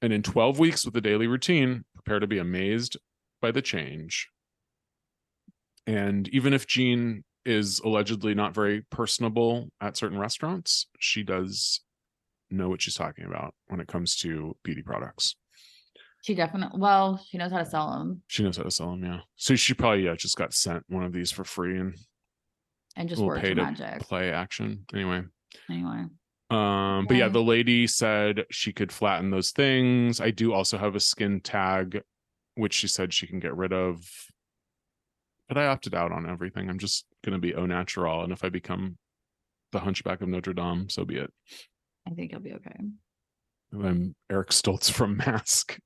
[0.01, 2.97] And in 12 weeks with a daily routine, prepare to be amazed
[3.41, 4.27] by the change.
[5.87, 11.81] And even if Jean is allegedly not very personable at certain restaurants, she does
[12.51, 15.35] know what she's talking about when it comes to beauty products.
[16.21, 19.03] She definitely well, she knows how to sell them She knows how to sell them,
[19.03, 19.19] yeah.
[19.37, 21.95] So she probably yeah just got sent one of these for free and
[22.95, 23.99] and just will words pay to magic.
[24.01, 25.23] play action anyway.
[25.69, 26.05] Anyway.
[26.51, 30.19] Um, but yeah, the lady said she could flatten those things.
[30.19, 32.01] I do also have a skin tag,
[32.59, 34.05] which she said she can get rid of.
[35.47, 36.69] But I opted out on everything.
[36.69, 38.97] I'm just gonna be au natural, and if I become
[39.71, 41.31] the Hunchback of Notre Dame, so be it.
[42.07, 42.75] I think you'll be okay.
[43.73, 45.77] I'm Eric Stoltz from Mask.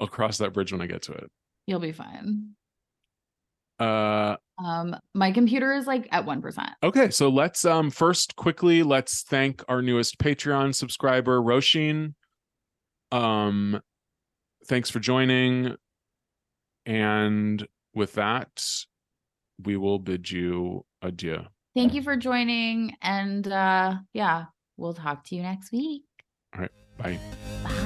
[0.00, 1.30] I'll cross that bridge when I get to it.
[1.66, 2.50] You'll be fine.
[3.78, 6.70] Uh Um, my computer is like at one percent.
[6.82, 12.14] okay, so let's um first quickly let's thank our newest Patreon subscriber, Roshin.
[13.12, 13.80] Um
[14.66, 15.76] thanks for joining.
[16.84, 18.64] And with that,
[19.62, 21.46] we will bid you adieu.
[21.74, 24.46] Thank you for joining, and uh, yeah,
[24.76, 26.04] we'll talk to you next week.
[26.56, 27.18] Bye.
[27.64, 27.85] Bye.